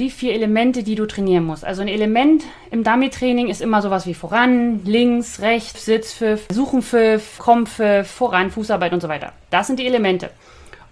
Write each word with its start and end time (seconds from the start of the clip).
die 0.00 0.10
vier 0.10 0.32
Elemente, 0.34 0.82
die 0.82 0.94
du 0.94 1.06
trainieren 1.06 1.44
musst. 1.44 1.64
Also 1.64 1.82
ein 1.82 1.88
Element 1.88 2.42
im 2.70 2.82
Dummy-Training 2.82 3.48
ist 3.48 3.60
immer 3.60 3.82
sowas 3.82 4.06
wie 4.06 4.14
voran, 4.14 4.80
links, 4.84 5.40
rechts, 5.40 5.84
Sitzpfiff, 5.84 6.46
Suchenpfiff, 6.50 7.38
Kompfiff, 7.38 8.08
voran, 8.08 8.50
Fußarbeit 8.50 8.92
und 8.92 9.02
so 9.02 9.08
weiter. 9.08 9.32
Das 9.50 9.66
sind 9.66 9.78
die 9.78 9.86
Elemente. 9.86 10.30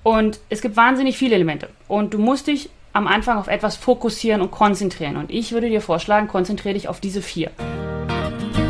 Und 0.03 0.41
es 0.51 0.61
gibt 0.61 0.77
wahnsinnig 0.77 1.17
viele 1.17 1.35
Elemente. 1.35 1.69
Und 1.89 2.15
du 2.15 2.19
musst 2.19 2.47
dich 2.47 2.71
am 2.93 3.07
Anfang 3.07 3.39
auf 3.39 3.49
etwas 3.49 3.77
fokussieren 3.77 4.43
und 4.43 4.51
konzentrieren. 4.51 5.17
Und 5.17 5.31
ich 5.31 5.53
würde 5.53 5.69
dir 5.69 5.81
vorschlagen, 5.81 6.29
konzentriere 6.29 6.75
dich 6.75 6.89
auf 6.89 7.01
diese 7.01 7.23
vier. 7.23 7.51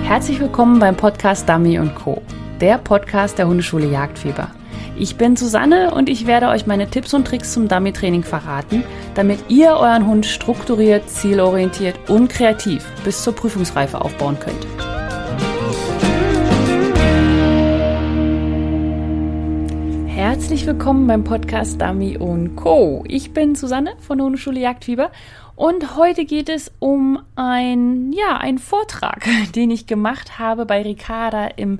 Herzlich 0.05 0.41
willkommen 0.41 0.79
beim 0.79 0.97
Podcast 0.97 1.49
Dummy 1.49 1.79
Co., 2.03 2.23
der 2.61 2.79
Podcast 2.79 3.39
der 3.39 3.47
Hundeschule 3.47 3.91
Jagdfieber. 3.91 4.51
Ich 5.01 5.15
bin 5.15 5.37
Susanne 5.37 5.95
und 5.95 6.09
ich 6.09 6.27
werde 6.27 6.49
euch 6.49 6.67
meine 6.67 6.91
Tipps 6.91 7.15
und 7.15 7.25
Tricks 7.25 7.53
zum 7.53 7.69
Dummy-Training 7.69 8.25
verraten, 8.25 8.83
damit 9.15 9.39
ihr 9.49 9.75
euren 9.75 10.09
Hund 10.09 10.27
strukturiert, 10.27 11.09
zielorientiert 11.09 12.11
und 12.11 12.29
kreativ 12.29 12.85
bis 13.05 13.23
zur 13.23 13.33
Prüfungsreife 13.33 14.01
aufbauen 14.01 14.37
könnt. 14.41 14.67
Herzlich 20.09 20.67
willkommen 20.67 21.07
beim 21.07 21.23
Podcast 21.23 21.81
Dummy 21.81 22.19
Co. 22.57 23.05
Ich 23.07 23.33
bin 23.33 23.55
Susanne 23.55 23.95
von 24.01 24.19
der 24.19 24.25
Hundeschule 24.25 24.59
Jagdfieber 24.59 25.13
und 25.55 25.97
heute 25.97 26.25
geht 26.25 26.49
es 26.49 26.73
um 26.81 27.21
ein, 27.37 28.13
ja, 28.13 28.37
einen 28.37 28.59
Vortrag, 28.59 29.29
den 29.55 29.71
ich 29.71 29.87
gemacht 29.87 30.41
habe 30.41 30.67
bei 30.67 30.83
Ricarda 30.83 31.47
im 31.57 31.79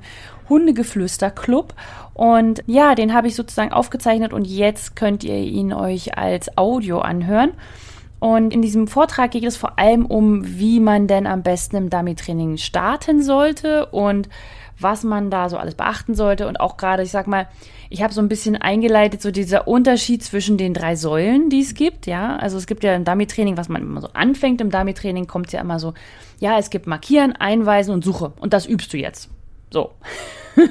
Hundegeflüster 0.49 1.31
Club. 1.31 1.73
Und 2.19 2.63
ja, 2.67 2.95
den 2.95 3.13
habe 3.13 3.29
ich 3.29 3.35
sozusagen 3.35 3.71
aufgezeichnet 3.71 4.33
und 4.33 4.45
jetzt 4.45 4.97
könnt 4.97 5.23
ihr 5.23 5.37
ihn 5.37 5.71
euch 5.71 6.17
als 6.17 6.57
Audio 6.57 6.99
anhören. 6.99 7.53
Und 8.19 8.53
in 8.53 8.61
diesem 8.61 8.89
Vortrag 8.89 9.31
geht 9.31 9.45
es 9.45 9.55
vor 9.55 9.79
allem 9.79 10.05
um, 10.05 10.41
wie 10.59 10.81
man 10.81 11.07
denn 11.07 11.25
am 11.25 11.43
besten 11.43 11.77
im 11.77 11.89
Dummy-Training 11.89 12.57
starten 12.57 13.23
sollte 13.23 13.85
und 13.85 14.27
was 14.77 15.05
man 15.05 15.31
da 15.31 15.47
so 15.47 15.55
alles 15.55 15.75
beachten 15.75 16.13
sollte. 16.13 16.49
Und 16.49 16.59
auch 16.59 16.75
gerade, 16.75 17.03
ich 17.03 17.11
sag 17.11 17.25
mal, 17.25 17.47
ich 17.89 18.03
habe 18.03 18.13
so 18.13 18.19
ein 18.19 18.27
bisschen 18.27 18.57
eingeleitet, 18.57 19.21
so 19.21 19.31
dieser 19.31 19.69
Unterschied 19.69 20.21
zwischen 20.21 20.57
den 20.57 20.73
drei 20.73 20.97
Säulen, 20.97 21.49
die 21.49 21.61
es 21.61 21.73
gibt. 21.73 22.05
Ja, 22.05 22.35
also 22.35 22.57
es 22.57 22.67
gibt 22.67 22.83
ja 22.83 22.93
im 22.95 23.05
Dummy-Training, 23.05 23.55
was 23.55 23.69
man 23.69 23.81
immer 23.81 24.01
so 24.01 24.09
anfängt 24.11 24.59
im 24.59 24.71
Dummy-Training, 24.71 25.25
kommt 25.25 25.53
ja 25.53 25.61
immer 25.61 25.79
so, 25.79 25.93
ja, 26.41 26.59
es 26.59 26.69
gibt 26.69 26.85
Markieren, 26.85 27.33
Einweisen 27.37 27.93
und 27.93 28.03
Suche. 28.03 28.33
Und 28.41 28.51
das 28.51 28.65
übst 28.65 28.91
du 28.91 28.97
jetzt. 28.97 29.29
So. 29.71 29.91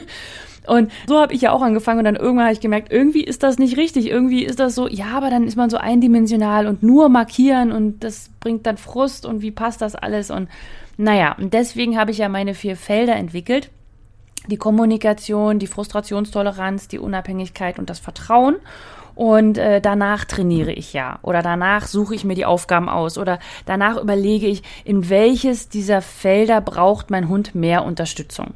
Und 0.68 0.92
so 1.06 1.18
habe 1.18 1.32
ich 1.34 1.40
ja 1.40 1.52
auch 1.52 1.62
angefangen 1.62 2.00
und 2.00 2.04
dann 2.04 2.16
irgendwann 2.16 2.44
habe 2.44 2.52
ich 2.52 2.60
gemerkt, 2.60 2.92
irgendwie 2.92 3.24
ist 3.24 3.42
das 3.42 3.58
nicht 3.58 3.76
richtig. 3.76 4.08
Irgendwie 4.08 4.44
ist 4.44 4.60
das 4.60 4.74
so, 4.74 4.86
ja, 4.88 5.06
aber 5.12 5.30
dann 5.30 5.44
ist 5.44 5.56
man 5.56 5.70
so 5.70 5.78
eindimensional 5.78 6.66
und 6.66 6.82
nur 6.82 7.08
markieren 7.08 7.72
und 7.72 8.04
das 8.04 8.30
bringt 8.40 8.66
dann 8.66 8.76
Frust 8.76 9.26
und 9.26 9.42
wie 9.42 9.50
passt 9.50 9.80
das 9.80 9.94
alles? 9.94 10.30
Und 10.30 10.48
naja, 10.96 11.34
und 11.38 11.54
deswegen 11.54 11.98
habe 11.98 12.10
ich 12.10 12.18
ja 12.18 12.28
meine 12.28 12.54
vier 12.54 12.76
Felder 12.76 13.16
entwickelt. 13.16 13.70
Die 14.48 14.56
Kommunikation, 14.56 15.58
die 15.58 15.66
Frustrationstoleranz, 15.66 16.88
die 16.88 16.98
Unabhängigkeit 16.98 17.78
und 17.78 17.90
das 17.90 17.98
Vertrauen. 17.98 18.56
Und 19.18 19.58
äh, 19.58 19.80
danach 19.80 20.26
trainiere 20.26 20.70
ich 20.70 20.92
ja. 20.92 21.18
Oder 21.22 21.42
danach 21.42 21.88
suche 21.88 22.14
ich 22.14 22.22
mir 22.22 22.36
die 22.36 22.44
Aufgaben 22.44 22.88
aus. 22.88 23.18
Oder 23.18 23.40
danach 23.66 23.96
überlege 23.96 24.46
ich, 24.46 24.62
in 24.84 25.10
welches 25.10 25.68
dieser 25.68 26.02
Felder 26.02 26.60
braucht 26.60 27.10
mein 27.10 27.28
Hund 27.28 27.52
mehr 27.52 27.84
Unterstützung. 27.84 28.54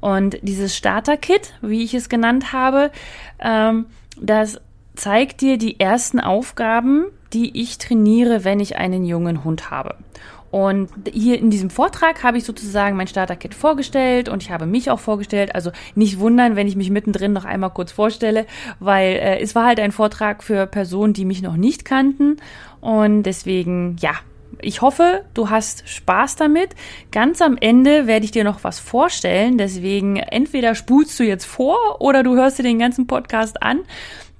Und 0.00 0.38
dieses 0.40 0.74
Starter-Kit, 0.74 1.52
wie 1.60 1.84
ich 1.84 1.92
es 1.92 2.08
genannt 2.08 2.54
habe, 2.54 2.90
ähm, 3.38 3.84
das 4.18 4.62
zeigt 4.94 5.42
dir 5.42 5.58
die 5.58 5.78
ersten 5.78 6.20
Aufgaben, 6.20 7.04
die 7.34 7.60
ich 7.60 7.76
trainiere, 7.76 8.44
wenn 8.44 8.60
ich 8.60 8.76
einen 8.76 9.04
jungen 9.04 9.44
Hund 9.44 9.70
habe. 9.70 9.96
Und 10.50 10.88
hier 11.12 11.38
in 11.38 11.50
diesem 11.50 11.70
Vortrag 11.70 12.22
habe 12.22 12.38
ich 12.38 12.44
sozusagen 12.44 12.96
mein 12.96 13.06
Starter-Kit 13.06 13.54
vorgestellt 13.54 14.28
und 14.28 14.42
ich 14.42 14.50
habe 14.50 14.66
mich 14.66 14.90
auch 14.90 15.00
vorgestellt. 15.00 15.54
Also 15.54 15.72
nicht 15.94 16.18
wundern, 16.18 16.56
wenn 16.56 16.66
ich 16.66 16.76
mich 16.76 16.90
mittendrin 16.90 17.32
noch 17.32 17.44
einmal 17.44 17.70
kurz 17.70 17.92
vorstelle, 17.92 18.46
weil 18.80 19.12
äh, 19.12 19.40
es 19.40 19.54
war 19.54 19.66
halt 19.66 19.80
ein 19.80 19.92
Vortrag 19.92 20.42
für 20.42 20.66
Personen, 20.66 21.12
die 21.12 21.24
mich 21.24 21.42
noch 21.42 21.56
nicht 21.56 21.84
kannten. 21.84 22.36
Und 22.80 23.24
deswegen, 23.24 23.96
ja, 24.00 24.12
ich 24.60 24.82
hoffe, 24.82 25.24
du 25.34 25.50
hast 25.50 25.88
Spaß 25.88 26.36
damit. 26.36 26.70
Ganz 27.12 27.42
am 27.42 27.56
Ende 27.60 28.06
werde 28.06 28.24
ich 28.24 28.30
dir 28.30 28.44
noch 28.44 28.64
was 28.64 28.78
vorstellen. 28.80 29.58
Deswegen 29.58 30.16
entweder 30.16 30.74
spulst 30.74 31.18
du 31.20 31.24
jetzt 31.24 31.44
vor 31.44 32.00
oder 32.00 32.22
du 32.22 32.34
hörst 32.34 32.58
dir 32.58 32.64
den 32.64 32.78
ganzen 32.78 33.06
Podcast 33.06 33.62
an. 33.62 33.80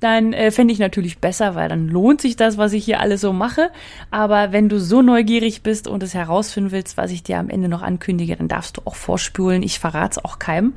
Dann 0.01 0.33
äh, 0.33 0.51
fände 0.51 0.73
ich 0.73 0.79
natürlich 0.79 1.19
besser, 1.19 1.55
weil 1.55 1.69
dann 1.69 1.89
lohnt 1.89 2.21
sich 2.21 2.37
das, 2.37 2.57
was 2.57 2.73
ich 2.73 2.85
hier 2.85 3.01
alles 3.01 3.21
so 3.21 3.33
mache. 3.33 3.71
Aber 4.11 4.53
wenn 4.53 4.69
du 4.69 4.79
so 4.79 5.03
neugierig 5.03 5.63
bist 5.63 5.89
und 5.89 6.03
es 6.03 6.15
herausfinden 6.15 6.71
willst, 6.71 6.97
was 6.97 7.11
ich 7.11 7.23
dir 7.23 7.39
am 7.39 7.51
Ende 7.51 7.69
noch 7.69 7.83
ankündige, 7.83 8.37
dann 8.37 8.49
darfst 8.49 8.77
du 8.77 8.83
auch 8.85 8.95
vorspulen. 8.95 9.63
Ich 9.63 9.79
verrate 9.79 10.19
es 10.19 10.25
auch 10.25 10.39
keinem. 10.39 10.75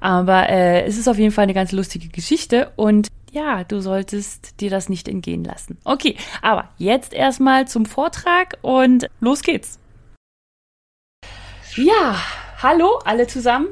Aber 0.00 0.48
äh, 0.48 0.84
es 0.84 0.98
ist 0.98 1.08
auf 1.08 1.18
jeden 1.18 1.32
Fall 1.32 1.44
eine 1.44 1.54
ganz 1.54 1.72
lustige 1.72 2.08
Geschichte 2.08 2.72
und 2.76 3.08
ja, 3.32 3.64
du 3.64 3.80
solltest 3.80 4.60
dir 4.60 4.68
das 4.68 4.90
nicht 4.90 5.08
entgehen 5.08 5.42
lassen. 5.42 5.78
Okay, 5.84 6.16
aber 6.42 6.68
jetzt 6.76 7.14
erstmal 7.14 7.66
zum 7.66 7.86
Vortrag 7.86 8.58
und 8.60 9.08
los 9.20 9.42
geht's. 9.42 9.78
Ja, 11.76 12.16
hallo 12.62 13.00
alle 13.04 13.26
zusammen. 13.26 13.68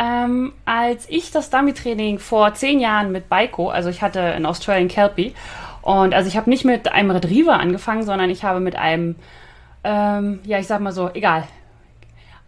Ähm, 0.00 0.54
als 0.64 1.06
ich 1.10 1.30
das 1.30 1.50
Dummy-Training 1.50 2.20
vor 2.20 2.54
zehn 2.54 2.80
Jahren 2.80 3.12
mit 3.12 3.28
Baiko, 3.28 3.68
also 3.68 3.90
ich 3.90 4.00
hatte 4.00 4.22
einen 4.22 4.46
Australian 4.46 4.88
Kelpie, 4.88 5.34
und 5.82 6.14
also 6.14 6.26
ich 6.26 6.38
habe 6.38 6.48
nicht 6.48 6.64
mit 6.64 6.90
einem 6.90 7.10
Retriever 7.10 7.60
angefangen, 7.60 8.02
sondern 8.02 8.30
ich 8.30 8.42
habe 8.42 8.60
mit 8.60 8.76
einem, 8.76 9.16
ähm, 9.84 10.40
ja, 10.44 10.58
ich 10.58 10.66
sag 10.66 10.80
mal 10.80 10.92
so, 10.92 11.10
egal, 11.12 11.44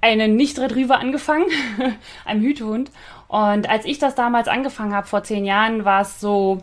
einen 0.01 0.37
Nicht-Retriever 0.37 0.99
angefangen, 0.99 1.45
einem 2.25 2.43
Hütehund. 2.43 2.91
Und 3.29 3.69
als 3.69 3.85
ich 3.85 3.99
das 3.99 4.15
damals 4.15 4.49
angefangen 4.49 4.95
habe, 4.95 5.07
vor 5.07 5.23
zehn 5.23 5.45
Jahren, 5.45 5.85
war 5.85 6.03
es 6.03 6.21
so, 6.21 6.63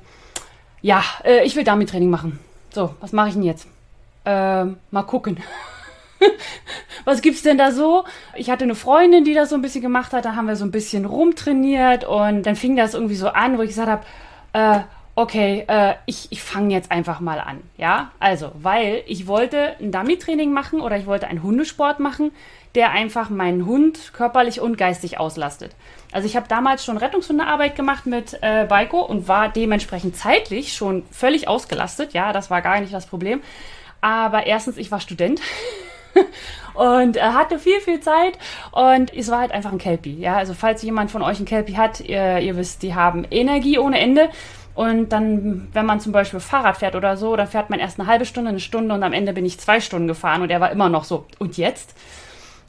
ja, 0.82 1.04
äh, 1.24 1.44
ich 1.44 1.56
will 1.56 1.64
Dummy-Training 1.64 2.10
machen. 2.10 2.40
So, 2.72 2.96
was 3.00 3.12
mache 3.12 3.28
ich 3.28 3.34
denn 3.36 3.44
jetzt? 3.44 3.68
Ähm, 4.26 4.78
mal 4.90 5.04
gucken. 5.04 5.38
was 7.06 7.22
gibt's 7.22 7.42
denn 7.42 7.58
da 7.58 7.72
so? 7.72 8.04
Ich 8.36 8.50
hatte 8.50 8.64
eine 8.64 8.76
Freundin, 8.76 9.24
die 9.24 9.34
das 9.34 9.50
so 9.50 9.56
ein 9.56 9.62
bisschen 9.62 9.82
gemacht 9.82 10.14
hat, 10.14 10.26
da 10.26 10.36
haben 10.36 10.48
wir 10.48 10.56
so 10.56 10.66
ein 10.66 10.72
bisschen 10.72 11.06
rumtrainiert 11.06 12.04
und 12.04 12.44
dann 12.44 12.56
fing 12.56 12.76
das 12.76 12.94
irgendwie 12.94 13.16
so 13.16 13.30
an, 13.30 13.58
wo 13.58 13.62
ich 13.62 13.70
gesagt 13.70 13.90
habe, 13.90 14.06
äh, 14.54 14.84
okay, 15.16 15.66
äh, 15.68 15.96
ich, 16.06 16.28
ich 16.32 16.42
fange 16.42 16.74
jetzt 16.74 16.92
einfach 16.92 17.20
mal 17.20 17.40
an. 17.40 17.62
Ja, 17.78 18.12
also, 18.20 18.52
weil 18.56 19.04
ich 19.06 19.28
wollte 19.28 19.76
ein 19.80 19.92
Dummy-Training 19.92 20.52
machen 20.54 20.80
oder 20.80 20.98
ich 20.98 21.08
wollte 21.08 21.28
einen 21.28 21.44
Hundesport 21.44 22.00
machen, 22.00 22.32
der 22.76 22.92
einfach 22.92 23.30
meinen 23.30 23.66
Hund 23.66 24.14
körperlich 24.14 24.62
und 24.62 24.78
geistig 24.78 25.20
auslastet. 25.20 25.76
Also 26.12 26.26
ich 26.26 26.36
habe 26.36 26.48
damals 26.48 26.86
schon 26.86 26.98
Rettungshundearbeit 26.98 27.76
gemacht 27.76 28.06
mit 28.06 28.38
äh, 28.42 28.66
Baiko 28.66 29.02
und 29.02 29.28
war 29.28 29.50
dementsprechend 29.50 30.16
zeitlich 30.16 30.74
schon 30.74 31.04
völlig 31.12 31.48
ausgelastet. 31.48 32.14
Ja, 32.14 32.32
das 32.32 32.50
war 32.50 32.62
gar 32.62 32.80
nicht 32.80 32.94
das 32.94 33.06
Problem. 33.06 33.42
Aber 34.02 34.46
erstens, 34.46 34.78
ich 34.78 34.92
war 34.92 35.00
Student. 35.00 35.42
und 36.74 37.18
äh, 37.18 37.22
hatte 37.22 37.60
viel, 37.60 37.80
viel 37.82 38.00
Zeit 38.00 38.38
und 38.72 39.14
es 39.14 39.30
war 39.30 39.40
halt 39.40 39.52
einfach 39.52 39.72
ein 39.72 39.78
Kelpie. 39.78 40.20
Ja, 40.20 40.38
also 40.38 40.54
falls 40.54 40.82
jemand 40.82 41.12
von 41.12 41.22
euch 41.22 41.40
ein 41.40 41.46
Kelpie 41.46 41.78
hat, 41.78 42.00
ihr, 42.02 42.40
ihr 42.40 42.56
wisst, 42.58 42.84
die 42.84 42.96
haben 42.96 43.26
Energie 43.30 43.80
ohne 43.80 44.00
Ende. 44.00 44.30
Und 44.76 45.10
dann, 45.10 45.68
wenn 45.74 45.86
man 45.86 46.00
zum 46.00 46.14
Beispiel 46.14 46.40
Fahrrad 46.40 46.78
fährt 46.78 46.96
oder 46.96 47.18
so, 47.18 47.36
dann 47.36 47.48
fährt 47.48 47.70
man 47.70 47.80
erst 47.80 48.00
eine 48.00 48.08
halbe 48.08 48.24
Stunde, 48.24 48.50
eine 48.50 48.62
Stunde 48.62 48.96
und 48.96 49.04
am 49.04 49.12
Ende 49.12 49.34
bin 49.34 49.46
ich 49.46 49.60
zwei 49.60 49.82
Stunden 49.82 50.08
gefahren 50.08 50.42
und 50.42 50.52
er 50.52 50.62
war 50.62 50.72
immer 50.72 50.88
noch 50.88 51.04
so. 51.04 51.26
Und 51.38 51.58
jetzt? 51.58 51.96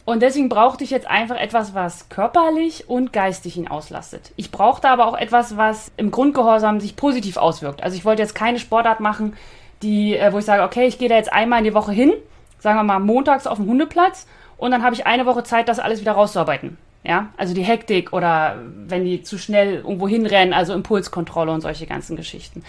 Und 0.04 0.22
deswegen 0.22 0.48
brauchte 0.48 0.82
ich 0.82 0.90
jetzt 0.90 1.06
einfach 1.06 1.36
etwas, 1.36 1.72
was 1.72 2.08
körperlich 2.08 2.88
und 2.88 3.12
geistig 3.12 3.56
ihn 3.56 3.68
auslastet. 3.68 4.32
Ich 4.34 4.50
brauchte 4.50 4.88
aber 4.88 5.06
auch 5.06 5.16
etwas, 5.16 5.56
was 5.56 5.92
im 5.96 6.10
Grundgehorsam 6.10 6.80
sich 6.80 6.96
positiv 6.96 7.36
auswirkt. 7.36 7.80
Also 7.82 7.96
ich 7.96 8.04
wollte 8.04 8.22
jetzt 8.22 8.34
keine 8.34 8.58
Sportart 8.58 8.98
machen, 8.98 9.36
die, 9.82 10.16
äh, 10.16 10.32
wo 10.32 10.38
ich 10.38 10.44
sage, 10.44 10.64
okay, 10.64 10.86
ich 10.86 10.98
gehe 10.98 11.08
da 11.08 11.14
jetzt 11.14 11.32
einmal 11.32 11.60
in 11.60 11.64
die 11.64 11.74
Woche 11.74 11.92
hin, 11.92 12.12
sagen 12.60 12.78
wir 12.78 12.84
mal 12.84 13.00
montags 13.00 13.46
auf 13.46 13.58
dem 13.58 13.66
Hundeplatz 13.66 14.26
und 14.56 14.70
dann 14.70 14.82
habe 14.82 14.94
ich 14.94 15.06
eine 15.06 15.26
Woche 15.26 15.42
Zeit, 15.42 15.68
das 15.68 15.78
alles 15.78 16.00
wieder 16.00 16.12
rauszuarbeiten. 16.12 16.78
Ja, 17.02 17.30
also 17.38 17.54
die 17.54 17.62
Hektik 17.62 18.12
oder 18.12 18.58
wenn 18.86 19.04
die 19.04 19.22
zu 19.22 19.38
schnell 19.38 19.76
irgendwo 19.76 20.06
hinrennen, 20.06 20.52
also 20.52 20.74
Impulskontrolle 20.74 21.50
und 21.50 21.62
solche 21.62 21.86
ganzen 21.86 22.14
Geschichten. 22.14 22.62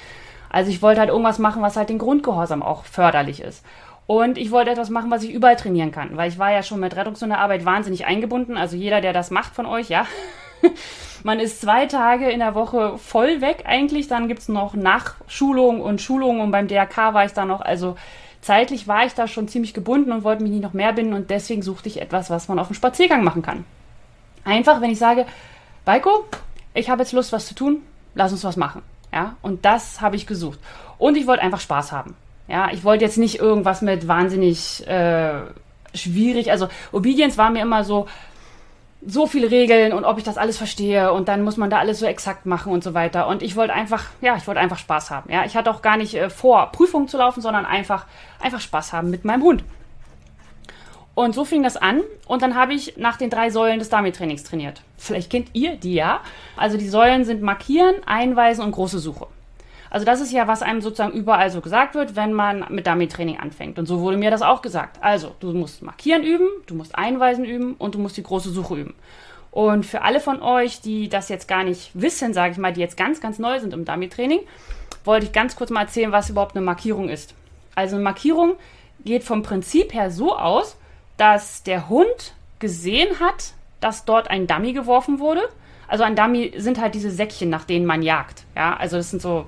Also 0.50 0.72
ich 0.72 0.82
wollte 0.82 1.02
halt 1.02 1.10
irgendwas 1.10 1.38
machen, 1.38 1.62
was 1.62 1.76
halt 1.76 1.90
den 1.90 1.98
Grundgehorsam 1.98 2.64
auch 2.64 2.86
förderlich 2.86 3.42
ist. 3.42 3.66
Und 4.08 4.38
ich 4.38 4.52
wollte 4.52 4.72
etwas 4.72 4.90
machen, 4.90 5.12
was 5.12 5.24
ich 5.24 5.32
überall 5.32 5.56
trainieren 5.56 5.92
kann, 5.92 6.18
weil 6.18 6.30
ich 6.30 6.40
war 6.40 6.52
ja 6.52 6.64
schon 6.64 6.80
mit 6.80 6.96
Rettungshundearbeit 6.96 7.66
wahnsinnig 7.66 8.06
eingebunden. 8.06 8.58
Also 8.58 8.76
jeder, 8.76 9.02
der 9.02 9.14
das 9.14 9.32
macht 9.32 9.54
von 9.54 9.66
euch, 9.66 9.90
ja. 9.90 10.06
Man 11.24 11.40
ist 11.40 11.62
zwei 11.62 11.86
Tage 11.86 12.30
in 12.30 12.40
der 12.40 12.56
Woche 12.56 12.98
voll 12.98 13.42
weg 13.42 13.64
eigentlich. 13.66 14.08
Dann 14.08 14.28
gibt 14.28 14.42
es 14.42 14.50
noch 14.50 14.74
Nachschulung 14.74 15.82
und 15.82 16.02
Schulung 16.02 16.40
und 16.40 16.52
beim 16.52 16.68
DRK 16.68 17.14
war 17.14 17.26
ich 17.26 17.34
da 17.34 17.46
noch. 17.46 17.62
Also 17.62 17.96
zeitlich 18.42 18.88
war 18.88 19.06
ich 19.06 19.14
da 19.14 19.28
schon 19.28 19.48
ziemlich 19.48 19.74
gebunden 19.74 20.12
und 20.12 20.24
wollte 20.24 20.44
mich 20.44 20.52
nicht 20.52 20.64
noch 20.64 20.74
mehr 20.74 20.94
binden 20.94 21.14
und 21.14 21.30
deswegen 21.30 21.62
suchte 21.62 21.90
ich 21.90 22.02
etwas, 22.02 22.30
was 22.30 22.48
man 22.48 22.60
auf 22.60 22.68
dem 22.68 22.76
Spaziergang 22.76 23.24
machen 23.24 23.42
kann. 23.42 23.66
Einfach, 24.44 24.82
wenn 24.82 24.92
ich 24.92 25.00
sage, 25.00 25.26
Baiko, 25.86 26.26
ich 26.74 26.90
habe 26.90 27.04
jetzt 27.04 27.14
Lust, 27.14 27.32
was 27.32 27.46
zu 27.46 27.56
tun, 27.56 27.82
lass 28.16 28.32
uns 28.32 28.44
was 28.44 28.58
machen. 28.58 28.82
Ja, 29.14 29.36
und 29.42 29.66
das 29.66 30.02
habe 30.02 30.16
ich 30.16 30.26
gesucht. 30.26 30.60
Und 30.98 31.18
ich 31.18 31.28
wollte 31.28 31.44
einfach 31.44 31.60
Spaß 31.60 31.92
haben. 31.92 32.16
Ja, 32.48 32.72
ich 32.72 32.84
wollte 32.84 33.04
jetzt 33.04 33.18
nicht 33.18 33.40
irgendwas 33.40 33.82
mit 33.82 34.08
wahnsinnig 34.08 34.88
äh, 34.88 35.42
schwierig. 35.94 36.52
Also 36.52 36.68
Obedience 36.92 37.38
war 37.38 37.50
mir 37.50 37.62
immer 37.62 37.84
so, 37.84 38.08
so 39.06 39.26
viele 39.26 39.50
Regeln 39.50 39.94
und 39.94 40.06
ob 40.06 40.18
ich 40.18 40.24
das 40.24 40.38
alles 40.38 40.58
verstehe 40.58 41.12
und 41.12 41.28
dann 41.28 41.44
muss 41.44 41.58
man 41.58 41.70
da 41.70 41.80
alles 41.80 42.00
so 42.00 42.06
exakt 42.06 42.46
machen 42.46 42.72
und 42.72 42.84
so 42.84 42.94
weiter. 42.94 43.28
Und 43.28 43.42
ich 43.42 43.56
wollte 43.56 43.74
einfach, 43.74 44.06
ja, 44.22 44.36
ich 44.38 44.46
wollte 44.46 44.60
einfach 44.60 44.78
Spaß 44.78 45.10
haben. 45.10 45.32
Ja, 45.32 45.44
ich 45.44 45.56
hatte 45.56 45.72
auch 45.72 45.82
gar 45.82 45.98
nicht 45.98 46.14
äh, 46.14 46.30
vor, 46.30 46.72
Prüfungen 46.72 47.08
zu 47.08 47.18
laufen, 47.18 47.42
sondern 47.42 47.66
einfach, 47.66 48.06
einfach 48.40 48.62
Spaß 48.62 48.94
haben 48.94 49.10
mit 49.10 49.26
meinem 49.26 49.42
Hund. 49.42 49.64
Und 51.16 51.36
so 51.36 51.46
fing 51.46 51.64
das 51.64 51.78
an. 51.78 52.02
Und 52.28 52.42
dann 52.42 52.56
habe 52.56 52.74
ich 52.74 52.98
nach 52.98 53.18
den 53.18 53.30
drei 53.30 53.50
Säulen 53.50 53.80
des 53.80 53.90
Dummy-Trainings 53.90 54.44
trainiert. 54.44 54.82
Vielleicht 54.98 55.30
kennt 55.30 55.50
ihr 55.54 55.76
die 55.76 55.96
ja. 55.96 56.22
Also 56.56 56.78
die 56.78 56.88
Säulen 56.88 57.26
sind 57.26 57.42
Markieren, 57.42 57.96
Einweisen 58.06 58.64
und 58.64 58.72
große 58.72 59.00
Suche. 59.00 59.28
Also 59.92 60.06
das 60.06 60.22
ist 60.22 60.32
ja, 60.32 60.48
was 60.48 60.64
einem 60.64 60.82
sozusagen 60.82 61.12
überall 61.12 61.52
so 61.52 61.60
gesagt 61.60 61.96
wird, 61.96 62.16
wenn 62.16 62.32
man 62.32 62.66
mit 62.70 62.88
Dummy-Training 62.88 63.38
anfängt. 63.40 63.78
Und 63.78 63.88
so 63.88 64.00
wurde 64.00 64.16
mir 64.16 64.32
das 64.32 64.42
auch 64.42 64.62
gesagt. 64.62 64.98
Also, 65.02 65.36
du 65.42 65.52
musst 65.52 65.82
Markieren 65.84 66.24
üben, 66.24 66.48
du 66.66 66.76
musst 66.76 66.96
Einweisen 66.96 67.44
üben 67.44 67.76
und 67.78 67.96
du 67.96 68.00
musst 68.00 68.16
die 68.16 68.24
große 68.24 68.52
Suche 68.52 68.76
üben. 68.76 68.96
Und 69.52 69.86
für 69.86 70.02
alle 70.02 70.22
von 70.22 70.42
euch, 70.42 70.80
die 70.80 71.10
das 71.10 71.28
jetzt 71.28 71.50
gar 71.50 71.66
nicht 71.66 71.92
wissen, 71.94 72.34
sage 72.34 72.54
ich 72.54 72.58
mal, 72.58 72.72
die 72.72 72.80
jetzt 72.80 72.96
ganz, 72.96 73.20
ganz 73.20 73.38
neu 73.38 73.60
sind 73.60 73.74
im 73.74 73.84
Dummy-Training, 73.84 74.40
wollte 75.04 75.26
ich 75.26 75.34
ganz 75.34 75.58
kurz 75.58 75.70
mal 75.70 75.82
erzählen, 75.82 76.14
was 76.14 76.30
überhaupt 76.30 76.56
eine 76.56 76.64
Markierung 76.64 77.10
ist. 77.10 77.36
Also 77.76 77.98
eine 77.98 78.04
Markierung 78.04 78.56
geht 79.04 79.24
vom 79.26 79.44
Prinzip 79.44 79.94
her 79.94 80.10
so 80.10 80.38
aus, 80.38 80.78
dass 81.18 81.64
der 81.64 81.90
Hund 81.90 82.34
gesehen 82.60 83.20
hat, 83.20 83.54
dass 83.82 84.06
dort 84.06 84.30
ein 84.30 84.48
Dummy 84.48 84.72
geworfen 84.72 85.20
wurde. 85.20 85.42
Also 85.90 86.06
ein 86.06 86.16
Dummy 86.16 86.54
sind 86.56 86.80
halt 86.80 86.96
diese 86.96 87.12
Säckchen, 87.12 87.50
nach 87.50 87.66
denen 87.66 87.86
man 87.86 88.04
jagt. 88.04 88.46
Ja, 88.56 88.78
also 88.78 88.96
das 88.96 89.10
sind 89.10 89.22
so 89.22 89.48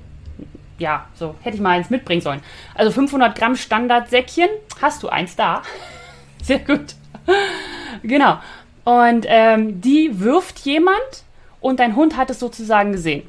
ja, 0.78 1.08
so 1.16 1.36
hätte 1.42 1.56
ich 1.56 1.62
mal 1.62 1.78
eins 1.78 1.90
mitbringen 1.90 2.22
sollen. 2.22 2.42
Also 2.76 2.92
500 2.92 3.38
Gramm 3.38 3.56
Standardsäckchen, 3.56 4.50
hast 4.82 5.04
du 5.04 5.10
eins 5.10 5.36
da. 5.36 5.62
Sehr 6.42 6.60
gut. 6.60 6.96
genau. 8.04 8.40
Und 8.84 9.26
ähm, 9.30 9.80
die 9.82 10.20
wirft 10.20 10.60
jemand 10.60 11.24
und 11.62 11.80
dein 11.80 11.96
Hund 11.96 12.18
hat 12.18 12.30
es 12.30 12.40
sozusagen 12.40 12.92
gesehen. 12.92 13.24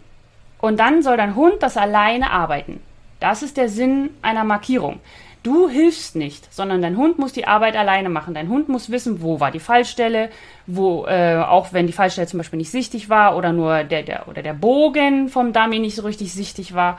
Und 0.59 0.81
dann 0.81 1.03
soll 1.03 1.17
dein 1.17 1.37
Hund 1.37 1.57
das 1.61 1.77
alleine 1.77 2.31
arbeiten. 2.31 2.81
Das 3.21 3.43
ist 3.43 3.57
der 3.57 3.69
Sinn 3.69 4.11
einer 4.23 4.45
Markierung. 4.45 5.01
Du 5.45 5.69
hilfst 5.69 6.17
nicht, 6.17 6.53
sondern 6.53 6.81
dein 6.81 6.97
Hund 6.97 7.19
muss 7.19 7.35
die 7.35 7.47
Arbeit 7.47 7.77
alleine 7.77 8.09
machen. 8.09 8.33
Dein 8.33 8.49
Hund 8.49 8.71
muss 8.71 8.91
wissen, 8.91 9.21
wo 9.21 9.41
war 9.41 9.51
die 9.51 9.61
Fallstelle, 9.61 10.31
wo, 10.67 11.05
äh, 11.05 11.37
auch 11.37 11.75
wenn 11.75 11.87
die 11.87 11.93
Fallstelle 11.93 12.27
zum 12.27 12.39
Beispiel 12.39 12.57
nicht 12.57 12.71
sichtig 12.71 13.11
war 13.11 13.37
oder 13.37 13.53
nur 13.53 13.85
der, 13.85 14.03
der, 14.03 14.27
oder 14.27 14.43
der 14.43 14.55
Bogen 14.55 15.29
vom 15.29 15.53
Dummy 15.53 15.81
nicht 15.81 15.97
so 15.97 16.03
richtig 16.03 16.33
sichtig 16.33 16.75
war. 16.75 16.99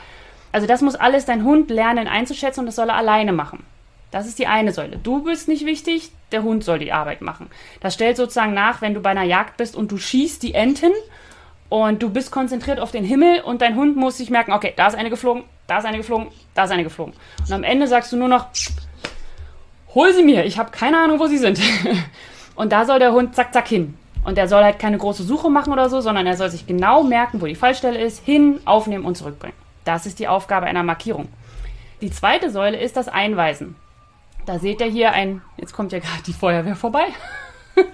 Also 0.55 0.67
das 0.67 0.81
muss 0.81 0.95
alles 0.95 1.25
dein 1.25 1.43
Hund 1.43 1.69
lernen 1.69 2.07
einzuschätzen 2.07 2.61
und 2.61 2.67
das 2.67 2.77
soll 2.77 2.87
er 2.87 2.95
alleine 2.95 3.33
machen. 3.33 3.65
Das 4.09 4.25
ist 4.25 4.39
die 4.39 4.47
eine 4.47 4.71
Säule. 4.71 4.95
Du 4.95 5.21
bist 5.21 5.49
nicht 5.49 5.65
wichtig, 5.65 6.13
der 6.31 6.43
Hund 6.43 6.63
soll 6.63 6.79
die 6.79 6.93
Arbeit 6.93 7.19
machen. 7.19 7.49
Das 7.81 7.93
stellt 7.93 8.15
sozusagen 8.15 8.53
nach, 8.53 8.81
wenn 8.81 8.93
du 8.93 9.01
bei 9.01 9.09
einer 9.09 9.23
Jagd 9.23 9.57
bist 9.57 9.75
und 9.75 9.91
du 9.91 9.97
schießt 9.97 10.41
die 10.41 10.53
Enten 10.53 10.93
und 11.67 12.01
du 12.01 12.09
bist 12.09 12.31
konzentriert 12.31 12.79
auf 12.79 12.91
den 12.91 13.03
Himmel 13.03 13.41
und 13.41 13.61
dein 13.61 13.75
Hund 13.75 13.97
muss 13.97 14.15
sich 14.15 14.29
merken, 14.29 14.53
okay, 14.53 14.71
da 14.77 14.87
ist 14.87 14.95
eine 14.95 15.09
geflogen, 15.09 15.43
da 15.67 15.79
ist 15.79 15.85
eine 15.85 15.97
geflogen, 15.97 16.27
da 16.53 16.63
ist 16.63 16.71
eine 16.71 16.85
geflogen. 16.85 17.13
Und 17.45 17.51
am 17.51 17.63
Ende 17.63 17.85
sagst 17.85 18.13
du 18.13 18.15
nur 18.15 18.29
noch, 18.29 18.47
hol 19.93 20.13
sie 20.13 20.23
mir, 20.23 20.45
ich 20.45 20.57
habe 20.57 20.71
keine 20.71 20.99
Ahnung, 20.99 21.19
wo 21.19 21.27
sie 21.27 21.37
sind. 21.37 21.59
und 22.55 22.71
da 22.71 22.85
soll 22.85 22.99
der 22.99 23.11
Hund 23.11 23.35
zack, 23.35 23.51
zack 23.51 23.67
hin. 23.67 23.95
Und 24.23 24.37
er 24.37 24.47
soll 24.47 24.63
halt 24.63 24.79
keine 24.79 24.97
große 24.97 25.23
Suche 25.23 25.49
machen 25.49 25.73
oder 25.73 25.89
so, 25.89 25.99
sondern 25.99 26.25
er 26.25 26.37
soll 26.37 26.49
sich 26.49 26.65
genau 26.65 27.03
merken, 27.03 27.41
wo 27.41 27.45
die 27.45 27.55
Fallstelle 27.55 27.99
ist, 27.99 28.23
hin, 28.23 28.61
aufnehmen 28.63 29.03
und 29.03 29.17
zurückbringen. 29.17 29.64
Das 29.85 30.05
ist 30.05 30.19
die 30.19 30.27
Aufgabe 30.27 30.65
einer 30.65 30.83
Markierung. 30.83 31.29
Die 32.01 32.11
zweite 32.11 32.49
Säule 32.49 32.77
ist 32.77 32.97
das 32.97 33.07
Einweisen. 33.07 33.75
Da 34.45 34.59
seht 34.59 34.81
ihr 34.81 34.87
hier 34.87 35.11
ein, 35.13 35.41
jetzt 35.57 35.73
kommt 35.73 35.91
ja 35.91 35.99
gerade 35.99 36.21
die 36.25 36.33
Feuerwehr 36.33 36.75
vorbei. 36.75 37.05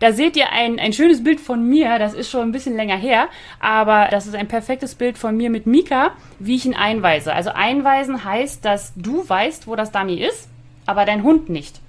da 0.00 0.12
seht 0.12 0.36
ihr 0.36 0.50
ein, 0.52 0.78
ein 0.78 0.92
schönes 0.92 1.22
Bild 1.22 1.40
von 1.40 1.68
mir, 1.68 1.98
das 1.98 2.14
ist 2.14 2.30
schon 2.30 2.42
ein 2.42 2.52
bisschen 2.52 2.76
länger 2.76 2.96
her, 2.96 3.28
aber 3.60 4.08
das 4.10 4.26
ist 4.26 4.34
ein 4.34 4.48
perfektes 4.48 4.94
Bild 4.94 5.18
von 5.18 5.36
mir 5.36 5.50
mit 5.50 5.66
Mika, 5.66 6.12
wie 6.38 6.56
ich 6.56 6.66
ihn 6.66 6.74
einweise. 6.74 7.34
Also 7.34 7.50
einweisen 7.50 8.24
heißt, 8.24 8.64
dass 8.64 8.92
du 8.96 9.28
weißt, 9.28 9.66
wo 9.66 9.76
das 9.76 9.92
Dummy 9.92 10.14
ist, 10.14 10.48
aber 10.86 11.04
dein 11.04 11.22
Hund 11.22 11.48
nicht. 11.48 11.80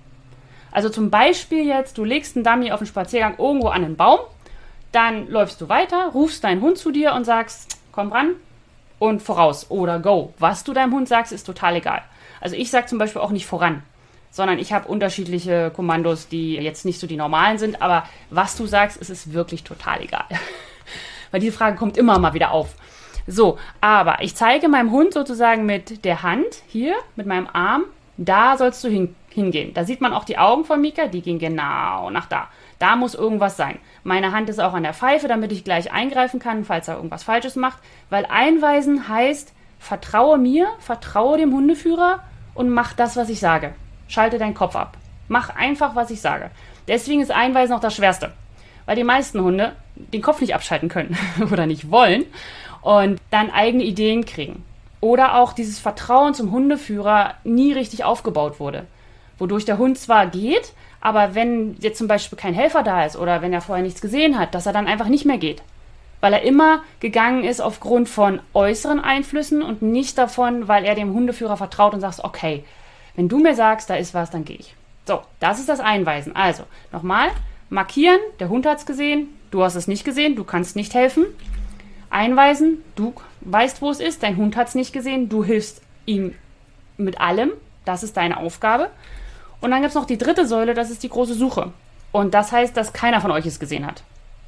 Also 0.71 0.89
zum 0.89 1.09
Beispiel 1.09 1.65
jetzt, 1.65 1.97
du 1.97 2.03
legst 2.03 2.35
einen 2.35 2.43
Dummy 2.43 2.71
auf 2.71 2.79
den 2.79 2.88
Spaziergang 2.88 3.38
irgendwo 3.38 3.67
an 3.69 3.85
einen 3.85 3.95
Baum, 3.95 4.19
dann 4.91 5.29
läufst 5.29 5.61
du 5.61 5.69
weiter, 5.69 6.09
rufst 6.13 6.43
deinen 6.43 6.61
Hund 6.61 6.77
zu 6.77 6.91
dir 6.91 7.13
und 7.13 7.23
sagst, 7.23 7.77
komm 7.91 8.11
ran, 8.11 8.35
und 9.00 9.21
voraus 9.21 9.69
oder 9.69 10.00
go. 10.00 10.33
Was 10.39 10.63
du 10.63 10.74
deinem 10.74 10.94
Hund 10.94 11.07
sagst, 11.07 11.31
ist 11.31 11.45
total 11.45 11.75
egal. 11.75 12.01
Also 12.42 12.56
ich 12.56 12.69
sage 12.69 12.88
zum 12.88 12.97
Beispiel 12.97 13.21
auch 13.21 13.31
nicht 13.31 13.45
voran, 13.45 13.83
sondern 14.31 14.59
ich 14.59 14.74
habe 14.74 14.88
unterschiedliche 14.88 15.71
Kommandos, 15.71 16.27
die 16.27 16.56
jetzt 16.56 16.86
nicht 16.86 17.00
so 17.00 17.07
die 17.07 17.18
normalen 17.18 17.57
sind, 17.57 17.81
aber 17.81 18.03
was 18.30 18.56
du 18.56 18.65
sagst, 18.65 18.97
ist 18.97 19.09
es 19.09 19.33
wirklich 19.33 19.63
total 19.63 20.01
egal. 20.01 20.25
Weil 21.31 21.39
diese 21.39 21.56
Frage 21.57 21.77
kommt 21.77 21.97
immer 21.97 22.19
mal 22.19 22.33
wieder 22.33 22.51
auf. 22.51 22.75
So, 23.27 23.57
aber 23.81 24.21
ich 24.21 24.36
zeige 24.36 24.69
meinem 24.69 24.92
Hund 24.92 25.13
sozusagen 25.13 25.65
mit 25.65 26.06
der 26.06 26.21
Hand 26.21 26.45
hier, 26.68 26.95
mit 27.15 27.25
meinem 27.25 27.48
Arm, 27.51 27.86
da 28.18 28.57
sollst 28.57 28.83
du 28.83 28.88
hin, 28.88 29.15
hingehen. 29.35 29.73
Da 29.73 29.83
sieht 29.83 30.01
man 30.01 30.13
auch 30.13 30.23
die 30.23 30.37
Augen 30.37 30.65
von 30.65 30.81
Mika, 30.81 31.07
die 31.07 31.21
gehen 31.21 31.37
genau 31.37 32.09
nach 32.09 32.25
da. 32.25 32.47
Da 32.79 32.95
muss 32.95 33.13
irgendwas 33.13 33.57
sein. 33.57 33.79
Meine 34.03 34.31
Hand 34.31 34.49
ist 34.49 34.59
auch 34.59 34.73
an 34.73 34.83
der 34.83 34.93
Pfeife, 34.93 35.27
damit 35.27 35.51
ich 35.51 35.63
gleich 35.63 35.91
eingreifen 35.91 36.39
kann, 36.39 36.65
falls 36.65 36.87
er 36.87 36.95
irgendwas 36.95 37.23
Falsches 37.23 37.55
macht. 37.55 37.77
Weil 38.09 38.25
einweisen 38.25 39.07
heißt, 39.07 39.53
vertraue 39.77 40.37
mir, 40.37 40.67
vertraue 40.79 41.37
dem 41.37 41.53
Hundeführer 41.53 42.23
und 42.55 42.69
mach 42.69 42.93
das, 42.93 43.15
was 43.15 43.29
ich 43.29 43.39
sage. 43.39 43.75
Schalte 44.07 44.37
deinen 44.37 44.53
Kopf 44.55 44.75
ab. 44.75 44.97
Mach 45.27 45.55
einfach, 45.55 45.95
was 45.95 46.11
ich 46.11 46.21
sage. 46.21 46.49
Deswegen 46.88 47.21
ist 47.21 47.31
Einweisen 47.31 47.75
auch 47.75 47.79
das 47.79 47.95
Schwerste. 47.95 48.31
Weil 48.85 48.95
die 48.95 49.03
meisten 49.03 49.41
Hunde 49.41 49.75
den 49.95 50.21
Kopf 50.21 50.41
nicht 50.41 50.55
abschalten 50.55 50.89
können 50.89 51.17
oder 51.51 51.65
nicht 51.65 51.91
wollen 51.91 52.25
und 52.81 53.19
dann 53.31 53.51
eigene 53.51 53.83
Ideen 53.83 54.25
kriegen. 54.25 54.63
Oder 55.01 55.35
auch 55.35 55.53
dieses 55.53 55.79
Vertrauen 55.79 56.33
zum 56.33 56.51
Hundeführer 56.51 57.35
nie 57.43 57.73
richtig 57.73 58.03
aufgebaut 58.03 58.59
wurde. 58.59 58.85
Wodurch 59.37 59.65
der 59.65 59.77
Hund 59.77 59.97
zwar 59.97 60.27
geht, 60.27 60.73
aber 61.01 61.35
wenn 61.35 61.75
jetzt 61.79 61.97
zum 61.97 62.07
Beispiel 62.07 62.37
kein 62.37 62.53
Helfer 62.53 62.83
da 62.83 63.05
ist 63.05 63.15
oder 63.17 63.41
wenn 63.41 63.53
er 63.53 63.61
vorher 63.61 63.83
nichts 63.83 64.01
gesehen 64.01 64.39
hat, 64.39 64.55
dass 64.55 64.65
er 64.65 64.73
dann 64.73 64.87
einfach 64.87 65.07
nicht 65.07 65.25
mehr 65.25 65.37
geht. 65.37 65.61
Weil 66.21 66.33
er 66.33 66.41
immer 66.41 66.81
gegangen 66.99 67.43
ist 67.43 67.61
aufgrund 67.61 68.09
von 68.09 68.39
äußeren 68.53 68.99
Einflüssen 68.99 69.61
und 69.61 69.81
nicht 69.81 70.17
davon, 70.17 70.67
weil 70.67 70.85
er 70.85 70.95
dem 70.95 71.13
Hundeführer 71.13 71.57
vertraut 71.57 71.93
und 71.93 72.01
sagt, 72.01 72.23
okay, 72.23 72.63
wenn 73.15 73.29
du 73.29 73.39
mir 73.39 73.55
sagst, 73.55 73.89
da 73.89 73.95
ist 73.95 74.13
was, 74.13 74.31
dann 74.31 74.45
gehe 74.45 74.57
ich. 74.57 74.73
So, 75.05 75.21
das 75.39 75.59
ist 75.59 75.69
das 75.69 75.79
Einweisen. 75.79 76.36
Also, 76.36 76.63
nochmal, 76.91 77.29
markieren, 77.69 78.19
der 78.39 78.50
Hund 78.50 78.65
hat 78.65 78.79
es 78.79 78.86
gesehen, 78.86 79.29
du 79.51 79.63
hast 79.63 79.75
es 79.75 79.88
nicht 79.88 80.03
gesehen, 80.03 80.36
du 80.36 80.43
kannst 80.43 80.75
nicht 80.75 80.93
helfen. 80.93 81.25
Einweisen, 82.10 82.83
du 82.95 83.13
weißt, 83.41 83.81
wo 83.81 83.91
es 83.91 84.00
ist, 84.00 84.24
dein 84.24 84.38
Hund 84.38 84.55
hat 84.55 84.69
es 84.69 84.75
nicht 84.75 84.93
gesehen, 84.93 85.29
du 85.29 85.43
hilfst 85.43 85.81
ihm 86.05 86.33
mit 86.98 87.19
allem, 87.21 87.51
das 87.83 88.03
ist 88.03 88.17
deine 88.17 88.38
Aufgabe. 88.38 88.89
Und 89.62 89.71
dann 89.71 89.81
gibt 89.81 89.89
es 89.89 89.95
noch 89.95 90.05
die 90.05 90.17
dritte 90.17 90.45
Säule, 90.45 90.74
das 90.74 90.91
ist 90.91 91.03
die 91.03 91.09
große 91.09 91.33
Suche. 91.33 91.71
Und 92.12 92.33
das 92.33 92.51
heißt, 92.51 92.75
dass 92.77 92.93
keiner 92.93 93.21
von 93.21 93.31
euch 93.31 93.45
es 93.45 93.59
gesehen 93.59 93.85
hat. 93.85 94.03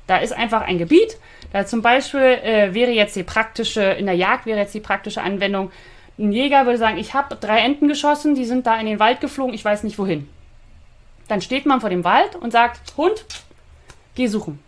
Da 0.07 0.17
ist 0.17 0.33
einfach 0.33 0.61
ein 0.61 0.77
Gebiet. 0.77 1.17
Da 1.51 1.65
zum 1.65 1.81
Beispiel 1.81 2.21
äh, 2.21 2.73
wäre 2.73 2.91
jetzt 2.91 3.15
die 3.15 3.23
praktische, 3.23 3.81
in 3.81 4.05
der 4.05 4.15
Jagd 4.15 4.45
wäre 4.45 4.59
jetzt 4.59 4.73
die 4.73 4.79
praktische 4.79 5.21
Anwendung, 5.21 5.71
ein 6.19 6.31
Jäger 6.31 6.65
würde 6.65 6.79
sagen, 6.79 6.97
ich 6.97 7.13
habe 7.13 7.35
drei 7.35 7.59
Enten 7.59 7.87
geschossen, 7.87 8.33
die 8.33 8.45
sind 8.45 8.65
da 8.65 8.79
in 8.79 8.87
den 8.87 8.99
Wald 8.99 9.21
geflogen, 9.21 9.53
ich 9.53 9.63
weiß 9.63 9.83
nicht 9.83 9.99
wohin. 9.99 10.27
Dann 11.27 11.41
steht 11.41 11.65
man 11.65 11.81
vor 11.81 11.89
dem 11.89 12.03
Wald 12.03 12.35
und 12.35 12.51
sagt, 12.51 12.95
Hund, 12.97 13.25
geh 14.15 14.27
suchen. 14.27 14.59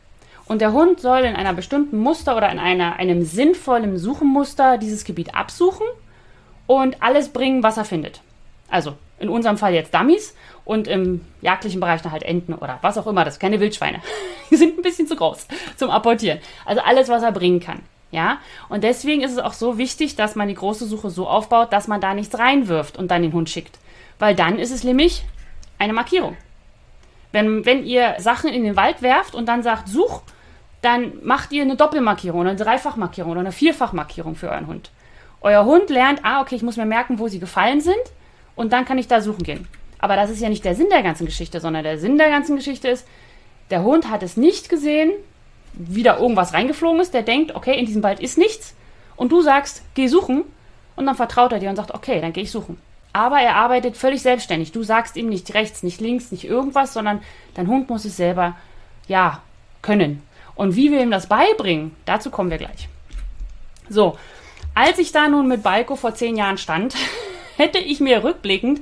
Und 0.45 0.61
der 0.61 0.73
Hund 0.73 0.99
soll 0.99 1.21
in 1.21 1.35
einer 1.35 1.53
bestimmten 1.53 1.97
Muster 1.97 2.35
oder 2.35 2.51
in 2.51 2.59
einer, 2.59 2.97
einem 2.97 3.23
sinnvollen 3.23 3.97
Suchenmuster 3.97 4.77
dieses 4.77 5.05
Gebiet 5.05 5.35
absuchen 5.35 5.85
und 6.67 7.01
alles 7.01 7.29
bringen, 7.29 7.63
was 7.63 7.77
er 7.77 7.85
findet. 7.85 8.21
Also 8.69 8.95
in 9.19 9.29
unserem 9.29 9.57
Fall 9.57 9.73
jetzt 9.73 9.93
Dummies 9.93 10.35
und 10.65 10.87
im 10.87 11.25
jagdlichen 11.41 11.79
Bereich 11.79 12.01
dann 12.01 12.11
halt 12.11 12.23
Enten 12.23 12.53
oder 12.53 12.79
was 12.81 12.97
auch 12.97 13.07
immer. 13.07 13.25
Das 13.25 13.35
sind 13.35 13.41
keine 13.41 13.59
Wildschweine. 13.59 14.01
Die 14.49 14.55
sind 14.55 14.77
ein 14.77 14.81
bisschen 14.81 15.07
zu 15.07 15.15
groß 15.15 15.47
zum 15.75 15.89
Apportieren. 15.89 16.39
Also 16.65 16.81
alles, 16.81 17.09
was 17.09 17.23
er 17.23 17.31
bringen 17.31 17.59
kann. 17.59 17.81
Ja, 18.11 18.39
und 18.69 18.83
deswegen 18.83 19.21
ist 19.21 19.33
es 19.33 19.37
auch 19.37 19.53
so 19.53 19.77
wichtig, 19.77 20.15
dass 20.15 20.35
man 20.35 20.47
die 20.47 20.55
große 20.55 20.87
Suche 20.87 21.11
so 21.11 21.27
aufbaut, 21.27 21.71
dass 21.71 21.87
man 21.87 22.01
da 22.01 22.15
nichts 22.15 22.39
reinwirft 22.39 22.97
und 22.97 23.11
dann 23.11 23.21
den 23.21 23.33
Hund 23.33 23.51
schickt. 23.51 23.77
Weil 24.17 24.33
dann 24.33 24.57
ist 24.57 24.71
es 24.71 24.83
nämlich 24.83 25.25
eine 25.77 25.93
Markierung. 25.93 26.35
Wenn, 27.31 27.67
wenn 27.67 27.85
ihr 27.85 28.15
Sachen 28.17 28.49
in 28.51 28.63
den 28.63 28.75
Wald 28.75 29.03
werft 29.03 29.35
und 29.35 29.45
dann 29.45 29.61
sagt, 29.61 29.89
such, 29.89 30.23
dann 30.81 31.23
macht 31.23 31.51
ihr 31.51 31.61
eine 31.61 31.75
Doppelmarkierung 31.75 32.39
oder 32.39 32.49
eine 32.49 32.59
Dreifachmarkierung 32.59 33.31
oder 33.31 33.41
eine 33.41 33.51
Vierfachmarkierung 33.51 34.35
für 34.35 34.49
euren 34.49 34.65
Hund. 34.65 34.89
Euer 35.41 35.65
Hund 35.65 35.91
lernt, 35.91 36.21
ah, 36.23 36.41
okay, 36.41 36.55
ich 36.55 36.63
muss 36.63 36.77
mir 36.77 36.85
merken, 36.85 37.19
wo 37.19 37.27
sie 37.27 37.39
gefallen 37.39 37.79
sind 37.79 38.01
und 38.59 38.73
dann 38.73 38.83
kann 38.83 38.97
ich 38.97 39.07
da 39.07 39.21
suchen 39.21 39.43
gehen. 39.43 39.69
Aber 39.99 40.17
das 40.17 40.29
ist 40.29 40.41
ja 40.41 40.49
nicht 40.49 40.65
der 40.65 40.75
Sinn 40.75 40.89
der 40.91 41.01
ganzen 41.01 41.25
Geschichte, 41.25 41.61
sondern 41.61 41.85
der 41.85 41.97
Sinn 41.97 42.17
der 42.17 42.29
ganzen 42.29 42.57
Geschichte 42.57 42.89
ist, 42.89 43.07
der 43.69 43.83
Hund 43.83 44.09
hat 44.09 44.21
es 44.21 44.35
nicht 44.35 44.67
gesehen, 44.67 45.13
wie 45.71 46.03
da 46.03 46.17
irgendwas 46.17 46.53
reingeflogen 46.53 46.99
ist. 46.99 47.13
Der 47.13 47.21
denkt, 47.21 47.55
okay, 47.55 47.79
in 47.79 47.85
diesem 47.85 48.03
Wald 48.03 48.19
ist 48.19 48.37
nichts. 48.37 48.75
Und 49.15 49.31
du 49.31 49.41
sagst, 49.41 49.81
geh 49.93 50.07
suchen. 50.07 50.43
Und 50.97 51.05
dann 51.05 51.15
vertraut 51.15 51.53
er 51.53 51.59
dir 51.59 51.69
und 51.69 51.77
sagt, 51.77 51.93
okay, 51.93 52.19
dann 52.19 52.33
gehe 52.33 52.43
ich 52.43 52.51
suchen. 52.51 52.77
aber 53.13 53.39
er 53.39 53.55
arbeitet 53.55 53.95
völlig 53.95 54.21
selbstständig. 54.21 54.73
Du 54.73 54.83
sagst 54.83 55.15
ihm 55.15 55.29
nicht 55.29 55.53
rechts, 55.53 55.81
nicht 55.81 56.01
links, 56.01 56.31
nicht 56.31 56.43
irgendwas, 56.43 56.93
sondern 56.93 57.21
dein 57.53 57.67
Hund 57.67 57.89
muss 57.89 58.05
es 58.05 58.17
selber, 58.17 58.57
ja, 59.07 59.41
können. 59.81 60.21
Und 60.55 60.75
wie 60.75 60.91
wir 60.91 61.01
ihm 61.01 61.11
das 61.11 61.27
beibringen, 61.27 61.95
dazu 62.05 62.29
kommen 62.29 62.51
wir 62.51 62.57
gleich. 62.57 62.89
So, 63.87 64.17
als 64.75 64.99
ich 64.99 65.11
da 65.11 65.27
nun 65.27 65.47
mit 65.47 65.63
Balko 65.63 65.95
vor 65.95 66.13
zehn 66.13 66.35
Jahren 66.35 66.57
stand, 66.57 66.95
hätte 67.59 67.77
ich 67.77 67.99
mir 67.99 68.23
rückblickend 68.23 68.81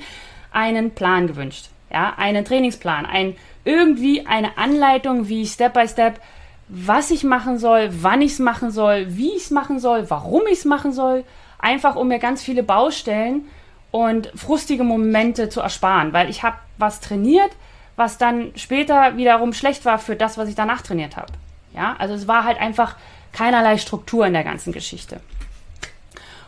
einen 0.51 0.91
Plan 0.91 1.27
gewünscht. 1.27 1.69
Ja, 1.91 2.13
einen 2.17 2.45
Trainingsplan, 2.45 3.05
ein, 3.05 3.35
irgendwie 3.65 4.25
eine 4.25 4.57
Anleitung, 4.57 5.27
wie 5.27 5.41
ich 5.41 5.51
Step 5.51 5.73
by 5.73 5.87
Step, 5.87 6.21
was 6.69 7.11
ich 7.11 7.23
machen 7.23 7.59
soll, 7.59 7.89
wann 8.01 8.21
ich 8.21 8.33
es 8.33 8.39
machen 8.39 8.71
soll, 8.71 9.05
wie 9.09 9.29
ich 9.35 9.43
es 9.43 9.51
machen 9.51 9.79
soll, 9.79 10.09
warum 10.09 10.43
ich 10.47 10.59
es 10.59 10.65
machen 10.65 10.91
soll. 10.91 11.23
Einfach, 11.59 11.95
um 11.95 12.09
mir 12.09 12.19
ganz 12.19 12.43
viele 12.43 12.61
Baustellen 12.61 13.47
und 13.91 14.31
frustige 14.35 14.83
Momente 14.83 15.49
zu 15.49 15.61
ersparen, 15.61 16.13
weil 16.13 16.29
ich 16.29 16.43
habe 16.43 16.57
was 16.77 16.99
trainiert, 16.99 17.51
was 17.95 18.17
dann 18.17 18.51
später 18.55 19.17
wiederum 19.17 19.53
schlecht 19.53 19.85
war 19.85 19.97
für 19.97 20.15
das, 20.15 20.37
was 20.37 20.49
ich 20.49 20.55
danach 20.55 20.81
trainiert 20.81 21.17
habe. 21.17 21.33
Ja, 21.73 21.95
also 21.97 22.13
es 22.13 22.27
war 22.27 22.43
halt 22.43 22.59
einfach 22.59 22.95
keinerlei 23.31 23.77
Struktur 23.77 24.27
in 24.27 24.33
der 24.33 24.43
ganzen 24.43 24.73
Geschichte. 24.73 25.21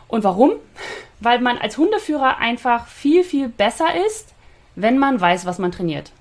Und 0.06 0.22
warum? 0.22 0.52
Weil 1.20 1.40
man 1.40 1.58
als 1.58 1.76
Hundeführer 1.78 2.38
einfach 2.38 2.86
viel, 2.86 3.24
viel 3.24 3.48
besser 3.48 3.88
ist, 4.06 4.34
wenn 4.74 4.98
man 4.98 5.20
weiß, 5.20 5.46
was 5.46 5.58
man 5.58 5.72
trainiert. 5.72 6.12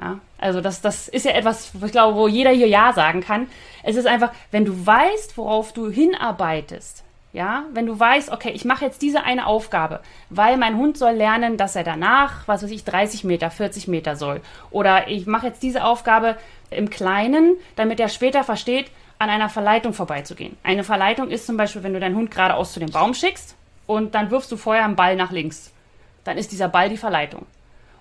Ja, 0.00 0.20
also 0.38 0.60
das, 0.60 0.82
das 0.82 1.08
ist 1.08 1.24
ja 1.24 1.32
etwas, 1.32 1.72
ich 1.82 1.92
glaube, 1.92 2.16
wo 2.16 2.28
jeder 2.28 2.50
hier 2.50 2.68
Ja 2.68 2.92
sagen 2.92 3.22
kann. 3.22 3.48
Es 3.82 3.96
ist 3.96 4.06
einfach, 4.06 4.30
wenn 4.50 4.64
du 4.64 4.86
weißt, 4.86 5.38
worauf 5.38 5.72
du 5.72 5.90
hinarbeitest, 5.90 7.02
ja, 7.32 7.64
wenn 7.72 7.86
du 7.86 7.98
weißt, 7.98 8.30
okay, 8.30 8.50
ich 8.50 8.64
mache 8.64 8.84
jetzt 8.84 9.02
diese 9.02 9.22
eine 9.24 9.46
Aufgabe, 9.46 10.00
weil 10.30 10.56
mein 10.58 10.76
Hund 10.76 10.98
soll 10.98 11.12
lernen, 11.12 11.56
dass 11.56 11.76
er 11.76 11.84
danach, 11.84 12.46
was 12.46 12.62
weiß 12.62 12.70
ich, 12.70 12.84
30 12.84 13.24
Meter, 13.24 13.50
40 13.50 13.88
Meter 13.88 14.16
soll. 14.16 14.40
Oder 14.70 15.08
ich 15.08 15.26
mache 15.26 15.46
jetzt 15.46 15.62
diese 15.62 15.84
Aufgabe 15.84 16.36
im 16.70 16.90
Kleinen, 16.90 17.56
damit 17.74 18.00
er 18.00 18.08
später 18.08 18.44
versteht, 18.44 18.90
an 19.18 19.30
einer 19.30 19.48
Verleitung 19.48 19.94
vorbeizugehen. 19.94 20.56
Eine 20.62 20.84
Verleitung 20.84 21.28
ist 21.28 21.46
zum 21.46 21.56
Beispiel, 21.56 21.82
wenn 21.82 21.94
du 21.94 22.00
deinen 22.00 22.16
Hund 22.16 22.30
geradeaus 22.30 22.72
zu 22.72 22.80
dem 22.80 22.90
Baum 22.90 23.14
schickst 23.14 23.56
und 23.86 24.14
dann 24.14 24.30
wirfst 24.30 24.50
du 24.52 24.56
vorher 24.56 24.84
einen 24.84 24.96
Ball 24.96 25.16
nach 25.16 25.32
links. 25.32 25.72
Dann 26.24 26.38
ist 26.38 26.52
dieser 26.52 26.68
Ball 26.68 26.88
die 26.88 26.96
Verleitung. 26.96 27.46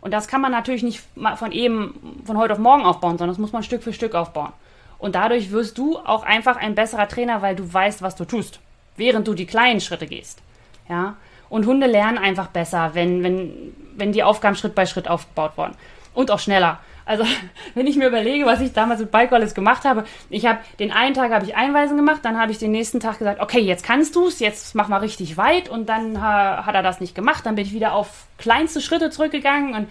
Und 0.02 0.12
das 0.12 0.28
kann 0.28 0.42
man 0.42 0.52
natürlich 0.52 0.84
nicht 0.84 1.04
von 1.36 1.52
eben, 1.52 2.22
von 2.26 2.38
heute 2.38 2.54
auf 2.54 2.60
morgen 2.60 2.84
aufbauen, 2.84 3.18
sondern 3.18 3.30
das 3.30 3.40
muss 3.40 3.54
man 3.54 3.64
Stück 3.64 3.84
für 3.84 3.94
Stück 3.94 4.16
aufbauen. 4.16 4.54
Und 4.98 5.16
dadurch 5.16 5.52
wirst 5.52 5.78
du 5.78 5.98
auch 5.98 6.24
einfach 6.24 6.58
ein 6.58 6.76
besserer 6.76 7.08
Trainer, 7.08 7.42
weil 7.42 7.56
du 7.56 7.72
weißt, 7.72 8.02
was 8.02 8.16
du 8.16 8.26
tust 8.26 8.60
während 8.98 9.28
du 9.28 9.34
die 9.34 9.46
kleinen 9.46 9.82
Schritte 9.82 10.08
gehst. 10.08 10.42
Ja? 10.90 11.16
Und 11.50 11.66
Hunde 11.66 11.88
lernen 11.88 12.18
einfach 12.18 12.48
besser, 12.48 12.92
wenn, 12.94 13.24
wenn, 13.24 13.76
wenn 13.96 14.12
die 14.12 14.24
Aufgaben 14.24 14.56
Schritt 14.56 14.76
bei 14.76 14.86
Schritt 14.86 15.08
aufgebaut 15.08 15.58
wurden. 15.58 15.76
Und 16.14 16.32
auch 16.32 16.40
schneller. 16.40 16.80
Also, 17.06 17.24
wenn 17.76 17.88
ich 17.88 17.96
mir 17.96 18.08
überlege, 18.08 18.46
was 18.46 18.62
ich 18.62 18.74
damals 18.74 19.00
mit 19.00 19.12
Bike 19.12 19.32
alles 19.32 19.54
gemacht 19.54 19.86
habe, 19.86 20.06
ich 20.30 20.46
habe 20.46 20.60
den 20.80 20.92
einen 20.92 21.14
Tag 21.14 21.32
habe 21.32 21.46
ich 21.46 21.56
Einweisen 21.56 21.98
gemacht, 21.98 22.22
dann 22.24 22.40
habe 22.40 22.52
ich 22.52 22.58
den 22.58 22.72
nächsten 22.72 23.00
Tag 23.00 23.20
gesagt, 23.20 23.40
okay, 23.42 23.60
jetzt 23.60 23.84
kannst 23.84 24.16
du 24.16 24.28
es, 24.28 24.40
jetzt 24.40 24.76
mach 24.76 24.88
mal 24.88 24.98
richtig 24.98 25.38
weit 25.38 25.70
und 25.70 25.88
dann 25.88 26.22
ha, 26.22 26.66
hat 26.66 26.76
er 26.76 26.84
das 26.84 27.00
nicht 27.00 27.16
gemacht, 27.16 27.46
dann 27.46 27.56
bin 27.56 27.66
ich 27.66 27.74
wieder 27.74 27.94
auf 27.94 28.26
kleinste 28.38 28.82
Schritte 28.82 29.10
zurückgegangen 29.10 29.76
und 29.76 29.88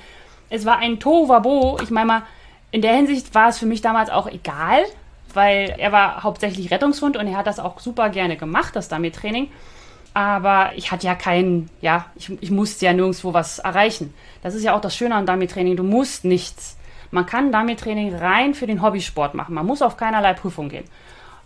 es 0.51 0.67
war 0.67 0.79
ein 0.79 1.01
Tovabo. 1.01 1.79
Ich 1.83 1.91
meine 1.91 2.07
mal, 2.07 2.23
in 2.71 2.83
der 2.83 2.95
Hinsicht 2.95 3.35
war 3.35 3.49
es 3.49 3.59
für 3.59 3.67
mich 3.67 3.81
damals 3.81 4.11
auch 4.11 4.27
egal, 4.27 4.85
weil 5.33 5.75
er 5.79 5.93
war 5.93 6.23
hauptsächlich 6.23 6.71
Rettungshund 6.71 7.17
und 7.17 7.27
er 7.27 7.37
hat 7.37 7.47
das 7.47 7.59
auch 7.59 7.81
super 7.81 8.09
gerne 8.09 8.37
gemacht, 8.37 8.77
das 8.77 8.89
Dummy-Training. 8.89 9.51
Aber 10.13 10.73
ich 10.77 10.93
hatte 10.93 11.07
ja 11.07 11.17
keinen, 11.17 11.71
ja, 11.81 12.07
ich, 12.15 12.31
ich 12.41 12.51
musste 12.51 12.87
ja 12.87 12.93
nirgendwo 12.93 13.33
was 13.33 13.59
erreichen. 13.59 14.15
Das 14.43 14.55
ist 14.55 14.63
ja 14.63 14.77
auch 14.77 14.81
das 14.81 14.97
Schöne 14.97 15.15
an 15.15 15.27
Dummy-Training, 15.27 15.77
du 15.77 15.83
musst 15.83 16.25
nichts. 16.25 16.77
Man 17.11 17.27
kann 17.27 17.53
Dummy-Training 17.53 18.15
rein 18.15 18.55
für 18.55 18.67
den 18.67 18.83
Hobbysport 18.83 19.35
machen. 19.35 19.55
Man 19.55 19.67
muss 19.67 19.83
auf 19.83 19.97
keinerlei 19.97 20.35
Prüfung 20.35 20.69
gehen. 20.69 20.85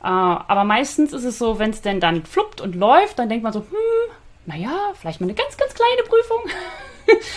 Äh, 0.02 0.06
aber 0.06 0.64
meistens 0.64 1.12
ist 1.12 1.24
es 1.24 1.38
so, 1.38 1.58
wenn 1.58 1.70
es 1.70 1.82
denn 1.82 2.00
dann 2.00 2.24
fluppt 2.24 2.60
und 2.60 2.74
läuft, 2.74 3.18
dann 3.18 3.28
denkt 3.28 3.44
man 3.44 3.52
so, 3.52 3.60
hm, 3.60 4.14
naja, 4.46 4.92
vielleicht 4.94 5.20
mal 5.20 5.26
eine 5.26 5.34
ganz, 5.34 5.56
ganz 5.56 5.74
kleine 5.74 6.02
Prüfung. 6.08 6.40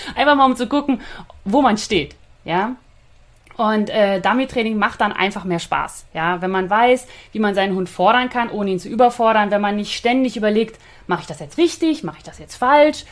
Einfach 0.15 0.35
mal 0.35 0.45
um 0.45 0.55
zu 0.55 0.67
gucken, 0.67 1.01
wo 1.45 1.61
man 1.61 1.77
steht. 1.77 2.15
Ja, 2.43 2.75
und 3.57 3.89
äh, 3.89 4.19
Dummy-Training 4.21 4.77
macht 4.77 5.01
dann 5.01 5.11
einfach 5.11 5.43
mehr 5.43 5.59
Spaß. 5.59 6.05
Ja, 6.13 6.41
wenn 6.41 6.51
man 6.51 6.69
weiß, 6.69 7.07
wie 7.31 7.39
man 7.39 7.53
seinen 7.53 7.75
Hund 7.75 7.89
fordern 7.89 8.29
kann, 8.29 8.49
ohne 8.49 8.71
ihn 8.71 8.79
zu 8.79 8.89
überfordern, 8.89 9.51
wenn 9.51 9.61
man 9.61 9.75
nicht 9.75 9.95
ständig 9.95 10.37
überlegt, 10.37 10.79
mache 11.05 11.21
ich 11.21 11.27
das 11.27 11.39
jetzt 11.39 11.59
richtig, 11.59 12.03
mache 12.03 12.17
ich 12.17 12.23
das 12.23 12.39
jetzt 12.39 12.55
falsch, 12.55 13.05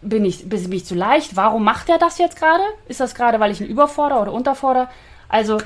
bin 0.00 0.24
ich, 0.24 0.48
bin 0.48 0.72
ich 0.72 0.84
zu 0.84 0.94
leicht, 0.94 1.36
warum 1.36 1.64
macht 1.64 1.88
er 1.88 1.98
das 1.98 2.18
jetzt 2.18 2.36
gerade? 2.36 2.62
Ist 2.88 3.00
das 3.00 3.14
gerade, 3.14 3.40
weil 3.40 3.50
ich 3.50 3.60
ihn 3.60 3.66
überfordere 3.66 4.20
oder 4.20 4.32
unterfordere? 4.32 4.88
Also 5.28 5.58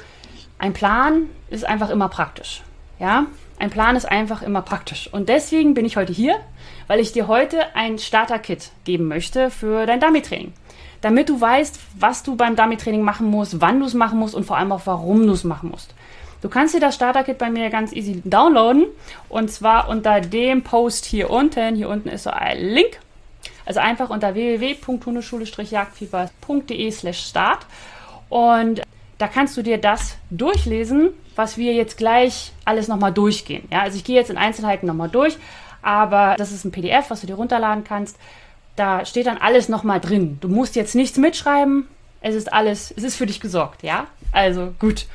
ein 0.58 0.72
Plan 0.72 1.28
ist 1.50 1.64
einfach 1.64 1.90
immer 1.90 2.08
praktisch. 2.08 2.62
Ja, 2.98 3.26
ein 3.58 3.70
Plan 3.70 3.96
ist 3.96 4.04
einfach 4.04 4.42
immer 4.42 4.62
praktisch. 4.62 5.08
Und 5.12 5.28
deswegen 5.28 5.74
bin 5.74 5.84
ich 5.84 5.96
heute 5.96 6.12
hier, 6.12 6.36
weil 6.86 7.00
ich 7.00 7.12
dir 7.12 7.26
heute 7.26 7.74
ein 7.74 7.98
Starter-Kit 7.98 8.70
geben 8.84 9.08
möchte 9.08 9.50
für 9.50 9.86
dein 9.86 10.00
Dummy-Training 10.00 10.52
damit 11.02 11.28
du 11.28 11.40
weißt, 11.40 11.78
was 11.98 12.22
du 12.22 12.36
beim 12.36 12.56
Dummy-Training 12.56 13.02
machen 13.02 13.26
musst, 13.26 13.60
wann 13.60 13.80
du 13.80 13.86
es 13.86 13.94
machen 13.94 14.18
musst 14.18 14.34
und 14.34 14.44
vor 14.44 14.56
allem 14.56 14.72
auch, 14.72 14.82
warum 14.84 15.26
du 15.26 15.32
es 15.32 15.44
machen 15.44 15.70
musst. 15.70 15.94
Du 16.40 16.48
kannst 16.48 16.74
dir 16.74 16.80
das 16.80 16.94
Starter-Kit 16.94 17.38
bei 17.38 17.50
mir 17.50 17.70
ganz 17.70 17.92
easy 17.92 18.22
downloaden 18.24 18.86
und 19.28 19.50
zwar 19.50 19.88
unter 19.88 20.20
dem 20.20 20.62
Post 20.62 21.04
hier 21.04 21.30
unten. 21.30 21.76
Hier 21.76 21.88
unten 21.88 22.08
ist 22.08 22.24
so 22.24 22.30
ein 22.30 22.58
Link. 22.58 22.98
Also 23.64 23.80
einfach 23.80 24.10
unter 24.10 24.34
www.hundeschule-jagdfieber.de 24.34 26.90
slash 26.90 27.26
start 27.26 27.64
und 28.28 28.82
da 29.18 29.28
kannst 29.28 29.56
du 29.56 29.62
dir 29.62 29.78
das 29.78 30.16
durchlesen, 30.30 31.10
was 31.36 31.56
wir 31.56 31.72
jetzt 31.74 31.96
gleich 31.96 32.52
alles 32.64 32.88
nochmal 32.88 33.12
durchgehen. 33.12 33.68
Ja, 33.70 33.82
also 33.82 33.96
ich 33.96 34.02
gehe 34.04 34.16
jetzt 34.16 34.30
in 34.30 34.36
Einzelheiten 34.36 34.86
nochmal 34.86 35.08
durch, 35.08 35.36
aber 35.80 36.34
das 36.38 36.50
ist 36.50 36.64
ein 36.64 36.72
PDF, 36.72 37.10
was 37.10 37.20
du 37.20 37.26
dir 37.26 37.34
runterladen 37.34 37.84
kannst. 37.84 38.18
Da 38.74 39.04
steht 39.04 39.26
dann 39.26 39.38
alles 39.38 39.68
nochmal 39.68 40.00
drin. 40.00 40.38
Du 40.40 40.48
musst 40.48 40.76
jetzt 40.76 40.94
nichts 40.94 41.18
mitschreiben. 41.18 41.86
Es 42.20 42.34
ist 42.34 42.52
alles, 42.52 42.92
es 42.96 43.04
ist 43.04 43.16
für 43.16 43.26
dich 43.26 43.40
gesorgt, 43.40 43.82
ja? 43.82 44.06
Also 44.32 44.74
gut. 44.78 45.06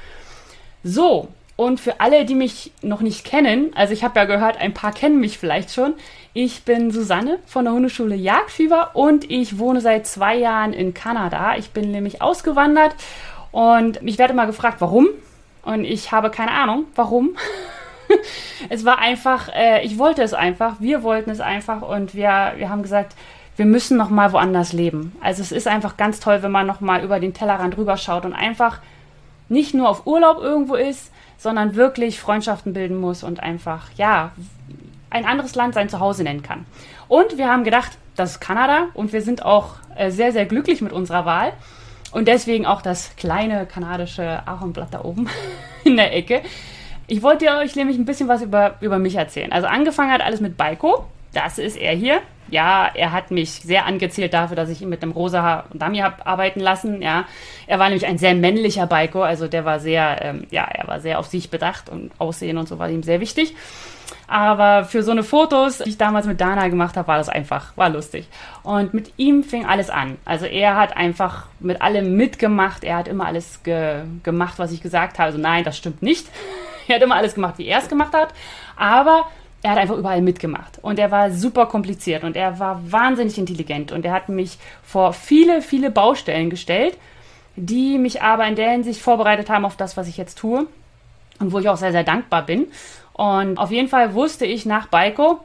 So, 0.84 1.30
und 1.58 1.80
für 1.80 2.00
alle, 2.00 2.24
die 2.24 2.36
mich 2.36 2.72
noch 2.84 3.02
nicht 3.02 3.26
kennen, 3.26 3.72
also 3.76 3.92
ich 3.92 4.04
habe 4.04 4.20
ja 4.20 4.26
gehört, 4.26 4.58
ein 4.58 4.76
paar 4.76 4.94
kennen 4.94 5.20
mich 5.20 5.40
vielleicht 5.40 5.74
schon. 5.74 5.96
Ich 6.40 6.66
bin 6.66 6.92
Susanne 6.92 7.40
von 7.48 7.66
der 7.66 7.74
Hundeschule 7.74 8.14
Jagdfieber 8.14 8.92
und 8.94 9.28
ich 9.32 9.58
wohne 9.58 9.82
seit 9.82 10.06
zwei 10.06 10.36
Jahren 10.36 10.72
in 10.72 10.94
Kanada. 10.94 11.58
Ich 11.58 11.72
bin 11.72 11.90
nämlich 11.90 12.22
ausgewandert 12.22 12.94
und 13.52 14.04
mich 14.04 14.20
werde 14.20 14.36
mal 14.36 14.46
gefragt, 14.46 14.76
warum. 14.78 15.08
Und 15.64 15.84
ich 15.84 16.12
habe 16.12 16.30
keine 16.30 16.52
Ahnung, 16.52 16.86
warum. 16.94 17.36
es 18.70 18.86
war 18.86 19.00
einfach, 19.00 19.50
äh, 19.52 19.84
ich 19.84 19.98
wollte 19.98 20.22
es 20.22 20.36
einfach, 20.36 20.76
wir 20.80 21.02
wollten 21.02 21.32
es 21.32 21.40
einfach 21.40 21.82
und 21.82 22.14
wir, 22.14 22.54
wir 22.58 22.70
haben 22.70 22.84
gesagt, 22.84 23.16
wir 23.56 23.66
müssen 23.66 23.98
noch 23.98 24.12
mal 24.12 24.32
woanders 24.32 24.74
leben. 24.74 25.16
Also 25.20 25.42
es 25.42 25.52
ist 25.52 25.68
einfach 25.68 25.98
ganz 25.98 26.20
toll, 26.20 26.44
wenn 26.44 26.52
man 26.52 26.68
noch 26.68 26.82
mal 26.82 27.04
über 27.04 27.20
den 27.20 27.34
Tellerrand 27.34 27.80
rüberschaut 27.80 28.26
und 28.26 28.34
einfach 28.34 28.78
nicht 29.50 29.74
nur 29.74 29.90
auf 29.90 30.06
Urlaub 30.06 30.38
irgendwo 30.44 30.76
ist, 30.76 31.12
sondern 31.40 31.76
wirklich 31.76 32.20
Freundschaften 32.20 32.74
bilden 32.74 33.02
muss 33.02 33.24
und 33.24 33.42
einfach 33.42 33.88
ja 33.96 34.34
ein 35.10 35.26
anderes 35.26 35.56
Land 35.56 35.74
sein 35.74 35.90
Zuhause 35.90 36.24
nennen 36.24 36.44
kann. 36.44 36.66
Und 37.08 37.38
wir 37.38 37.50
haben 37.50 37.64
gedacht, 37.64 37.98
das 38.16 38.32
ist 38.32 38.40
Kanada 38.40 38.88
und 38.94 39.14
wir 39.14 39.22
sind 39.22 39.46
auch 39.46 39.76
äh, 39.96 40.12
sehr 40.12 40.32
sehr 40.32 40.46
glücklich 40.46 40.82
mit 40.82 40.92
unserer 40.92 41.26
Wahl 41.26 41.54
und 42.12 42.28
deswegen 42.28 42.66
auch 42.66 42.82
das 42.82 43.16
kleine 43.16 43.66
kanadische 43.66 44.48
Ahornblatt 44.48 44.94
da 44.94 45.04
oben 45.04 45.30
in 45.84 45.98
der 45.98 46.16
Ecke. 46.16 46.42
Ich 47.08 47.22
wollte 47.22 47.48
euch 47.58 47.76
nämlich 47.76 47.98
ein 47.98 48.06
bisschen 48.06 48.28
was 48.28 48.42
über, 48.42 48.76
über 48.82 49.00
mich 49.00 49.16
erzählen. 49.16 49.52
Also 49.52 49.68
angefangen 49.68 50.12
hat 50.12 50.22
alles 50.22 50.42
mit 50.42 50.58
Baiko. 50.58 51.06
Das 51.34 51.58
ist 51.58 51.78
er 51.78 51.94
hier 51.94 52.22
ja, 52.50 52.90
er 52.94 53.12
hat 53.12 53.32
mich 53.32 53.52
sehr 53.52 53.86
angezählt 53.86 54.34
dafür, 54.34 54.56
dass 54.56 54.70
ich 54.70 54.82
ihn 54.82 54.90
mit 54.90 55.04
einem 55.04 55.12
rosa 55.12 55.66
Dummy 55.74 56.00
habe 56.00 56.26
arbeiten 56.26 56.60
lassen. 56.60 57.02
Ja, 57.02 57.26
er 57.68 57.80
war 57.80 57.90
nämlich 57.90 58.06
ein 58.06 58.18
sehr 58.18 58.36
männlicher 58.36 58.88
Biker, 58.88 59.24
also 59.24 59.48
der 59.48 59.66
war 59.66 59.80
sehr, 59.80 60.20
ähm, 60.22 60.48
ja, 60.50 60.64
er 60.64 60.88
war 60.88 61.00
sehr 61.00 61.20
auf 61.20 61.28
sich 61.28 61.50
bedacht 61.50 61.90
und 61.90 62.12
Aussehen 62.18 62.58
und 62.58 62.68
so 62.68 62.80
war 62.80 62.90
ihm 62.90 63.04
sehr 63.04 63.20
wichtig. 63.20 63.56
Aber 64.28 64.86
für 64.86 65.04
so 65.04 65.12
eine 65.12 65.24
Fotos, 65.24 65.80
die 65.80 65.90
ich 65.90 65.98
damals 65.98 66.28
mit 66.28 66.42
Dana 66.42 66.68
gemacht 66.68 66.98
habe, 66.98 67.08
war 67.08 67.18
das 67.18 67.30
einfach, 67.30 67.76
war 67.78 67.90
lustig. 67.90 68.28
Und 68.64 68.94
mit 68.94 69.14
ihm 69.18 69.44
fing 69.44 69.66
alles 69.66 69.90
an. 69.90 70.18
Also 70.26 70.46
er 70.46 70.76
hat 70.76 70.96
einfach 70.96 71.48
mit 71.60 71.82
allem 71.82 72.16
mitgemacht. 72.16 72.84
Er 72.84 72.98
hat 72.98 73.08
immer 73.08 73.26
alles 73.26 73.64
ge 73.64 74.02
gemacht, 74.24 74.60
was 74.60 74.72
ich 74.72 74.82
gesagt 74.82 75.20
habe. 75.20 75.28
Also 75.28 75.38
nein, 75.38 75.64
das 75.64 75.78
stimmt 75.78 76.02
nicht. 76.02 76.28
er 76.88 76.96
hat 76.96 77.04
immer 77.04 77.16
alles 77.16 77.36
gemacht, 77.36 77.58
wie 77.58 77.68
er 77.68 77.80
es 77.80 77.90
gemacht 77.90 78.14
hat. 78.14 78.34
Aber 78.76 79.26
er 79.64 79.72
hat 79.72 79.80
einfach 79.80 79.98
überall 79.98 80.22
mitgemacht 80.22 80.80
und 80.82 81.00
er 81.00 81.12
war 81.12 81.32
super 81.32 81.66
kompliziert 81.66 82.24
und 82.24 82.36
er 82.36 82.60
war 82.60 82.92
wahnsinnig 82.92 83.38
intelligent 83.38 83.92
und 83.92 84.06
er 84.06 84.14
hat 84.14 84.30
mich 84.30 84.58
vor 84.84 85.14
viele, 85.14 85.62
viele 85.62 85.90
Baustellen 85.90 86.50
gestellt, 86.50 86.98
die 87.56 87.98
mich 87.98 88.22
aber 88.22 88.46
in 88.48 88.56
der 88.56 88.72
Hinsicht 88.72 89.02
vorbereitet 89.02 89.50
haben 89.50 89.66
auf 89.66 89.76
das, 89.76 89.98
was 89.98 90.08
ich 90.08 90.16
jetzt 90.16 90.38
tue 90.38 90.68
und 91.40 91.52
wo 91.52 91.60
ich 91.60 91.70
auch 91.70 91.78
sehr, 91.78 91.92
sehr 91.92 92.04
dankbar 92.04 92.46
bin. 92.46 92.68
Und 93.18 93.58
auf 93.58 93.72
jeden 93.72 93.90
Fall 93.90 94.14
wusste 94.14 94.46
ich 94.46 94.66
nach 94.66 94.88
Baiko, 94.88 95.40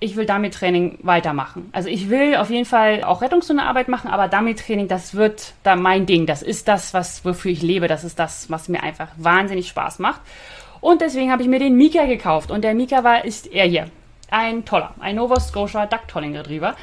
ich 0.00 0.16
will 0.16 0.26
Dummy-Training 0.26 0.98
weitermachen. 1.02 1.70
Also 1.72 1.88
ich 1.88 2.10
will 2.10 2.36
auf 2.36 2.50
jeden 2.50 2.66
Fall 2.66 3.04
auch 3.04 3.22
Rettungshundearbeit 3.22 3.88
machen, 3.88 4.10
aber 4.10 4.28
Dummy-Training, 4.28 4.86
das 4.86 5.14
wird 5.14 5.54
da 5.62 5.76
mein 5.76 6.04
Ding. 6.04 6.26
Das 6.26 6.42
ist 6.42 6.68
das, 6.68 6.92
was, 6.92 7.24
wofür 7.24 7.50
ich 7.50 7.62
lebe. 7.62 7.88
Das 7.88 8.04
ist 8.04 8.18
das, 8.18 8.50
was 8.50 8.68
mir 8.68 8.82
einfach 8.82 9.08
wahnsinnig 9.16 9.68
Spaß 9.68 9.98
macht. 9.98 10.20
Und 10.82 11.00
deswegen 11.00 11.32
habe 11.32 11.42
ich 11.42 11.48
mir 11.48 11.58
den 11.58 11.76
Mika 11.76 12.04
gekauft. 12.04 12.50
Und 12.50 12.62
der 12.62 12.74
Mika 12.74 13.02
war, 13.02 13.24
ist 13.24 13.46
er 13.46 13.64
hier. 13.64 13.86
Ein 14.30 14.66
toller, 14.66 14.92
ein 15.00 15.16
Nova 15.16 15.40
Scotia 15.40 15.86
Duck 15.86 16.06
Tolling 16.06 16.36
Retriever. 16.36 16.74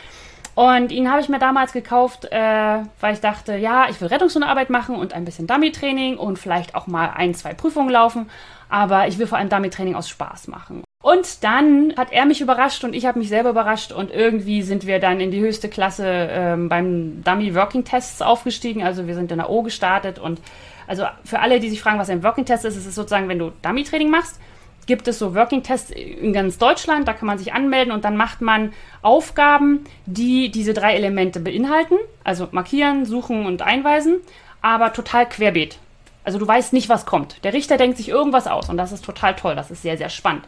Und 0.56 0.92
ihn 0.92 1.10
habe 1.10 1.22
ich 1.22 1.30
mir 1.30 1.40
damals 1.40 1.72
gekauft, 1.72 2.26
äh, 2.26 2.80
weil 3.00 3.14
ich 3.14 3.22
dachte, 3.22 3.56
ja, 3.56 3.88
ich 3.90 4.02
will 4.02 4.10
Rettungshundearbeit 4.10 4.70
machen 4.70 4.96
und 4.96 5.14
ein 5.14 5.26
bisschen 5.26 5.48
Dummy-Training 5.48 6.18
und 6.18 6.40
vielleicht 6.40 6.76
auch 6.76 6.88
mal 6.88 7.12
ein, 7.16 7.36
zwei 7.36 7.54
Prüfungen 7.54 7.90
laufen. 7.90 8.30
Aber 8.72 9.08
ich 9.08 9.20
will 9.20 9.28
vor 9.28 9.38
allem 9.38 9.50
Dummy-Training 9.50 9.96
aus 9.96 10.10
Spaß 10.10 10.48
machen. 10.48 10.84
Und 11.04 11.44
dann 11.44 11.94
hat 11.98 12.12
er 12.12 12.26
mich 12.26 12.42
überrascht 12.42 12.84
und 12.84 12.96
ich 12.96 13.06
habe 13.06 13.20
mich 13.20 13.28
selber 13.28 13.50
überrascht 13.50 13.92
und 13.92 14.12
irgendwie 14.12 14.62
sind 14.62 14.86
wir 14.86 15.00
dann 15.00 15.20
in 15.20 15.32
die 15.32 15.40
höchste 15.40 15.68
Klasse 15.68 16.06
ähm, 16.08 16.70
beim 16.70 17.24
Dummy 17.24 17.54
Working 17.56 17.84
Tests 17.84 18.22
aufgestiegen. 18.22 18.84
Also 18.84 19.08
wir 19.08 19.16
sind 19.16 19.32
in 19.32 19.40
der 19.40 19.50
O 19.50 19.62
gestartet 19.64 20.20
und 20.20 20.40
also 20.88 21.06
für 21.26 21.40
alle, 21.40 21.60
die 21.60 21.70
sich 21.70 21.82
fragen, 21.82 22.00
was 22.00 22.10
ein 22.10 22.24
Working 22.24 22.46
Test 22.46 22.66
ist, 22.66 22.78
ist 22.78 22.86
es 22.86 22.96
sozusagen, 22.96 23.28
wenn 23.30 23.40
du 23.40 23.52
Dummy 23.62 23.84
Training 23.84 24.10
machst, 24.10 24.40
gibt 24.86 25.08
es 25.08 25.20
so 25.20 25.34
Working 25.36 25.64
Tests 25.64 25.90
in 25.90 26.34
ganz 26.34 26.58
Deutschland, 26.58 27.08
da 27.08 27.14
kann 27.14 27.28
man 27.28 27.40
sich 27.40 27.54
anmelden 27.54 27.92
und 27.92 28.06
dann 28.06 28.16
macht 28.16 28.42
man 28.42 28.72
Aufgaben, 29.02 29.86
die 30.06 30.50
diese 30.50 30.74
drei 30.74 30.96
Elemente 30.96 31.40
beinhalten, 31.40 31.96
also 32.24 32.48
markieren, 32.52 33.06
suchen 33.06 33.46
und 33.46 33.64
einweisen, 33.64 34.18
aber 34.62 34.94
total 34.94 35.28
querbeet. 35.28 35.80
Also 36.24 36.40
du 36.40 36.48
weißt 36.48 36.74
nicht, 36.74 36.90
was 36.90 37.06
kommt. 37.06 37.44
Der 37.44 37.54
Richter 37.54 37.78
denkt 37.78 37.98
sich 37.98 38.10
irgendwas 38.10 38.48
aus 38.48 38.70
und 38.70 38.78
das 38.78 38.92
ist 38.92 39.04
total 39.04 39.36
toll, 39.36 39.56
das 39.56 39.72
ist 39.72 39.82
sehr, 39.82 39.98
sehr 39.98 40.10
spannend. 40.10 40.46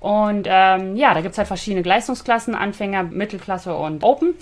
Und 0.00 0.46
ähm, 0.48 0.96
ja, 0.96 1.12
da 1.14 1.20
gibt 1.20 1.32
es 1.32 1.38
halt 1.38 1.48
verschiedene 1.48 1.82
Leistungsklassen, 1.82 2.54
Anfänger, 2.54 3.02
Mittelklasse 3.02 3.74
und 3.74 4.04
Open, 4.04 4.34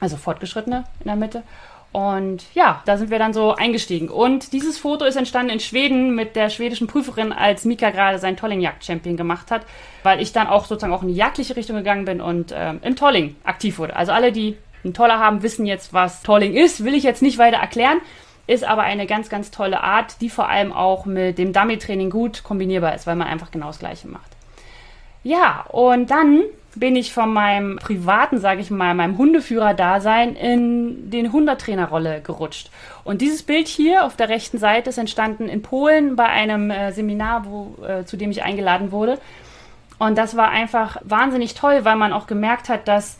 also 0.00 0.16
Fortgeschrittene 0.16 0.84
in 1.00 1.06
der 1.06 1.16
Mitte. 1.16 1.42
Und 1.94 2.44
ja, 2.54 2.82
da 2.86 2.96
sind 2.96 3.10
wir 3.10 3.20
dann 3.20 3.32
so 3.32 3.54
eingestiegen. 3.54 4.08
Und 4.08 4.52
dieses 4.52 4.78
Foto 4.78 5.04
ist 5.04 5.14
entstanden 5.14 5.52
in 5.52 5.60
Schweden 5.60 6.16
mit 6.16 6.34
der 6.34 6.50
schwedischen 6.50 6.88
Prüferin, 6.88 7.32
als 7.32 7.64
Mika 7.64 7.90
gerade 7.90 8.18
sein 8.18 8.36
Tolling-Jagd-Champion 8.36 9.16
gemacht 9.16 9.52
hat, 9.52 9.62
weil 10.02 10.20
ich 10.20 10.32
dann 10.32 10.48
auch 10.48 10.64
sozusagen 10.64 10.92
auch 10.92 11.02
in 11.02 11.08
die 11.08 11.14
jagdliche 11.14 11.54
Richtung 11.54 11.76
gegangen 11.76 12.04
bin 12.04 12.20
und 12.20 12.52
ähm, 12.52 12.80
im 12.82 12.96
Tolling 12.96 13.36
aktiv 13.44 13.78
wurde. 13.78 13.94
Also 13.94 14.10
alle, 14.10 14.32
die 14.32 14.56
einen 14.82 14.92
Toller 14.92 15.20
haben, 15.20 15.44
wissen 15.44 15.66
jetzt, 15.66 15.92
was 15.92 16.22
Tolling 16.22 16.54
ist. 16.54 16.84
Will 16.84 16.94
ich 16.94 17.04
jetzt 17.04 17.22
nicht 17.22 17.38
weiter 17.38 17.58
erklären, 17.58 17.98
ist 18.46 18.64
aber 18.64 18.82
eine 18.82 19.06
ganz, 19.06 19.28
ganz 19.28 19.50
tolle 19.50 19.82
Art, 19.82 20.20
die 20.20 20.30
vor 20.30 20.48
allem 20.48 20.72
auch 20.72 21.06
mit 21.06 21.38
dem 21.38 21.52
Dummy-Training 21.52 22.10
gut 22.10 22.42
kombinierbar 22.42 22.94
ist, 22.94 23.06
weil 23.06 23.16
man 23.16 23.28
einfach 23.28 23.50
genau 23.50 23.68
das 23.68 23.78
Gleiche 23.78 24.08
macht. 24.08 24.30
Ja, 25.22 25.64
und 25.70 26.10
dann 26.10 26.42
bin 26.74 26.96
ich 26.96 27.12
von 27.12 27.32
meinem 27.32 27.76
privaten, 27.76 28.38
sage 28.38 28.60
ich 28.60 28.70
mal, 28.70 28.94
meinem 28.94 29.16
Hundeführer-Dasein 29.16 30.34
in 30.36 31.10
den 31.10 31.32
Hundetrainerrolle 31.32 32.20
gerutscht. 32.20 32.70
Und 33.04 33.20
dieses 33.20 33.42
Bild 33.42 33.68
hier 33.68 34.04
auf 34.04 34.16
der 34.16 34.28
rechten 34.28 34.58
Seite 34.58 34.90
ist 34.90 34.98
entstanden 34.98 35.48
in 35.48 35.62
Polen 35.62 36.16
bei 36.16 36.26
einem 36.26 36.70
äh, 36.70 36.92
Seminar, 36.92 37.46
wo, 37.46 37.76
äh, 37.84 38.04
zu 38.04 38.16
dem 38.16 38.30
ich 38.30 38.42
eingeladen 38.42 38.92
wurde. 38.92 39.18
Und 39.98 40.18
das 40.18 40.36
war 40.36 40.50
einfach 40.50 40.96
wahnsinnig 41.04 41.54
toll, 41.54 41.84
weil 41.84 41.96
man 41.96 42.12
auch 42.12 42.26
gemerkt 42.26 42.68
hat, 42.68 42.88
dass 42.88 43.18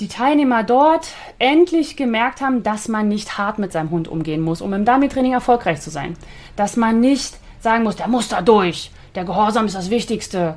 die 0.00 0.08
Teilnehmer 0.08 0.64
dort 0.64 1.08
endlich 1.38 1.96
gemerkt 1.96 2.40
haben, 2.40 2.62
dass 2.62 2.88
man 2.88 3.08
nicht 3.08 3.38
hart 3.38 3.58
mit 3.58 3.72
seinem 3.72 3.90
Hund 3.90 4.08
umgehen 4.08 4.40
muss, 4.40 4.60
um 4.60 4.72
im 4.72 4.84
Dummy-Training 4.84 5.32
erfolgreich 5.32 5.80
zu 5.80 5.90
sein. 5.90 6.16
Dass 6.56 6.76
man 6.76 7.00
nicht 7.00 7.36
sagen 7.60 7.84
muss, 7.84 7.96
der 7.96 8.08
muss 8.08 8.28
da 8.28 8.42
durch, 8.42 8.90
der 9.14 9.24
Gehorsam 9.24 9.66
ist 9.66 9.76
das 9.76 9.90
Wichtigste 9.90 10.56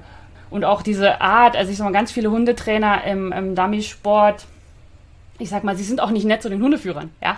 und 0.49 0.65
auch 0.65 0.81
diese 0.81 1.21
Art, 1.21 1.55
also 1.55 1.71
ich 1.71 1.77
sag 1.77 1.85
mal, 1.85 1.93
ganz 1.93 2.11
viele 2.11 2.31
Hundetrainer 2.31 3.03
im, 3.03 3.31
im 3.31 3.55
Dummy-Sport, 3.55 4.45
ich 5.39 5.49
sag 5.49 5.63
mal, 5.63 5.77
sie 5.77 5.83
sind 5.83 6.01
auch 6.01 6.09
nicht 6.09 6.25
nett 6.25 6.41
zu 6.41 6.49
den 6.49 6.61
Hundeführern, 6.61 7.11
ja. 7.21 7.37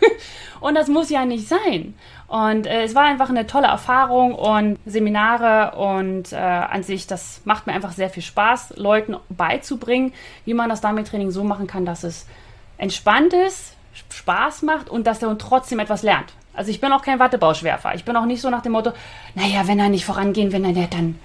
und 0.60 0.74
das 0.74 0.88
muss 0.88 1.10
ja 1.10 1.24
nicht 1.24 1.48
sein. 1.48 1.94
Und 2.28 2.66
äh, 2.66 2.82
es 2.82 2.94
war 2.94 3.04
einfach 3.04 3.30
eine 3.30 3.46
tolle 3.46 3.68
Erfahrung 3.68 4.34
und 4.34 4.78
Seminare 4.84 5.76
und 5.76 6.32
äh, 6.32 6.36
an 6.36 6.82
sich, 6.82 7.06
das 7.06 7.40
macht 7.44 7.66
mir 7.66 7.72
einfach 7.72 7.92
sehr 7.92 8.10
viel 8.10 8.22
Spaß, 8.22 8.74
Leuten 8.76 9.16
beizubringen, 9.28 10.12
wie 10.44 10.54
man 10.54 10.68
das 10.68 10.80
Dummy-Training 10.80 11.30
so 11.30 11.44
machen 11.44 11.66
kann, 11.66 11.86
dass 11.86 12.02
es 12.02 12.26
entspannt 12.78 13.32
ist, 13.32 13.74
Spaß 14.10 14.62
macht 14.62 14.90
und 14.90 15.06
dass 15.06 15.20
der 15.20 15.28
Hund 15.28 15.40
trotzdem 15.40 15.78
etwas 15.78 16.02
lernt. 16.02 16.32
Also 16.52 16.70
ich 16.70 16.80
bin 16.80 16.92
auch 16.92 17.02
kein 17.02 17.20
Wattebauschwerfer. 17.20 17.94
Ich 17.94 18.04
bin 18.04 18.16
auch 18.16 18.24
nicht 18.24 18.40
so 18.40 18.50
nach 18.50 18.62
dem 18.62 18.72
Motto, 18.72 18.92
naja, 19.34 19.68
wenn 19.68 19.78
er 19.78 19.88
nicht 19.88 20.04
vorangehen, 20.04 20.52
wenn 20.52 20.64
er 20.64 20.72
nicht, 20.72 20.92
dann 20.92 21.18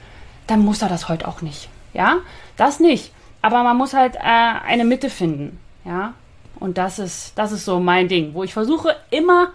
dann 0.51 0.65
muss 0.65 0.81
er 0.81 0.89
das 0.89 1.07
heute 1.07 1.27
auch 1.27 1.41
nicht. 1.41 1.69
Ja, 1.93 2.17
das 2.57 2.79
nicht. 2.79 3.11
Aber 3.41 3.63
man 3.63 3.77
muss 3.77 3.93
halt 3.93 4.15
äh, 4.15 4.19
eine 4.19 4.83
Mitte 4.83 5.09
finden. 5.09 5.59
Ja, 5.85 6.13
und 6.59 6.77
das 6.77 6.99
ist, 6.99 7.33
das 7.37 7.51
ist 7.51 7.65
so 7.65 7.79
mein 7.79 8.07
Ding, 8.07 8.33
wo 8.33 8.43
ich 8.43 8.53
versuche, 8.53 8.95
immer 9.09 9.49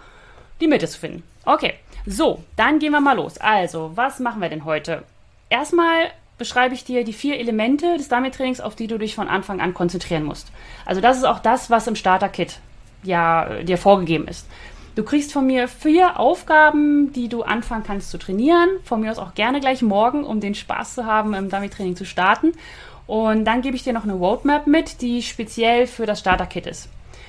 die 0.61 0.67
Mitte 0.67 0.89
zu 0.89 0.99
finden. 0.99 1.23
Okay, 1.47 1.75
so, 2.07 2.43
dann 2.57 2.81
gehen 2.81 2.91
wir 2.91 3.01
mal 3.01 3.17
los. 3.17 3.39
Also, 3.39 3.93
was 3.95 4.19
machen 4.19 4.43
wir 4.43 4.49
denn 4.49 4.65
heute? 4.65 5.05
Erstmal 5.49 6.11
beschreibe 6.39 6.75
ich 6.75 6.85
dir 6.85 7.05
die 7.05 7.13
vier 7.13 7.39
Elemente 7.39 7.97
des 7.97 8.09
Dummy-Trainings, 8.09 8.61
auf 8.61 8.75
die 8.75 8.89
du 8.89 8.99
dich 8.99 9.15
von 9.15 9.29
Anfang 9.29 9.61
an 9.61 9.73
konzentrieren 9.73 10.25
musst. 10.25 10.51
Also, 10.85 11.01
das 11.01 11.17
ist 11.17 11.25
auch 11.25 11.39
das, 11.39 11.71
was 11.71 11.87
im 11.87 11.95
Starter-Kit 11.95 12.59
ja 13.05 13.63
dir 13.63 13.79
vorgegeben 13.79 14.27
ist. 14.27 14.49
Du 14.97 15.05
kriegst 15.05 15.33
von 15.33 15.47
mir 15.47 15.69
vier 15.69 16.19
Aufgaben, 16.19 17.13
die 17.13 17.29
du 17.29 17.45
anfangen 17.45 17.85
kannst 17.85 18.11
zu 18.11 18.19
trainieren. 18.19 18.69
Von 18.83 19.03
mir 19.03 19.13
aus 19.13 19.19
auch 19.19 19.35
gerne 19.35 19.61
gleich 19.61 19.83
morgen, 19.83 20.25
um 20.25 20.41
den 20.41 20.57
Spaß 20.57 20.97
zu 20.97 21.07
haben, 21.07 21.33
im 21.33 21.49
Dummy-Training 21.49 21.95
zu 21.95 22.05
starten. 22.05 22.55
Und 23.07 23.45
dann 23.45 23.63
gebe 23.63 23.77
ich 23.77 23.85
dir 23.85 23.93
noch 23.93 24.03
eine 24.03 24.15
Roadmap 24.15 24.67
mit, 24.67 25.01
die 25.01 25.23
speziell 25.23 25.87
für 25.87 26.07
das 26.07 26.19
Starter-Kit 26.19 26.67
ist. 26.67 26.89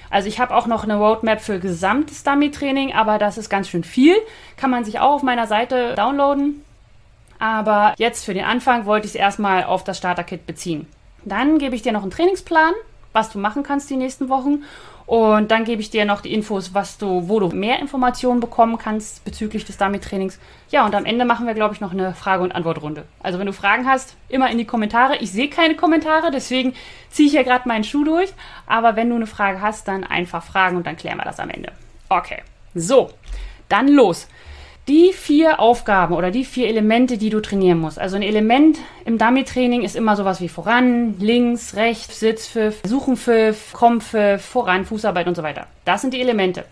Also 0.10 0.28
ich 0.28 0.39
habe 0.39 0.56
auch 0.56 0.67
noch 0.67 0.84
eine 0.84 0.96
Roadmap 0.96 1.41
für 1.41 1.60
gesamtes 1.60 2.24
Dummy-Training, 2.24 2.93
aber 2.93 3.17
das 3.17 3.38
ist 3.38 3.50
ganz 3.50 3.70
schön 3.70 3.84
viel. 3.84 4.15
Kann 4.56 4.70
man 4.70 4.86
sich 4.86 5.00
auch 5.00 5.15
auf 5.15 5.24
meiner 5.24 5.48
Seite 5.48 5.96
downloaden. 5.96 6.63
Aber 7.39 7.93
jetzt 7.98 8.26
für 8.26 8.34
den 8.34 8.46
Anfang 8.46 8.86
wollte 8.86 9.06
ich 9.06 9.13
es 9.13 9.20
erstmal 9.20 9.63
auf 9.63 9.84
das 9.84 9.98
Starter-Kit 9.98 10.48
beziehen. 10.48 10.88
Dann 11.26 11.60
gebe 11.60 11.76
ich 11.76 11.82
dir 11.82 11.91
noch 11.91 12.02
einen 12.02 12.12
Trainingsplan, 12.12 12.74
was 13.13 13.32
du 13.32 13.39
machen 13.39 13.63
kannst 13.63 13.89
die 13.89 13.98
nächsten 13.98 14.30
Wochen. 14.30 14.63
Und 15.06 15.52
dann 15.52 15.63
gebe 15.63 15.82
ich 15.82 15.89
dir 15.89 16.06
noch 16.06 16.22
die 16.22 16.34
Infos, 16.34 16.74
was 16.74 16.98
du, 16.98 17.30
wo 17.30 17.39
du 17.39 17.48
mehr 17.48 17.80
Informationen 17.80 18.39
bekommen 18.39 18.78
kannst 18.78 19.24
bezüglich 19.24 19.65
des 19.65 19.78
Dummy-Trainings. 19.78 20.39
Ja, 20.69 20.86
und 20.86 20.93
am 20.95 21.06
Ende 21.06 21.23
machen 21.25 21.47
wir, 21.47 21.53
glaube 21.53 21.73
ich, 21.73 21.82
noch 21.82 21.93
eine 21.93 22.13
Frage- 22.13 22.43
und 22.43 22.53
Antwortrunde. 22.53 23.06
Also 23.21 23.39
wenn 23.39 23.45
du 23.45 23.53
Fragen 23.53 23.88
hast, 23.88 24.15
immer 24.27 24.49
in 24.51 24.58
die 24.58 24.65
Kommentare. 24.65 25.17
Ich 25.17 25.32
sehe 25.32 25.49
keine 25.49 25.75
Kommentare, 25.75 26.30
deswegen 26.32 26.73
ziehe 27.10 27.27
ich 27.27 27.34
hier 27.34 27.43
gerade 27.43 27.67
meinen 27.67 27.84
Schuh 27.84 28.03
durch. 28.03 28.34
Aber 28.65 28.95
wenn 28.95 29.10
du 29.10 29.15
eine 29.15 29.27
Frage 29.27 29.62
hast, 29.62 29.88
dann 29.88 30.03
einfach 30.03 30.43
fragen 30.43 30.77
und 30.77 30.86
dann 30.86 30.97
klären 30.97 31.17
wir 31.17 31.23
das 31.23 31.39
am 31.39 31.49
Ende. 31.49 31.71
Okay, 32.10 32.41
so, 32.73 33.12
dann 33.69 33.88
los 33.88 34.27
die 34.88 35.12
vier 35.12 35.60
Aufgaben 35.60 36.15
oder 36.15 36.32
die 36.32 36.45
vier 36.45 36.67
Elemente, 36.67 37.17
die 37.17 37.30
du 37.30 37.41
trainieren 37.41 37.80
musst. 37.80 37.99
Also 37.99 38.15
ein 38.15 38.21
Element 38.21 38.80
im 39.06 39.17
Dummy-Training 39.17 39.82
ist 39.82 39.95
immer 39.95 40.15
sowas 40.15 40.39
wie 40.39 40.47
voran, 40.47 41.19
links, 41.19 41.75
rechts, 41.75 42.19
Sitzpfiff, 42.21 42.82
Suchenpfiff, 42.86 43.73
Kompfiff, 43.73 44.41
voran, 44.41 44.86
Fußarbeit 44.86 45.27
und 45.27 45.36
so 45.36 45.43
weiter. 45.43 45.67
Das 45.84 46.01
sind 46.01 46.13
die 46.13 46.21
Elemente. 46.21 46.63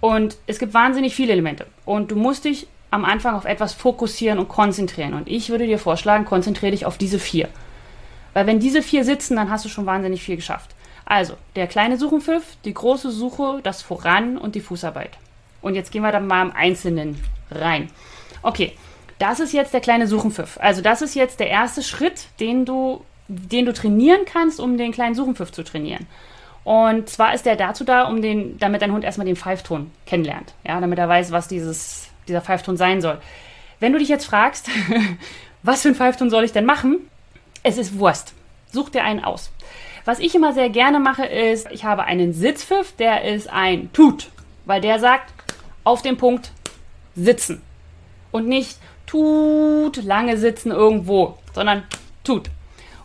Und 0.00 0.36
es 0.46 0.60
gibt 0.60 0.72
wahnsinnig 0.72 1.16
viele 1.16 1.32
Elemente. 1.32 1.66
Und 1.84 2.12
du 2.12 2.16
musst 2.16 2.44
dich 2.44 2.68
am 2.90 3.04
Anfang 3.04 3.34
auf 3.34 3.44
etwas 3.44 3.74
fokussieren 3.74 4.38
und 4.38 4.48
konzentrieren. 4.48 5.14
Und 5.14 5.28
ich 5.28 5.50
würde 5.50 5.66
dir 5.66 5.78
vorschlagen, 5.78 6.24
konzentriere 6.24 6.72
dich 6.72 6.86
auf 6.86 6.98
diese 6.98 7.18
vier. 7.18 7.48
Weil 8.34 8.46
wenn 8.46 8.60
diese 8.60 8.82
vier 8.82 9.04
sitzen, 9.04 9.36
dann 9.36 9.50
hast 9.50 9.64
du 9.64 9.68
schon 9.68 9.86
wahnsinnig 9.86 10.22
viel 10.22 10.36
geschafft. 10.36 10.74
Also, 11.04 11.34
der 11.56 11.66
kleine 11.66 11.96
Suchenpfiff, 11.96 12.56
die 12.64 12.74
große 12.74 13.10
Suche, 13.10 13.60
das 13.62 13.82
Voran 13.82 14.36
und 14.36 14.54
die 14.54 14.60
Fußarbeit. 14.60 15.18
Und 15.60 15.74
jetzt 15.74 15.90
gehen 15.90 16.02
wir 16.02 16.12
dann 16.12 16.26
mal 16.26 16.42
im 16.42 16.52
Einzelnen 16.52 17.18
rein. 17.50 17.90
Okay, 18.42 18.74
das 19.18 19.40
ist 19.40 19.52
jetzt 19.52 19.74
der 19.74 19.80
kleine 19.80 20.06
Suchenpfiff. 20.06 20.58
Also 20.60 20.80
das 20.80 21.02
ist 21.02 21.14
jetzt 21.14 21.40
der 21.40 21.48
erste 21.48 21.82
Schritt, 21.82 22.28
den 22.40 22.64
du, 22.64 23.04
den 23.26 23.66
du 23.66 23.72
trainieren 23.72 24.20
kannst, 24.26 24.60
um 24.60 24.78
den 24.78 24.92
kleinen 24.92 25.14
Suchenpfiff 25.14 25.50
zu 25.50 25.64
trainieren. 25.64 26.06
Und 26.64 27.08
zwar 27.08 27.34
ist 27.34 27.46
der 27.46 27.56
dazu 27.56 27.84
da, 27.84 28.02
um 28.02 28.22
den, 28.22 28.58
damit 28.58 28.82
dein 28.82 28.92
Hund 28.92 29.02
erstmal 29.02 29.26
den 29.26 29.36
Pfeifton 29.36 29.90
kennenlernt. 30.06 30.54
Ja, 30.64 30.80
damit 30.80 30.98
er 30.98 31.08
weiß, 31.08 31.32
was 31.32 31.48
dieses, 31.48 32.07
dieser 32.28 32.40
Pfeifton 32.40 32.76
sein 32.76 33.00
soll. 33.00 33.18
Wenn 33.80 33.92
du 33.92 33.98
dich 33.98 34.08
jetzt 34.08 34.26
fragst, 34.26 34.68
was 35.62 35.82
für 35.82 35.88
ein 35.88 35.94
Pfeifton 35.94 36.30
soll 36.30 36.44
ich 36.44 36.52
denn 36.52 36.64
machen? 36.64 37.08
Es 37.62 37.78
ist 37.78 37.98
Wurst. 37.98 38.34
Such 38.70 38.90
dir 38.90 39.04
einen 39.04 39.24
aus. 39.24 39.50
Was 40.04 40.20
ich 40.20 40.34
immer 40.34 40.52
sehr 40.52 40.70
gerne 40.70 41.00
mache, 41.00 41.26
ist, 41.26 41.70
ich 41.70 41.84
habe 41.84 42.04
einen 42.04 42.32
Sitzpfiff, 42.32 42.94
der 42.96 43.24
ist 43.24 43.48
ein 43.50 43.92
Tut, 43.92 44.28
weil 44.64 44.80
der 44.80 44.98
sagt, 45.00 45.32
auf 45.84 46.02
den 46.02 46.16
Punkt 46.16 46.52
sitzen. 47.14 47.62
Und 48.30 48.46
nicht 48.46 48.78
tut, 49.06 49.96
lange 50.02 50.36
sitzen 50.36 50.70
irgendwo, 50.70 51.38
sondern 51.54 51.82
tut. 52.24 52.50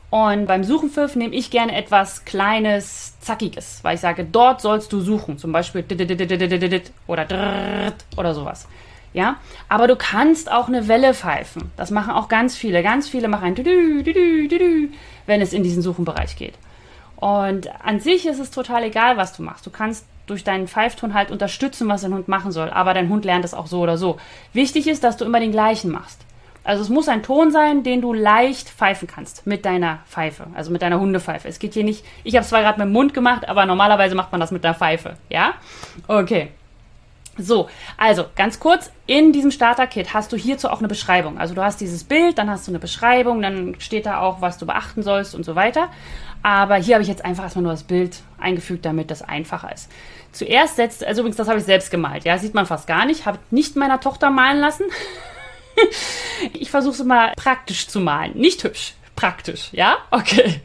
Und 0.09 0.45
beim 0.45 0.63
Suchenpfiff 0.63 1.15
nehme 1.15 1.33
ich 1.33 1.49
gerne 1.49 1.75
etwas 1.75 2.23
Kleines, 2.23 3.19
Zackiges, 3.19 3.79
weil 3.81 3.95
ich 3.95 4.01
sage, 4.01 4.23
dort 4.23 4.62
sollst 4.62 4.93
du 4.93 5.01
suchen. 5.01 5.39
Zum 5.39 5.51
Beispiel 5.51 5.83
oder 7.07 7.25
oder 8.15 8.33
sowas. 8.36 8.67
Ja, 9.13 9.38
aber 9.69 9.88
du 9.88 9.95
kannst 9.95 10.52
auch 10.52 10.67
eine 10.67 10.88
Welle 10.88 11.13
pfeifen. 11.13 11.71
Das 11.78 11.91
machen 11.91 12.13
auch 12.13 12.28
ganz 12.30 12.56
viele. 12.56 12.82
Ganz 12.82 13.08
viele 13.08 13.28
machen 13.28 13.45
ein 13.45 13.56
Düdü, 13.56 14.02
Düdü, 14.04 14.47
Düdü, 14.47 14.89
wenn 15.28 15.41
es 15.41 15.54
in 15.54 15.63
diesen 15.63 15.84
Suchenbereich 15.84 16.36
geht. 16.36 16.56
Und 17.15 17.69
an 17.86 17.99
sich 17.99 18.26
ist 18.26 18.39
es 18.39 18.52
total 18.52 18.84
egal, 18.84 19.15
was 19.15 19.34
du 19.34 19.43
machst. 19.43 19.65
Du 19.65 19.69
kannst 19.69 20.06
durch 20.26 20.43
deinen 20.43 20.67
Pfeifton 20.67 21.13
halt 21.13 21.32
unterstützen, 21.32 21.88
was 21.88 22.02
dein 22.02 22.13
Hund 22.13 22.28
machen 22.28 22.52
soll. 22.52 22.69
Aber 22.69 22.93
dein 22.93 23.10
Hund 23.10 23.23
lernt 23.23 23.45
es 23.45 23.54
auch 23.54 23.67
so 23.67 23.82
oder 23.82 23.97
so. 23.97 24.17
Wichtig 24.52 24.88
ist, 24.88 25.04
dass 25.04 25.17
du 25.17 25.26
immer 25.26 25.39
den 25.39 25.52
gleichen 25.52 25.91
machst. 25.91 26.21
Also 26.63 26.82
es 26.82 26.89
muss 26.89 27.10
ein 27.10 27.23
Ton 27.23 27.52
sein, 27.52 27.84
den 27.84 28.02
du 28.02 28.13
leicht 28.13 28.69
pfeifen 28.69 29.08
kannst 29.08 29.45
mit 29.45 29.65
deiner 29.65 29.99
Pfeife, 30.08 30.47
also 30.54 30.71
mit 30.71 30.82
deiner 30.82 30.99
Hundepfeife. 30.99 31.47
Es 31.47 31.60
geht 31.60 31.73
hier 31.73 31.84
nicht, 31.84 32.06
ich 32.23 32.36
habe 32.36 32.43
es 32.43 32.49
zwar 32.49 32.62
gerade 32.62 32.80
mit 32.80 32.88
dem 32.88 32.93
Mund 32.93 33.13
gemacht, 33.13 33.47
aber 33.49 33.65
normalerweise 33.65 34.15
macht 34.15 34.32
man 34.32 34.39
das 34.39 34.52
mit 34.52 34.63
der 34.63 34.73
Pfeife, 34.73 35.17
ja? 35.30 35.56
Okay. 36.08 36.52
So, 37.37 37.67
also 37.97 38.25
ganz 38.35 38.59
kurz, 38.59 38.91
in 39.07 39.31
diesem 39.31 39.49
Starter-Kit 39.49 40.13
hast 40.13 40.31
du 40.31 40.37
hierzu 40.37 40.69
auch 40.69 40.79
eine 40.79 40.87
Beschreibung. 40.87 41.39
Also 41.39 41.55
du 41.55 41.63
hast 41.63 41.81
dieses 41.81 42.03
Bild, 42.03 42.37
dann 42.37 42.49
hast 42.49 42.67
du 42.67 42.71
eine 42.71 42.79
Beschreibung, 42.79 43.41
dann 43.41 43.75
steht 43.79 44.05
da 44.05 44.19
auch, 44.19 44.41
was 44.41 44.59
du 44.59 44.67
beachten 44.67 45.01
sollst 45.01 45.33
und 45.33 45.43
so 45.43 45.55
weiter. 45.55 45.89
Aber 46.43 46.75
hier 46.75 46.95
habe 46.95 47.01
ich 47.01 47.09
jetzt 47.09 47.25
einfach 47.25 47.43
erstmal 47.43 47.63
nur 47.63 47.71
das 47.71 47.83
Bild 47.83 48.17
eingefügt, 48.37 48.85
damit 48.85 49.09
das 49.09 49.23
einfacher 49.23 49.73
ist. 49.73 49.89
Zuerst 50.31 50.75
setzt, 50.75 51.03
also 51.03 51.21
übrigens, 51.21 51.37
das 51.37 51.47
habe 51.47 51.57
ich 51.57 51.65
selbst 51.65 51.89
gemalt, 51.89 52.23
ja, 52.25 52.37
sieht 52.37 52.53
man 52.53 52.65
fast 52.65 52.85
gar 52.85 53.05
nicht, 53.05 53.25
habe 53.25 53.39
nicht 53.49 53.75
meiner 53.75 53.99
Tochter 53.99 54.29
malen 54.29 54.59
lassen. 54.59 54.85
ich 56.53 56.69
versuche 56.69 56.93
es 56.93 57.03
mal 57.03 57.33
praktisch 57.35 57.87
zu 57.87 57.99
malen, 57.99 58.37
nicht 58.37 58.63
hübsch 58.63 58.93
praktisch, 59.23 59.69
ja? 59.71 59.99
Okay. 60.12 60.59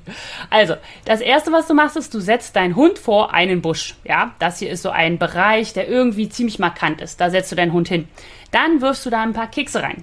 Also, 0.50 0.74
das 1.04 1.20
erste, 1.20 1.52
was 1.52 1.68
du 1.68 1.74
machst, 1.74 1.96
ist, 1.96 2.12
du 2.12 2.18
setzt 2.18 2.56
deinen 2.56 2.74
Hund 2.74 2.98
vor 2.98 3.32
einen 3.32 3.62
Busch, 3.62 3.94
ja? 4.02 4.34
Das 4.40 4.58
hier 4.58 4.70
ist 4.70 4.82
so 4.82 4.90
ein 4.90 5.16
Bereich, 5.16 5.74
der 5.74 5.88
irgendwie 5.88 6.28
ziemlich 6.28 6.58
markant 6.58 7.00
ist. 7.00 7.20
Da 7.20 7.30
setzt 7.30 7.52
du 7.52 7.56
deinen 7.56 7.72
Hund 7.72 7.86
hin. 7.86 8.08
Dann 8.50 8.80
wirfst 8.80 9.06
du 9.06 9.10
da 9.10 9.22
ein 9.22 9.32
paar 9.32 9.46
Kekse 9.46 9.84
rein. 9.84 10.02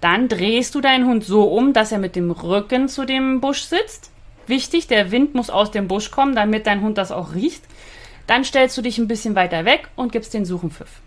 Dann 0.00 0.28
drehst 0.28 0.72
du 0.76 0.80
deinen 0.80 1.04
Hund 1.06 1.24
so 1.24 1.48
um, 1.48 1.72
dass 1.72 1.90
er 1.90 1.98
mit 1.98 2.14
dem 2.14 2.30
Rücken 2.30 2.88
zu 2.88 3.04
dem 3.06 3.40
Busch 3.40 3.62
sitzt. 3.62 4.12
Wichtig, 4.46 4.86
der 4.86 5.10
Wind 5.10 5.34
muss 5.34 5.50
aus 5.50 5.72
dem 5.72 5.88
Busch 5.88 6.12
kommen, 6.12 6.36
damit 6.36 6.68
dein 6.68 6.82
Hund 6.82 6.96
das 6.96 7.10
auch 7.10 7.34
riecht. 7.34 7.64
Dann 8.28 8.44
stellst 8.44 8.78
du 8.78 8.82
dich 8.82 8.98
ein 8.98 9.08
bisschen 9.08 9.34
weiter 9.34 9.64
weg 9.64 9.88
und 9.96 10.12
gibst 10.12 10.32
den 10.32 10.44
Suchenpfiff. 10.44 11.00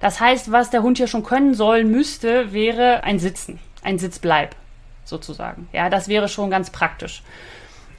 Das 0.00 0.18
heißt, 0.18 0.50
was 0.50 0.70
der 0.70 0.82
Hund 0.82 0.96
hier 0.96 1.06
schon 1.06 1.22
können 1.22 1.54
soll, 1.54 1.84
müsste, 1.84 2.52
wäre 2.52 3.04
ein 3.04 3.20
Sitzen, 3.20 3.60
ein 3.84 4.00
Sitzbleib 4.00 4.56
sozusagen. 5.04 5.68
Ja, 5.72 5.90
das 5.90 6.08
wäre 6.08 6.28
schon 6.28 6.50
ganz 6.50 6.70
praktisch. 6.70 7.22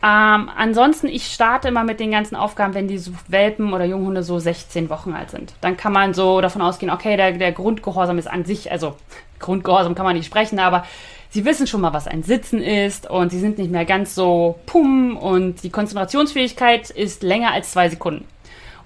Ähm, 0.03 0.49
ansonsten, 0.57 1.07
ich 1.07 1.27
starte 1.27 1.69
immer 1.69 1.85
mit 1.85 2.01
den 2.01 2.11
ganzen 2.11 2.35
Aufgaben, 2.35 2.73
wenn 2.73 2.89
die 2.89 3.01
Welpen 3.29 3.71
oder 3.71 3.85
Junghunde 3.85 4.21
so 4.21 4.37
16 4.37 4.89
Wochen 4.89 5.13
alt 5.13 5.31
sind. 5.31 5.53
Dann 5.61 5.77
kann 5.77 5.93
man 5.93 6.13
so 6.13 6.41
davon 6.41 6.61
ausgehen, 6.61 6.91
okay, 6.91 7.15
der, 7.15 7.31
der 7.31 7.53
Grundgehorsam 7.53 8.17
ist 8.17 8.27
an 8.27 8.43
sich, 8.43 8.69
also 8.69 8.97
Grundgehorsam 9.39 9.95
kann 9.95 10.05
man 10.05 10.17
nicht 10.17 10.25
sprechen, 10.25 10.59
aber 10.59 10.85
sie 11.29 11.45
wissen 11.45 11.67
schon 11.67 11.79
mal, 11.79 11.93
was 11.93 12.07
ein 12.07 12.21
Sitzen 12.21 12.61
ist 12.61 13.09
und 13.09 13.31
sie 13.31 13.39
sind 13.39 13.57
nicht 13.57 13.71
mehr 13.71 13.85
ganz 13.85 14.13
so 14.13 14.59
pum 14.65 15.15
und 15.15 15.63
die 15.63 15.69
Konzentrationsfähigkeit 15.69 16.89
ist 16.89 17.23
länger 17.23 17.53
als 17.53 17.71
zwei 17.71 17.87
Sekunden. 17.87 18.25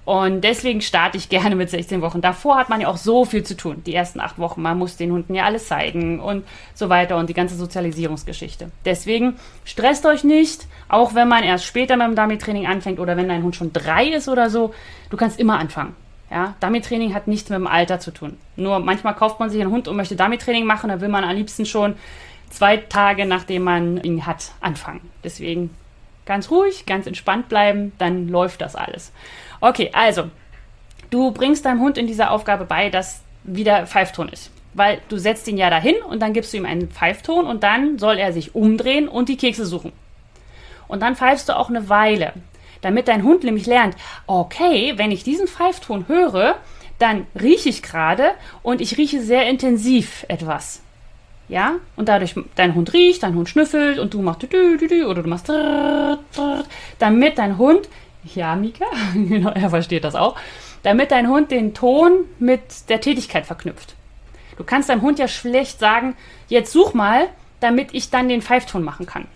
Und 0.08 0.40
deswegen 0.40 0.80
starte 0.80 1.18
ich 1.18 1.28
gerne 1.28 1.54
mit 1.54 1.68
16 1.68 2.00
Wochen. 2.00 2.22
Davor 2.22 2.56
hat 2.56 2.70
man 2.70 2.80
ja 2.80 2.88
auch 2.88 2.96
so 2.96 3.26
viel 3.26 3.42
zu 3.42 3.54
tun. 3.54 3.82
Die 3.84 3.94
ersten 3.94 4.20
acht 4.20 4.38
Wochen, 4.38 4.62
man 4.62 4.78
muss 4.78 4.96
den 4.96 5.12
Hunden 5.12 5.34
ja 5.34 5.44
alles 5.44 5.68
zeigen 5.68 6.18
und 6.18 6.46
so 6.72 6.88
weiter 6.88 7.18
und 7.18 7.28
die 7.28 7.34
ganze 7.34 7.56
Sozialisierungsgeschichte. 7.56 8.70
Deswegen 8.86 9.36
stresst 9.66 10.06
euch 10.06 10.24
nicht, 10.24 10.66
auch 10.88 11.14
wenn 11.14 11.28
man 11.28 11.44
erst 11.44 11.66
später 11.66 11.98
mit 11.98 12.06
dem 12.06 12.16
Dummy-Training 12.16 12.66
anfängt 12.66 13.00
oder 13.00 13.18
wenn 13.18 13.28
dein 13.28 13.42
Hund 13.42 13.54
schon 13.54 13.74
drei 13.74 14.06
ist 14.06 14.30
oder 14.30 14.48
so. 14.48 14.72
Du 15.10 15.18
kannst 15.18 15.38
immer 15.38 15.58
anfangen. 15.58 15.94
Ja, 16.30 16.54
Dummy-Training 16.60 17.12
hat 17.12 17.28
nichts 17.28 17.50
mit 17.50 17.58
dem 17.58 17.66
Alter 17.66 18.00
zu 18.00 18.10
tun. 18.10 18.38
Nur 18.56 18.78
manchmal 18.78 19.14
kauft 19.14 19.40
man 19.40 19.50
sich 19.50 19.60
einen 19.60 19.70
Hund 19.70 19.88
und 19.88 19.96
möchte 19.96 20.16
Dummy-Training 20.16 20.64
machen, 20.64 20.88
da 20.88 21.02
will 21.02 21.08
man 21.08 21.24
am 21.24 21.36
liebsten 21.36 21.66
schon 21.66 21.96
zwei 22.48 22.78
Tage, 22.78 23.26
nachdem 23.26 23.62
man 23.62 24.02
ihn 24.02 24.24
hat, 24.24 24.52
anfangen. 24.62 25.02
Deswegen 25.22 25.68
ganz 26.28 26.50
ruhig, 26.50 26.86
ganz 26.86 27.08
entspannt 27.08 27.48
bleiben, 27.48 27.92
dann 27.98 28.28
läuft 28.28 28.60
das 28.60 28.76
alles. 28.76 29.10
Okay, 29.60 29.90
also, 29.94 30.30
du 31.10 31.32
bringst 31.32 31.64
deinem 31.64 31.80
Hund 31.80 31.98
in 31.98 32.06
dieser 32.06 32.30
Aufgabe 32.30 32.64
bei, 32.66 32.90
dass 32.90 33.22
wieder 33.42 33.86
Pfeifton 33.86 34.28
ist. 34.28 34.52
Weil 34.74 35.00
du 35.08 35.16
setzt 35.16 35.48
ihn 35.48 35.56
ja 35.56 35.70
dahin 35.70 35.96
und 36.08 36.20
dann 36.20 36.34
gibst 36.34 36.52
du 36.52 36.58
ihm 36.58 36.66
einen 36.66 36.90
Pfeifton 36.90 37.46
und 37.46 37.64
dann 37.64 37.98
soll 37.98 38.18
er 38.18 38.32
sich 38.32 38.54
umdrehen 38.54 39.08
und 39.08 39.28
die 39.28 39.38
Kekse 39.38 39.64
suchen. 39.64 39.92
Und 40.86 41.00
dann 41.00 41.16
pfeifst 41.16 41.48
du 41.48 41.56
auch 41.56 41.70
eine 41.70 41.88
Weile, 41.88 42.34
damit 42.82 43.08
dein 43.08 43.24
Hund 43.24 43.42
nämlich 43.42 43.66
lernt, 43.66 43.96
okay, 44.26 44.92
wenn 44.96 45.10
ich 45.10 45.24
diesen 45.24 45.48
Pfeifton 45.48 46.06
höre, 46.08 46.56
dann 46.98 47.26
rieche 47.40 47.70
ich 47.70 47.82
gerade 47.82 48.32
und 48.62 48.80
ich 48.80 48.98
rieche 48.98 49.22
sehr 49.22 49.48
intensiv 49.48 50.26
etwas. 50.28 50.82
Ja? 51.48 51.76
Und 51.96 52.08
dadurch 52.08 52.34
dein 52.54 52.74
Hund 52.74 52.92
riecht, 52.92 53.22
dein 53.22 53.34
Hund 53.34 53.48
schnüffelt 53.48 53.98
und 53.98 54.14
du 54.14 54.22
machst 54.22 54.44
oder 54.44 55.22
du 55.22 55.28
machst 55.28 55.50
damit 56.98 57.38
dein 57.38 57.58
Hund 57.58 57.88
ja, 58.34 58.56
Mika, 58.56 58.86
genau, 59.14 59.50
er 59.50 59.70
versteht 59.70 60.04
das 60.04 60.14
auch. 60.14 60.36
Damit 60.82 61.10
dein 61.10 61.28
Hund 61.28 61.50
den 61.50 61.74
Ton 61.74 62.24
mit 62.38 62.88
der 62.88 63.00
Tätigkeit 63.00 63.46
verknüpft. 63.46 63.94
Du 64.56 64.64
kannst 64.64 64.88
deinem 64.88 65.02
Hund 65.02 65.18
ja 65.18 65.28
schlecht 65.28 65.78
sagen, 65.78 66.16
jetzt 66.48 66.72
such 66.72 66.94
mal, 66.94 67.28
damit 67.60 67.94
ich 67.94 68.10
dann 68.10 68.28
den 68.28 68.42
Pfeifton 68.42 68.82
machen 68.82 69.06
kann. 69.06 69.26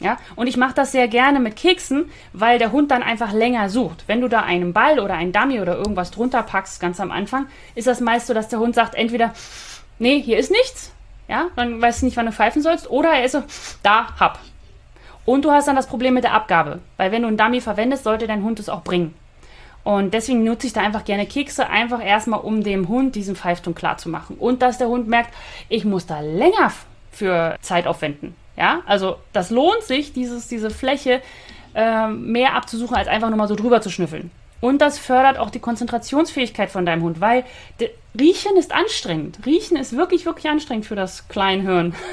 Ja, 0.00 0.16
und 0.34 0.46
ich 0.46 0.56
mache 0.56 0.72
das 0.74 0.92
sehr 0.92 1.08
gerne 1.08 1.40
mit 1.40 1.56
Keksen, 1.56 2.10
weil 2.32 2.58
der 2.58 2.72
Hund 2.72 2.90
dann 2.90 3.02
einfach 3.02 3.32
länger 3.32 3.68
sucht. 3.68 4.04
Wenn 4.06 4.22
du 4.22 4.28
da 4.28 4.40
einen 4.40 4.72
Ball 4.72 4.98
oder 4.98 5.12
einen 5.12 5.32
Dummy 5.32 5.60
oder 5.60 5.76
irgendwas 5.76 6.10
drunter 6.10 6.42
packst, 6.42 6.80
ganz 6.80 7.00
am 7.00 7.10
Anfang, 7.10 7.46
ist 7.74 7.86
das 7.86 8.00
meist 8.00 8.26
so, 8.26 8.32
dass 8.32 8.48
der 8.48 8.60
Hund 8.60 8.74
sagt, 8.74 8.94
entweder, 8.94 9.34
nee, 9.98 10.18
hier 10.18 10.38
ist 10.38 10.50
nichts, 10.50 10.92
ja, 11.30 11.46
dann 11.54 11.80
weißt 11.80 12.02
du 12.02 12.06
nicht, 12.06 12.16
wann 12.16 12.26
du 12.26 12.32
pfeifen 12.32 12.60
sollst, 12.60 12.90
oder 12.90 13.10
er 13.10 13.24
ist 13.24 13.32
so, 13.32 13.44
da, 13.82 14.08
hab. 14.18 14.40
Und 15.24 15.44
du 15.44 15.52
hast 15.52 15.68
dann 15.68 15.76
das 15.76 15.86
Problem 15.86 16.14
mit 16.14 16.24
der 16.24 16.34
Abgabe, 16.34 16.80
weil 16.96 17.12
wenn 17.12 17.22
du 17.22 17.28
einen 17.28 17.36
Dummy 17.36 17.60
verwendest, 17.60 18.02
sollte 18.04 18.26
dein 18.26 18.42
Hund 18.42 18.58
es 18.58 18.68
auch 18.68 18.82
bringen. 18.82 19.14
Und 19.84 20.12
deswegen 20.12 20.44
nutze 20.44 20.66
ich 20.66 20.72
da 20.72 20.80
einfach 20.80 21.04
gerne 21.04 21.26
Kekse, 21.26 21.68
einfach 21.70 22.04
erstmal, 22.04 22.40
um 22.40 22.64
dem 22.64 22.88
Hund 22.88 23.14
diesen 23.14 23.36
Pfeifton 23.36 23.74
klar 23.74 23.96
zu 23.96 24.08
machen. 24.08 24.36
Und 24.38 24.60
dass 24.60 24.78
der 24.78 24.88
Hund 24.88 25.08
merkt, 25.08 25.32
ich 25.68 25.84
muss 25.84 26.04
da 26.04 26.20
länger 26.20 26.72
für 27.12 27.56
Zeit 27.62 27.86
aufwenden. 27.86 28.34
Ja, 28.56 28.80
also 28.84 29.16
das 29.32 29.50
lohnt 29.50 29.82
sich, 29.82 30.12
dieses, 30.12 30.48
diese 30.48 30.70
Fläche 30.70 31.22
äh, 31.74 32.08
mehr 32.08 32.54
abzusuchen, 32.56 32.96
als 32.96 33.08
einfach 33.08 33.28
nur 33.28 33.38
mal 33.38 33.48
so 33.48 33.54
drüber 33.54 33.80
zu 33.80 33.88
schnüffeln. 33.88 34.30
Und 34.60 34.82
das 34.82 34.98
fördert 34.98 35.38
auch 35.38 35.50
die 35.50 35.58
Konzentrationsfähigkeit 35.58 36.70
von 36.70 36.84
deinem 36.84 37.02
Hund, 37.02 37.20
weil 37.20 37.44
Riechen 38.18 38.56
ist 38.56 38.72
anstrengend. 38.72 39.38
Riechen 39.46 39.76
ist 39.76 39.96
wirklich, 39.96 40.26
wirklich 40.26 40.48
anstrengend 40.48 40.86
für 40.86 40.96
das 40.96 41.28
Kleinhirn. 41.28 41.94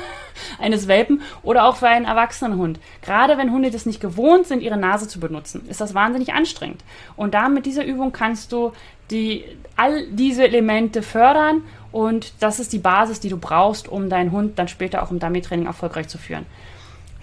eines 0.59 0.87
Welpen 0.87 1.21
oder 1.43 1.65
auch 1.65 1.77
für 1.77 1.87
einen 1.87 2.05
erwachsenen 2.05 2.57
Hund. 2.57 2.79
Gerade 3.01 3.37
wenn 3.37 3.51
Hunde 3.51 3.71
das 3.71 3.85
nicht 3.85 3.99
gewohnt 3.99 4.47
sind, 4.47 4.61
ihre 4.61 4.77
Nase 4.77 5.07
zu 5.07 5.19
benutzen, 5.19 5.67
ist 5.67 5.81
das 5.81 5.93
wahnsinnig 5.93 6.33
anstrengend. 6.33 6.83
Und 7.15 7.33
da 7.33 7.49
mit 7.49 7.65
dieser 7.65 7.85
Übung 7.85 8.11
kannst 8.11 8.51
du 8.51 8.73
die, 9.11 9.45
all 9.75 10.05
diese 10.07 10.43
Elemente 10.43 11.01
fördern 11.01 11.63
und 11.91 12.33
das 12.39 12.59
ist 12.59 12.73
die 12.73 12.79
Basis, 12.79 13.19
die 13.19 13.29
du 13.29 13.37
brauchst, 13.37 13.87
um 13.87 14.09
deinen 14.09 14.31
Hund 14.31 14.59
dann 14.59 14.67
später 14.67 15.01
auch 15.03 15.11
im 15.11 15.19
Dummy-Training 15.19 15.65
erfolgreich 15.65 16.07
zu 16.07 16.17
führen. 16.17 16.45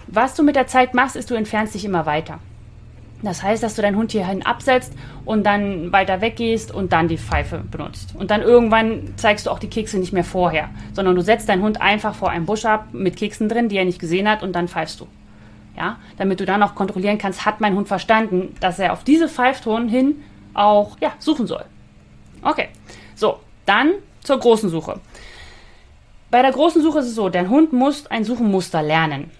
Was 0.07 0.35
du 0.35 0.43
mit 0.43 0.55
der 0.55 0.67
Zeit 0.67 0.93
machst, 0.93 1.15
ist, 1.15 1.29
du 1.29 1.35
entfernst 1.35 1.73
dich 1.73 1.85
immer 1.85 2.05
weiter. 2.05 2.39
Das 3.21 3.41
heißt, 3.41 3.63
dass 3.63 3.75
du 3.75 3.81
deinen 3.81 3.97
Hund 3.97 4.11
hierhin 4.11 4.45
absetzt 4.45 4.93
und 5.23 5.45
dann 5.45 5.91
weiter 5.91 6.21
weggehst 6.21 6.71
und 6.71 6.93
dann 6.93 7.07
die 7.07 7.17
Pfeife 7.17 7.63
benutzt. 7.71 8.13
Und 8.15 8.29
dann 8.29 8.41
irgendwann 8.41 9.13
zeigst 9.15 9.45
du 9.45 9.51
auch 9.51 9.59
die 9.59 9.69
Kekse 9.69 9.97
nicht 9.97 10.13
mehr 10.13 10.23
vorher, 10.23 10.69
sondern 10.93 11.15
du 11.15 11.21
setzt 11.21 11.49
deinen 11.49 11.63
Hund 11.63 11.81
einfach 11.81 12.13
vor 12.13 12.29
einem 12.29 12.45
Busch 12.45 12.65
ab 12.65 12.89
mit 12.91 13.17
Keksen 13.17 13.49
drin, 13.49 13.69
die 13.69 13.77
er 13.77 13.85
nicht 13.85 13.99
gesehen 13.99 14.29
hat 14.29 14.43
und 14.43 14.53
dann 14.53 14.67
pfeifst 14.67 14.99
du. 14.99 15.07
Ja, 15.77 15.97
damit 16.17 16.39
du 16.39 16.45
dann 16.45 16.63
auch 16.63 16.75
kontrollieren 16.75 17.17
kannst, 17.17 17.45
hat 17.45 17.59
mein 17.59 17.75
Hund 17.75 17.87
verstanden, 17.87 18.55
dass 18.61 18.79
er 18.79 18.93
auf 18.93 19.03
diese 19.03 19.27
Pfeifton 19.27 19.89
hin 19.89 20.23
auch 20.53 20.97
ja, 21.01 21.11
suchen 21.19 21.47
soll. 21.47 21.65
Okay, 22.41 22.69
so, 23.15 23.39
dann 23.65 23.91
zur 24.21 24.39
großen 24.39 24.69
Suche. 24.69 24.99
Bei 26.31 26.41
der 26.41 26.51
großen 26.51 26.81
Suche 26.81 26.99
ist 26.99 27.07
es 27.07 27.15
so, 27.15 27.29
dein 27.29 27.49
Hund 27.49 27.73
muss 27.73 28.07
ein 28.07 28.23
Suchenmuster 28.23 28.81
lernen. 28.81 29.31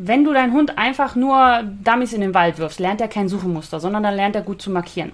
Wenn 0.00 0.22
du 0.22 0.32
deinen 0.32 0.52
Hund 0.52 0.78
einfach 0.78 1.16
nur 1.16 1.64
Dummies 1.82 2.12
in 2.12 2.20
den 2.20 2.32
Wald 2.32 2.58
wirfst, 2.58 2.78
lernt 2.78 3.00
er 3.00 3.08
kein 3.08 3.28
Suchemuster, 3.28 3.80
sondern 3.80 4.04
dann 4.04 4.14
lernt 4.14 4.36
er 4.36 4.42
gut 4.42 4.62
zu 4.62 4.70
markieren. 4.70 5.10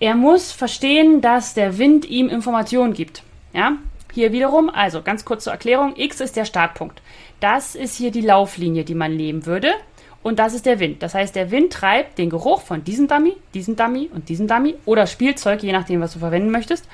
Er 0.00 0.14
muss 0.14 0.52
verstehen, 0.52 1.22
dass 1.22 1.54
der 1.54 1.78
Wind 1.78 2.04
ihm 2.04 2.28
Informationen 2.28 2.92
gibt. 2.92 3.22
Ja? 3.54 3.72
Hier 4.12 4.32
wiederum, 4.32 4.68
also 4.68 5.00
ganz 5.00 5.24
kurz 5.24 5.44
zur 5.44 5.54
Erklärung, 5.54 5.94
X 5.96 6.20
ist 6.20 6.36
der 6.36 6.44
Startpunkt. 6.44 7.00
Das 7.40 7.74
ist 7.74 7.96
hier 7.96 8.10
die 8.10 8.20
Lauflinie, 8.20 8.84
die 8.84 8.94
man 8.94 9.16
nehmen 9.16 9.46
würde. 9.46 9.72
Und 10.22 10.40
das 10.40 10.52
ist 10.52 10.66
der 10.66 10.78
Wind. 10.78 11.02
Das 11.02 11.14
heißt, 11.14 11.34
der 11.34 11.50
Wind 11.50 11.72
treibt 11.72 12.18
den 12.18 12.28
Geruch 12.28 12.60
von 12.60 12.84
diesem 12.84 13.08
Dummy, 13.08 13.34
diesem 13.54 13.76
Dummy 13.76 14.10
und 14.12 14.28
diesem 14.28 14.46
Dummy 14.46 14.74
oder 14.84 15.06
Spielzeug, 15.06 15.62
je 15.62 15.72
nachdem, 15.72 16.02
was 16.02 16.12
du 16.12 16.18
verwenden 16.18 16.50
möchtest. 16.50 16.86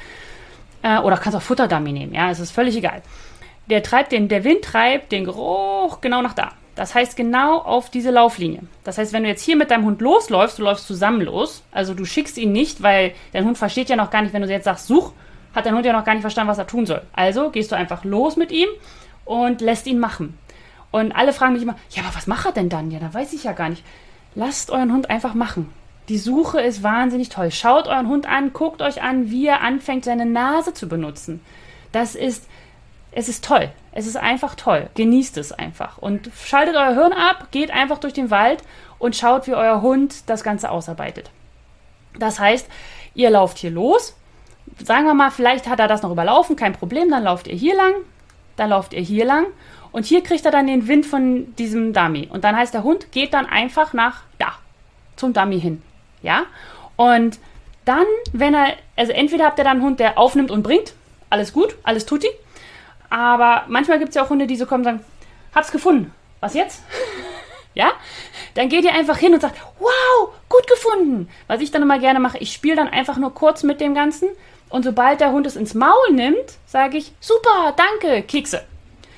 Äh, 0.83 1.01
oder 1.01 1.17
kannst 1.17 1.37
auch 1.37 1.43
Futterdummy 1.43 1.91
nehmen, 1.91 2.15
ja, 2.15 2.31
es 2.31 2.39
ist 2.39 2.53
völlig 2.53 2.77
egal. 2.77 3.03
Der 3.69 3.83
treibt 3.83 4.13
den, 4.13 4.29
der 4.29 4.45
Wind 4.45 4.63
treibt 4.63 5.11
den 5.11 5.25
Geruch 5.25 6.01
genau 6.01 6.23
nach 6.23 6.35
da. 6.35 6.53
Das 6.75 6.95
heißt 6.95 7.17
genau 7.17 7.59
auf 7.59 7.91
diese 7.91 8.11
Lauflinie. 8.11 8.63
Das 8.85 8.97
heißt, 8.97 9.13
wenn 9.13 9.25
du 9.25 9.29
jetzt 9.29 9.43
hier 9.43 9.57
mit 9.57 9.71
deinem 9.71 9.85
Hund 9.85 10.01
losläufst, 10.01 10.59
du 10.59 10.63
läufst 10.63 10.87
zusammen 10.87 11.21
los, 11.21 11.63
also 11.71 11.93
du 11.93 12.05
schickst 12.05 12.39
ihn 12.39 12.53
nicht, 12.53 12.83
weil 12.83 13.13
dein 13.33 13.45
Hund 13.45 13.59
versteht 13.59 13.91
ja 13.91 13.97
noch 13.97 14.11
gar 14.11 14.23
nicht, 14.23 14.33
wenn 14.33 14.43
du 14.43 14.49
jetzt 14.49 14.65
sagst, 14.65 14.87
such, 14.87 15.13
hat 15.55 15.67
dein 15.67 15.75
Hund 15.75 15.85
ja 15.85 15.93
noch 15.93 16.05
gar 16.05 16.15
nicht 16.15 16.23
verstanden, 16.23 16.51
was 16.51 16.59
er 16.59 16.67
tun 16.67 16.87
soll. 16.87 17.03
Also 17.13 17.51
gehst 17.51 17.73
du 17.73 17.77
einfach 17.77 18.05
los 18.05 18.37
mit 18.37 18.51
ihm 18.53 18.69
und 19.27 19.61
lässt 19.61 19.87
ihn 19.87 19.99
machen. 19.99 20.39
Und 20.91 21.13
alle 21.13 21.33
fragen 21.33 21.53
mich 21.53 21.63
immer, 21.63 21.77
ja, 21.91 22.03
aber 22.03 22.15
was 22.15 22.27
macht 22.27 22.47
er 22.47 22.53
denn 22.53 22.69
dann? 22.69 22.91
Ja, 22.91 23.01
da 23.01 23.13
weiß 23.13 23.33
ich 23.35 23.45
ja 23.45 23.53
gar 23.53 23.69
nicht. 23.69 23.85
Lasst 24.35 24.71
euren 24.71 24.93
Hund 24.93 25.11
einfach 25.11 25.35
machen. 25.35 25.71
Die 26.09 26.19
Suche 26.19 26.61
ist 26.61 26.83
wahnsinnig 26.83 27.29
toll. 27.29 27.51
Schaut 27.51 27.87
euren 27.87 28.09
Hund 28.09 28.27
an, 28.27 28.53
guckt 28.53 28.83
euch 28.83 29.03
an, 29.03 29.31
wie 29.31 29.47
er 29.47 29.61
anfängt, 29.61 30.05
seine 30.05 30.27
Nase 30.27 30.75
zu 30.75 30.89
benutzen. 30.89 31.41
Das 31.93 32.15
ist, 32.15 32.47
es 33.13 33.29
ist 33.29 33.45
toll. 33.45 33.71
Es 33.93 34.07
ist 34.07 34.17
einfach 34.17 34.55
toll. 34.55 34.89
Genießt 34.95 35.37
es 35.37 35.53
einfach. 35.53 35.99
Und 35.99 36.31
schaltet 36.35 36.77
euer 36.77 36.95
Hirn 36.95 37.13
ab, 37.13 37.49
geht 37.51 37.71
einfach 37.71 37.99
durch 37.99 38.15
den 38.15 38.31
Wald 38.31 38.63
und 38.99 39.17
schaut, 39.17 39.47
wie 39.47 39.55
euer 39.55 39.83
Hund 39.83 40.29
das 40.29 40.43
Ganze 40.43 40.71
ausarbeitet. 40.71 41.31
Das 42.19 42.39
heißt, 42.39 42.69
ihr 43.15 43.31
lauft 43.31 43.59
hier 43.59 43.71
los. 43.71 44.17
Sagen 44.83 45.07
wir 45.07 45.15
mal, 45.15 45.31
vielleicht 45.31 45.69
hat 45.69 45.81
er 45.81 45.89
das 45.89 46.03
noch 46.03 46.11
überlaufen, 46.11 46.57
kein 46.57 46.73
Problem, 46.73 47.11
dann 47.11 47.25
lauft 47.25 47.47
ihr 47.47 47.55
hier 47.55 47.77
lang, 47.77 47.93
dann 48.57 48.71
lauft 48.71 48.95
ihr 48.95 49.01
hier 49.01 49.25
lang 49.25 49.47
und 49.91 50.07
hier 50.07 50.23
kriegt 50.23 50.45
er 50.47 50.51
dann 50.51 50.67
den 50.67 50.89
Wind 50.89 51.05
von 51.05 51.55
diesem 51.57 51.93
Dummy. 51.93 52.29
Und 52.31 52.45
dann 52.45 52.57
heißt 52.57 52.73
der 52.73 52.83
Hund 52.83 53.13
geht 53.13 53.35
dann 53.35 53.47
einfach 53.47 53.93
nach 53.93 54.23
da, 54.39 54.53
zum 55.17 55.33
Dummy 55.33 55.61
hin. 55.61 55.83
Ja? 56.23 56.45
Und 56.97 57.39
dann, 57.85 58.07
wenn 58.33 58.55
er, 58.55 58.75
also 58.97 59.13
entweder 59.13 59.45
habt 59.45 59.59
ihr 59.59 59.65
dann 59.65 59.79
einen 59.79 59.87
Hund, 59.87 60.01
der 60.01 60.19
aufnimmt 60.19 60.51
und 60.51 60.63
bringt, 60.63 60.95
alles 61.29 61.53
gut, 61.53 61.77
alles 61.83 62.07
tutti. 62.07 62.29
Aber 63.13 63.65
manchmal 63.69 63.99
gibt 63.99 64.09
es 64.09 64.15
ja 64.15 64.25
auch 64.25 64.31
Hunde, 64.31 64.47
die 64.47 64.57
so 64.57 64.65
kommen 64.65 64.81
und 64.81 64.85
sagen, 64.85 65.05
hab's 65.55 65.71
gefunden. 65.71 66.15
Was 66.41 66.55
jetzt? 66.55 66.83
ja? 67.75 67.93
Dann 68.55 68.71
geht 68.71 68.85
ihr 68.85 68.95
einfach 68.95 69.19
hin 69.19 69.35
und 69.35 69.41
sagt, 69.41 69.61
wow, 69.81 70.31
gut 70.49 70.67
gefunden. 70.67 71.29
Was 71.47 71.61
ich 71.61 71.71
dann 71.71 71.83
immer 71.83 71.99
gerne 71.99 72.21
mache, 72.21 72.39
ich 72.39 72.55
spiele 72.55 72.77
dann 72.77 72.89
einfach 72.89 73.19
nur 73.19 73.35
kurz 73.35 73.65
mit 73.65 73.83
dem 73.83 73.95
Ganzen. 73.95 74.31
Und 74.71 74.85
sobald 74.85 75.21
der 75.21 75.31
Hund 75.31 75.47
es 75.47 75.57
ins 75.57 75.75
Maul 75.75 76.13
nimmt, 76.13 76.57
sage 76.65 76.97
ich, 76.97 77.13
super, 77.21 77.77
danke, 77.77 78.23
Kekse. 78.23 78.65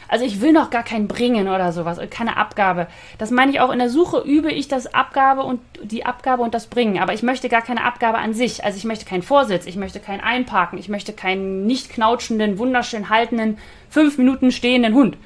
Also 0.09 0.25
ich 0.25 0.41
will 0.41 0.53
noch 0.53 0.71
gar 0.71 0.83
keinen 0.83 1.09
bringen 1.09 1.49
oder 1.49 1.73
sowas, 1.73 1.99
keine 2.11 2.37
Abgabe. 2.37 2.87
Das 3.19 3.31
meine 3.31 3.51
ich 3.51 3.61
auch 3.61 3.71
in 3.71 3.79
der 3.79 3.91
Suche 3.91 4.21
übe 4.21 4.51
ich 4.51 4.69
das 4.69 4.93
Abgabe 4.93 5.43
und 5.43 5.61
die 5.83 6.07
Abgabe 6.07 6.43
und 6.43 6.55
das 6.55 6.67
Bringen. 6.67 6.99
Aber 6.99 7.15
ich 7.15 7.23
möchte 7.23 7.49
gar 7.49 7.63
keine 7.63 7.85
Abgabe 7.85 8.19
an 8.19 8.35
sich. 8.35 8.65
Also 8.65 8.77
ich 8.77 8.85
möchte 8.85 9.05
keinen 9.05 9.23
Vorsitz, 9.23 9.67
ich 9.67 9.77
möchte 9.77 10.01
kein 10.01 10.21
Einparken, 10.21 10.79
ich 10.79 10.89
möchte 10.89 11.13
keinen 11.13 11.67
nicht 11.67 11.91
knautschenden, 11.91 12.59
wunderschön 12.59 13.09
haltenden, 13.09 13.59
fünf 13.91 14.19
Minuten 14.19 14.53
stehenden 14.53 14.95
Hund. 14.95 15.17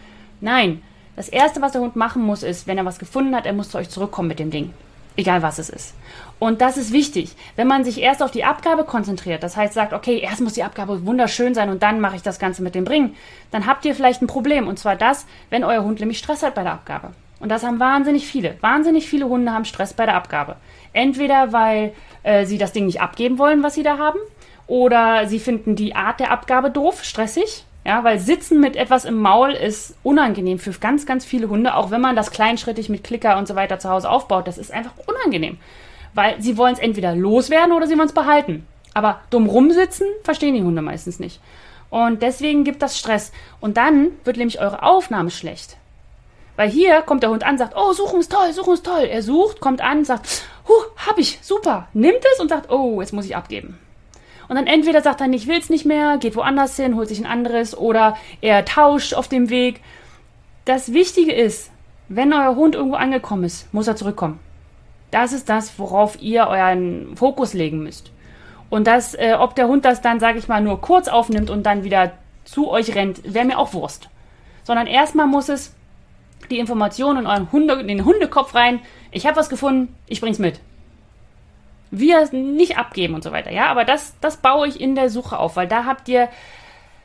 Nein. 0.40 0.82
Das 1.16 1.28
erste, 1.28 1.60
was 1.60 1.72
der 1.72 1.80
Hund 1.80 1.96
machen 1.96 2.22
muss, 2.22 2.44
ist, 2.44 2.68
wenn 2.68 2.78
er 2.78 2.84
was 2.84 3.00
gefunden 3.00 3.34
hat, 3.34 3.44
er 3.44 3.52
muss 3.52 3.70
zu 3.70 3.78
euch 3.78 3.90
zurückkommen 3.90 4.28
mit 4.28 4.38
dem 4.38 4.52
Ding. 4.52 4.72
Egal 5.16 5.42
was 5.42 5.58
es 5.58 5.68
ist. 5.68 5.94
Und 6.38 6.60
das 6.60 6.76
ist 6.76 6.92
wichtig. 6.92 7.34
Wenn 7.56 7.66
man 7.66 7.84
sich 7.84 8.00
erst 8.00 8.22
auf 8.22 8.30
die 8.30 8.44
Abgabe 8.44 8.84
konzentriert, 8.84 9.42
das 9.42 9.56
heißt 9.56 9.74
sagt, 9.74 9.92
okay, 9.92 10.18
erst 10.18 10.40
muss 10.40 10.52
die 10.52 10.62
Abgabe 10.62 11.04
wunderschön 11.04 11.54
sein 11.54 11.70
und 11.70 11.82
dann 11.82 12.00
mache 12.00 12.16
ich 12.16 12.22
das 12.22 12.38
Ganze 12.38 12.62
mit 12.62 12.74
dem 12.74 12.84
Bringen, 12.84 13.16
dann 13.50 13.66
habt 13.66 13.84
ihr 13.84 13.94
vielleicht 13.94 14.22
ein 14.22 14.28
Problem. 14.28 14.68
Und 14.68 14.78
zwar 14.78 14.96
das, 14.96 15.26
wenn 15.50 15.64
euer 15.64 15.82
Hund 15.82 16.00
nämlich 16.00 16.18
Stress 16.18 16.42
hat 16.42 16.54
bei 16.54 16.62
der 16.62 16.72
Abgabe. 16.72 17.10
Und 17.40 17.50
das 17.50 17.64
haben 17.64 17.78
wahnsinnig 17.80 18.26
viele. 18.26 18.56
Wahnsinnig 18.60 19.08
viele 19.08 19.28
Hunde 19.28 19.52
haben 19.52 19.64
Stress 19.64 19.94
bei 19.94 20.06
der 20.06 20.16
Abgabe. 20.16 20.56
Entweder 20.92 21.52
weil 21.52 21.92
äh, 22.22 22.46
sie 22.46 22.58
das 22.58 22.72
Ding 22.72 22.86
nicht 22.86 23.00
abgeben 23.00 23.38
wollen, 23.38 23.62
was 23.62 23.74
sie 23.74 23.82
da 23.82 23.98
haben, 23.98 24.18
oder 24.66 25.26
sie 25.26 25.38
finden 25.38 25.76
die 25.76 25.96
Art 25.96 26.20
der 26.20 26.30
Abgabe 26.30 26.70
doof, 26.70 27.02
stressig. 27.02 27.64
Ja, 27.86 28.04
weil 28.04 28.18
Sitzen 28.18 28.60
mit 28.60 28.76
etwas 28.76 29.06
im 29.06 29.18
Maul 29.18 29.52
ist 29.52 29.96
unangenehm 30.02 30.58
für 30.58 30.72
ganz, 30.72 31.06
ganz 31.06 31.24
viele 31.24 31.48
Hunde, 31.48 31.74
auch 31.74 31.90
wenn 31.90 32.02
man 32.02 32.16
das 32.16 32.30
kleinschrittig 32.30 32.90
mit 32.90 33.02
Klicker 33.02 33.38
und 33.38 33.48
so 33.48 33.54
weiter 33.54 33.78
zu 33.78 33.88
Hause 33.88 34.10
aufbaut. 34.10 34.46
Das 34.46 34.58
ist 34.58 34.70
einfach 34.70 34.92
unangenehm. 35.06 35.56
Weil 36.18 36.42
sie 36.42 36.56
wollen 36.56 36.74
es 36.74 36.80
entweder 36.80 37.14
loswerden 37.14 37.70
oder 37.70 37.86
sie 37.86 37.96
wollen 37.96 38.08
es 38.08 38.12
behalten. 38.12 38.66
Aber 38.92 39.20
dumm 39.30 39.46
rumsitzen 39.46 40.08
verstehen 40.24 40.56
die 40.56 40.64
Hunde 40.64 40.82
meistens 40.82 41.20
nicht. 41.20 41.40
Und 41.90 42.22
deswegen 42.22 42.64
gibt 42.64 42.82
das 42.82 42.98
Stress. 42.98 43.30
Und 43.60 43.76
dann 43.76 44.08
wird 44.24 44.36
nämlich 44.36 44.60
eure 44.60 44.82
Aufnahme 44.82 45.30
schlecht. 45.30 45.76
Weil 46.56 46.70
hier 46.70 47.02
kommt 47.02 47.22
der 47.22 47.30
Hund 47.30 47.44
an, 47.46 47.56
sagt, 47.56 47.74
oh, 47.76 47.92
Suchung 47.92 48.18
ist 48.18 48.32
toll, 48.32 48.52
Suchung 48.52 48.74
ist 48.74 48.84
toll. 48.84 49.04
Er 49.04 49.22
sucht, 49.22 49.60
kommt 49.60 49.80
an, 49.80 50.04
sagt, 50.04 50.42
huh, 50.66 51.06
hab 51.06 51.18
ich, 51.18 51.38
super. 51.40 51.86
Nimmt 51.92 52.24
es 52.34 52.40
und 52.40 52.48
sagt, 52.48 52.68
oh, 52.68 53.00
jetzt 53.00 53.12
muss 53.12 53.26
ich 53.26 53.36
abgeben. 53.36 53.78
Und 54.48 54.56
dann 54.56 54.66
entweder 54.66 55.02
sagt 55.02 55.20
er, 55.20 55.30
ich 55.30 55.46
will 55.46 55.60
es 55.60 55.70
nicht 55.70 55.84
mehr, 55.84 56.18
geht 56.18 56.34
woanders 56.34 56.74
hin, 56.74 56.96
holt 56.96 57.06
sich 57.06 57.20
ein 57.20 57.26
anderes 57.26 57.78
oder 57.78 58.16
er 58.40 58.64
tauscht 58.64 59.14
auf 59.14 59.28
dem 59.28 59.50
Weg. 59.50 59.82
Das 60.64 60.92
Wichtige 60.92 61.32
ist, 61.32 61.70
wenn 62.08 62.32
euer 62.32 62.56
Hund 62.56 62.74
irgendwo 62.74 62.96
angekommen 62.96 63.44
ist, 63.44 63.72
muss 63.72 63.86
er 63.86 63.94
zurückkommen. 63.94 64.40
Das 65.10 65.32
ist 65.32 65.48
das, 65.48 65.78
worauf 65.78 66.20
ihr 66.20 66.46
euren 66.46 67.16
Fokus 67.16 67.54
legen 67.54 67.82
müsst. 67.82 68.10
Und 68.70 68.86
das, 68.86 69.14
äh, 69.14 69.34
ob 69.38 69.54
der 69.54 69.68
Hund 69.68 69.84
das 69.84 70.02
dann, 70.02 70.20
sage 70.20 70.38
ich 70.38 70.48
mal, 70.48 70.60
nur 70.60 70.80
kurz 70.80 71.08
aufnimmt 71.08 71.50
und 71.50 71.64
dann 71.64 71.84
wieder 71.84 72.12
zu 72.44 72.70
euch 72.70 72.94
rennt, 72.94 73.20
wäre 73.32 73.46
mir 73.46 73.58
auch 73.58 73.72
Wurst. 73.72 74.08
Sondern 74.64 74.86
erstmal 74.86 75.26
muss 75.26 75.48
es 75.48 75.74
die 76.50 76.58
Information 76.58 77.16
in 77.16 77.26
euren 77.26 77.50
Hunde, 77.50 77.74
in 77.74 77.88
den 77.88 78.04
Hundekopf 78.04 78.54
rein. 78.54 78.80
Ich 79.10 79.26
habe 79.26 79.36
was 79.36 79.48
gefunden, 79.48 79.94
ich 80.06 80.20
bring's 80.20 80.38
mit 80.38 80.60
wir 81.90 82.28
nicht 82.32 82.78
abgeben 82.78 83.14
und 83.14 83.24
so 83.24 83.32
weiter. 83.32 83.50
Ja, 83.50 83.66
aber 83.66 83.84
das, 83.84 84.14
das 84.20 84.38
baue 84.38 84.68
ich 84.68 84.80
in 84.80 84.94
der 84.94 85.10
Suche 85.10 85.38
auf, 85.38 85.56
weil 85.56 85.68
da 85.68 85.84
habt 85.84 86.08
ihr 86.08 86.28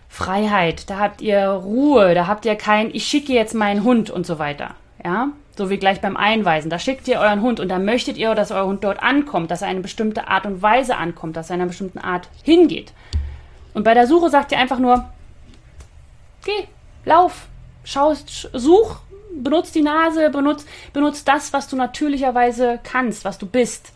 Freiheit, 0.09 0.89
da 0.89 0.99
habt 0.99 1.21
ihr 1.21 1.47
Ruhe, 1.47 2.13
da 2.13 2.27
habt 2.27 2.45
ihr 2.45 2.55
kein, 2.55 2.93
ich 2.93 3.05
schicke 3.05 3.33
jetzt 3.33 3.55
meinen 3.55 3.83
Hund 3.83 4.09
und 4.09 4.25
so 4.25 4.39
weiter. 4.39 4.75
Ja, 5.03 5.29
so 5.55 5.69
wie 5.69 5.77
gleich 5.77 6.01
beim 6.01 6.17
Einweisen. 6.17 6.69
Da 6.69 6.79
schickt 6.79 7.07
ihr 7.07 7.19
euren 7.19 7.41
Hund 7.41 7.59
und 7.59 7.69
da 7.69 7.79
möchtet 7.79 8.17
ihr, 8.17 8.33
dass 8.35 8.51
euer 8.51 8.65
Hund 8.65 8.83
dort 8.83 9.01
ankommt, 9.01 9.51
dass 9.51 9.61
er 9.61 9.67
eine 9.67 9.81
bestimmte 9.81 10.27
Art 10.27 10.45
und 10.45 10.61
Weise 10.61 10.97
ankommt, 10.97 11.37
dass 11.37 11.49
er 11.49 11.55
einer 11.55 11.67
bestimmten 11.67 11.99
Art 11.99 12.27
hingeht. 12.43 12.93
Und 13.73 13.83
bei 13.83 13.93
der 13.93 14.07
Suche 14.07 14.29
sagt 14.29 14.51
ihr 14.51 14.59
einfach 14.59 14.79
nur, 14.79 15.05
geh, 16.45 16.67
lauf, 17.05 17.47
schau, 17.83 18.13
such, 18.13 18.97
benutzt 19.35 19.75
die 19.75 19.81
Nase, 19.81 20.29
benutzt, 20.29 20.67
benutzt 20.91 21.27
das, 21.27 21.53
was 21.53 21.67
du 21.67 21.75
natürlicherweise 21.75 22.79
kannst, 22.83 23.25
was 23.25 23.37
du 23.37 23.45
bist. 23.45 23.91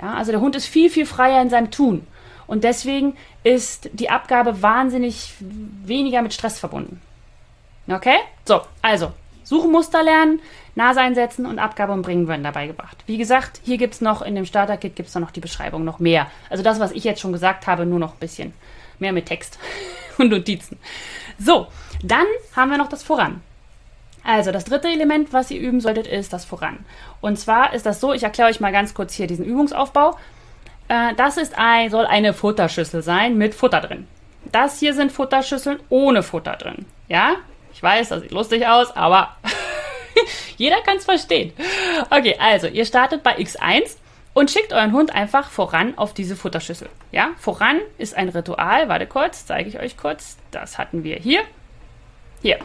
Ja, 0.00 0.14
also 0.14 0.32
der 0.32 0.40
Hund 0.40 0.56
ist 0.56 0.66
viel, 0.66 0.90
viel 0.90 1.06
freier 1.06 1.40
in 1.40 1.50
seinem 1.50 1.70
Tun. 1.70 2.06
Und 2.46 2.64
deswegen 2.64 3.16
ist 3.42 3.90
die 3.92 4.10
Abgabe 4.10 4.62
wahnsinnig 4.62 5.34
weniger 5.40 6.22
mit 6.22 6.32
Stress 6.32 6.58
verbunden. 6.58 7.00
Okay? 7.88 8.18
So, 8.44 8.62
also, 8.82 9.12
Suchmuster 9.46 10.02
lernen, 10.02 10.40
Nase 10.74 11.00
einsetzen 11.00 11.46
und 11.46 11.60
Abgabe 11.60 11.92
und 11.92 12.02
Bringen 12.02 12.26
werden 12.26 12.42
dabei 12.42 12.66
gebracht. 12.66 12.96
Wie 13.06 13.16
gesagt, 13.16 13.60
hier 13.64 13.78
gibt 13.78 13.94
es 13.94 14.00
noch, 14.00 14.20
in 14.20 14.34
dem 14.34 14.44
Starter-Kit 14.44 14.96
gibt 14.96 15.08
es 15.08 15.14
noch 15.14 15.30
die 15.30 15.40
Beschreibung 15.40 15.84
noch 15.84 16.00
mehr. 16.00 16.26
Also 16.50 16.64
das, 16.64 16.80
was 16.80 16.90
ich 16.90 17.04
jetzt 17.04 17.20
schon 17.20 17.32
gesagt 17.32 17.68
habe, 17.68 17.86
nur 17.86 18.00
noch 18.00 18.14
ein 18.14 18.18
bisschen 18.18 18.52
mehr 18.98 19.12
mit 19.12 19.26
Text 19.26 19.60
und 20.18 20.30
Notizen. 20.30 20.78
So, 21.38 21.68
dann 22.02 22.26
haben 22.56 22.72
wir 22.72 22.78
noch 22.78 22.88
das 22.88 23.04
Voran. 23.04 23.40
Also 24.24 24.50
das 24.50 24.64
dritte 24.64 24.88
Element, 24.88 25.32
was 25.32 25.52
ihr 25.52 25.60
üben 25.60 25.80
solltet, 25.80 26.08
ist 26.08 26.32
das 26.32 26.44
Voran. 26.44 26.78
Und 27.20 27.38
zwar 27.38 27.72
ist 27.72 27.86
das 27.86 28.00
so, 28.00 28.12
ich 28.12 28.24
erkläre 28.24 28.50
euch 28.50 28.58
mal 28.58 28.72
ganz 28.72 28.94
kurz 28.94 29.14
hier 29.14 29.28
diesen 29.28 29.44
Übungsaufbau. 29.44 30.18
Äh, 30.88 31.14
das 31.14 31.36
ist 31.36 31.56
ein, 31.56 31.90
soll 31.90 32.06
eine 32.06 32.34
Futterschüssel 32.34 33.02
sein 33.02 33.38
mit 33.38 33.54
Futter 33.54 33.80
drin. 33.80 34.08
Das 34.50 34.80
hier 34.80 34.92
sind 34.92 35.12
Futterschüsseln 35.12 35.78
ohne 35.88 36.24
Futter 36.24 36.56
drin. 36.56 36.86
Ja, 37.06 37.36
ich 37.76 37.82
weiß, 37.82 38.08
das 38.08 38.22
sieht 38.22 38.30
lustig 38.30 38.66
aus, 38.66 38.90
aber 38.96 39.36
jeder 40.56 40.80
kann 40.80 40.96
es 40.96 41.04
verstehen. 41.04 41.52
Okay, 42.08 42.34
also 42.38 42.68
ihr 42.68 42.86
startet 42.86 43.22
bei 43.22 43.36
X1 43.36 43.96
und 44.32 44.50
schickt 44.50 44.72
euren 44.72 44.92
Hund 44.92 45.14
einfach 45.14 45.50
voran 45.50 45.92
auf 45.98 46.14
diese 46.14 46.36
Futterschüssel. 46.36 46.88
Ja, 47.12 47.32
voran 47.38 47.82
ist 47.98 48.16
ein 48.16 48.30
Ritual. 48.30 48.88
Warte 48.88 49.06
kurz, 49.06 49.44
zeige 49.44 49.68
ich 49.68 49.78
euch 49.78 49.98
kurz. 49.98 50.38
Das 50.52 50.78
hatten 50.78 51.04
wir 51.04 51.16
hier. 51.16 51.42
Hier, 52.40 52.58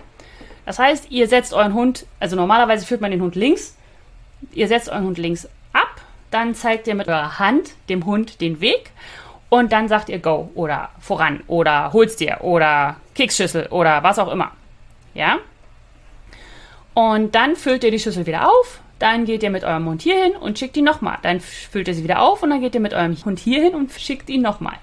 das 0.65 0.79
heißt, 0.79 1.11
ihr 1.11 1.27
setzt 1.27 1.53
euren 1.53 1.73
Hund, 1.73 2.05
also 2.21 2.37
normalerweise 2.37 2.85
führt 2.85 3.01
man 3.01 3.11
den 3.11 3.21
Hund 3.21 3.35
links, 3.35 3.75
ihr 4.53 4.69
setzt 4.69 4.87
euren 4.87 5.07
Hund 5.07 5.17
links 5.17 5.45
ab, 5.73 5.89
dann 6.29 6.55
zeigt 6.55 6.87
ihr 6.87 6.95
mit 6.95 7.09
eurer 7.09 7.37
Hand 7.37 7.71
dem 7.89 8.05
Hund 8.05 8.39
den 8.39 8.61
Weg 8.61 8.91
und 9.49 9.73
dann 9.73 9.89
sagt 9.89 10.07
ihr 10.07 10.19
Go 10.19 10.51
oder 10.55 10.89
voran 11.01 11.41
oder 11.47 11.91
holst 11.91 12.21
dir 12.21 12.37
oder 12.41 12.95
Keksschüssel 13.13 13.67
oder 13.67 14.03
was 14.03 14.17
auch 14.17 14.31
immer. 14.31 14.51
Ja? 15.13 15.37
Und 16.93 17.35
dann 17.35 17.55
füllt 17.55 17.83
ihr 17.83 17.91
die 17.91 17.99
Schüssel 17.99 18.25
wieder 18.25 18.49
auf, 18.49 18.81
dann 18.99 19.25
geht 19.25 19.43
ihr 19.43 19.49
mit 19.49 19.63
eurem 19.63 19.85
Hund 19.85 20.01
hier 20.01 20.21
hin 20.23 20.35
und 20.35 20.59
schickt 20.59 20.77
ihn 20.77 20.85
nochmal. 20.85 21.17
Dann 21.23 21.39
füllt 21.39 21.87
ihr 21.87 21.95
sie 21.95 22.03
wieder 22.03 22.21
auf 22.21 22.43
und 22.43 22.49
dann 22.49 22.61
geht 22.61 22.75
ihr 22.75 22.81
mit 22.81 22.93
eurem 22.93 23.15
Hund 23.25 23.39
hier 23.39 23.61
hin 23.61 23.73
und 23.73 23.91
schickt 23.91 24.29
ihn 24.29 24.41
nochmal. 24.41 24.75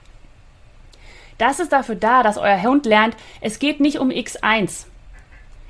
Das 1.37 1.61
ist 1.61 1.73
dafür 1.73 1.95
da, 1.95 2.23
dass 2.23 2.37
euer 2.37 2.63
Hund 2.63 2.85
lernt, 2.85 3.15
es 3.41 3.59
geht 3.59 3.79
nicht 3.79 3.99
um 3.99 4.11
X1 4.11 4.87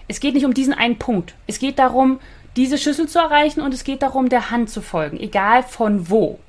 es 0.09 0.21
geht 0.21 0.35
nicht 0.35 0.47
um 0.47 0.55
diesen 0.55 0.75
einen 0.75 0.99
Punkt. 0.99 1.35
Es 1.47 1.59
geht 1.59 1.79
darum, 1.79 2.18
diese 2.57 2.79
Schüssel 2.79 3.07
zu 3.07 3.18
erreichen 3.18 3.61
und 3.61 3.73
es 3.75 3.85
geht 3.85 4.03
darum, 4.03 4.31
der 4.31 4.51
Hand 4.51 4.71
zu 4.71 4.81
folgen, 4.81 5.21
egal 5.21 5.62
von 5.62 6.09
wo. 6.09 6.40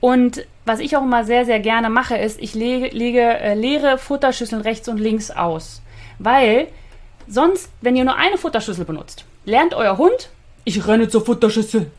Und 0.00 0.46
was 0.64 0.80
ich 0.80 0.96
auch 0.96 1.02
immer 1.02 1.24
sehr, 1.24 1.44
sehr 1.44 1.60
gerne 1.60 1.90
mache, 1.90 2.16
ist, 2.16 2.40
ich 2.40 2.54
lege, 2.54 2.88
lege 2.96 3.20
äh, 3.20 3.54
leere 3.54 3.98
Futterschüsseln 3.98 4.62
rechts 4.62 4.88
und 4.88 4.98
links 4.98 5.30
aus. 5.30 5.82
Weil 6.18 6.68
sonst, 7.28 7.70
wenn 7.80 7.96
ihr 7.96 8.04
nur 8.04 8.16
eine 8.16 8.38
Futterschüssel 8.38 8.84
benutzt, 8.84 9.24
lernt 9.44 9.74
euer 9.74 9.98
Hund, 9.98 10.30
ich 10.64 10.86
renne 10.86 11.08
zur 11.08 11.24
Futterschüssel. 11.24 11.90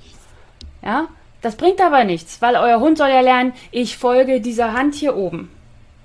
Ja, 0.84 1.08
das 1.42 1.56
bringt 1.56 1.82
aber 1.82 2.04
nichts, 2.04 2.42
weil 2.42 2.56
euer 2.56 2.80
Hund 2.80 2.98
soll 2.98 3.10
ja 3.10 3.22
lernen, 3.22 3.54
ich 3.72 3.98
folge 3.98 4.42
dieser 4.42 4.74
Hand 4.74 4.96
hier 4.96 5.16
oben. 5.16 5.50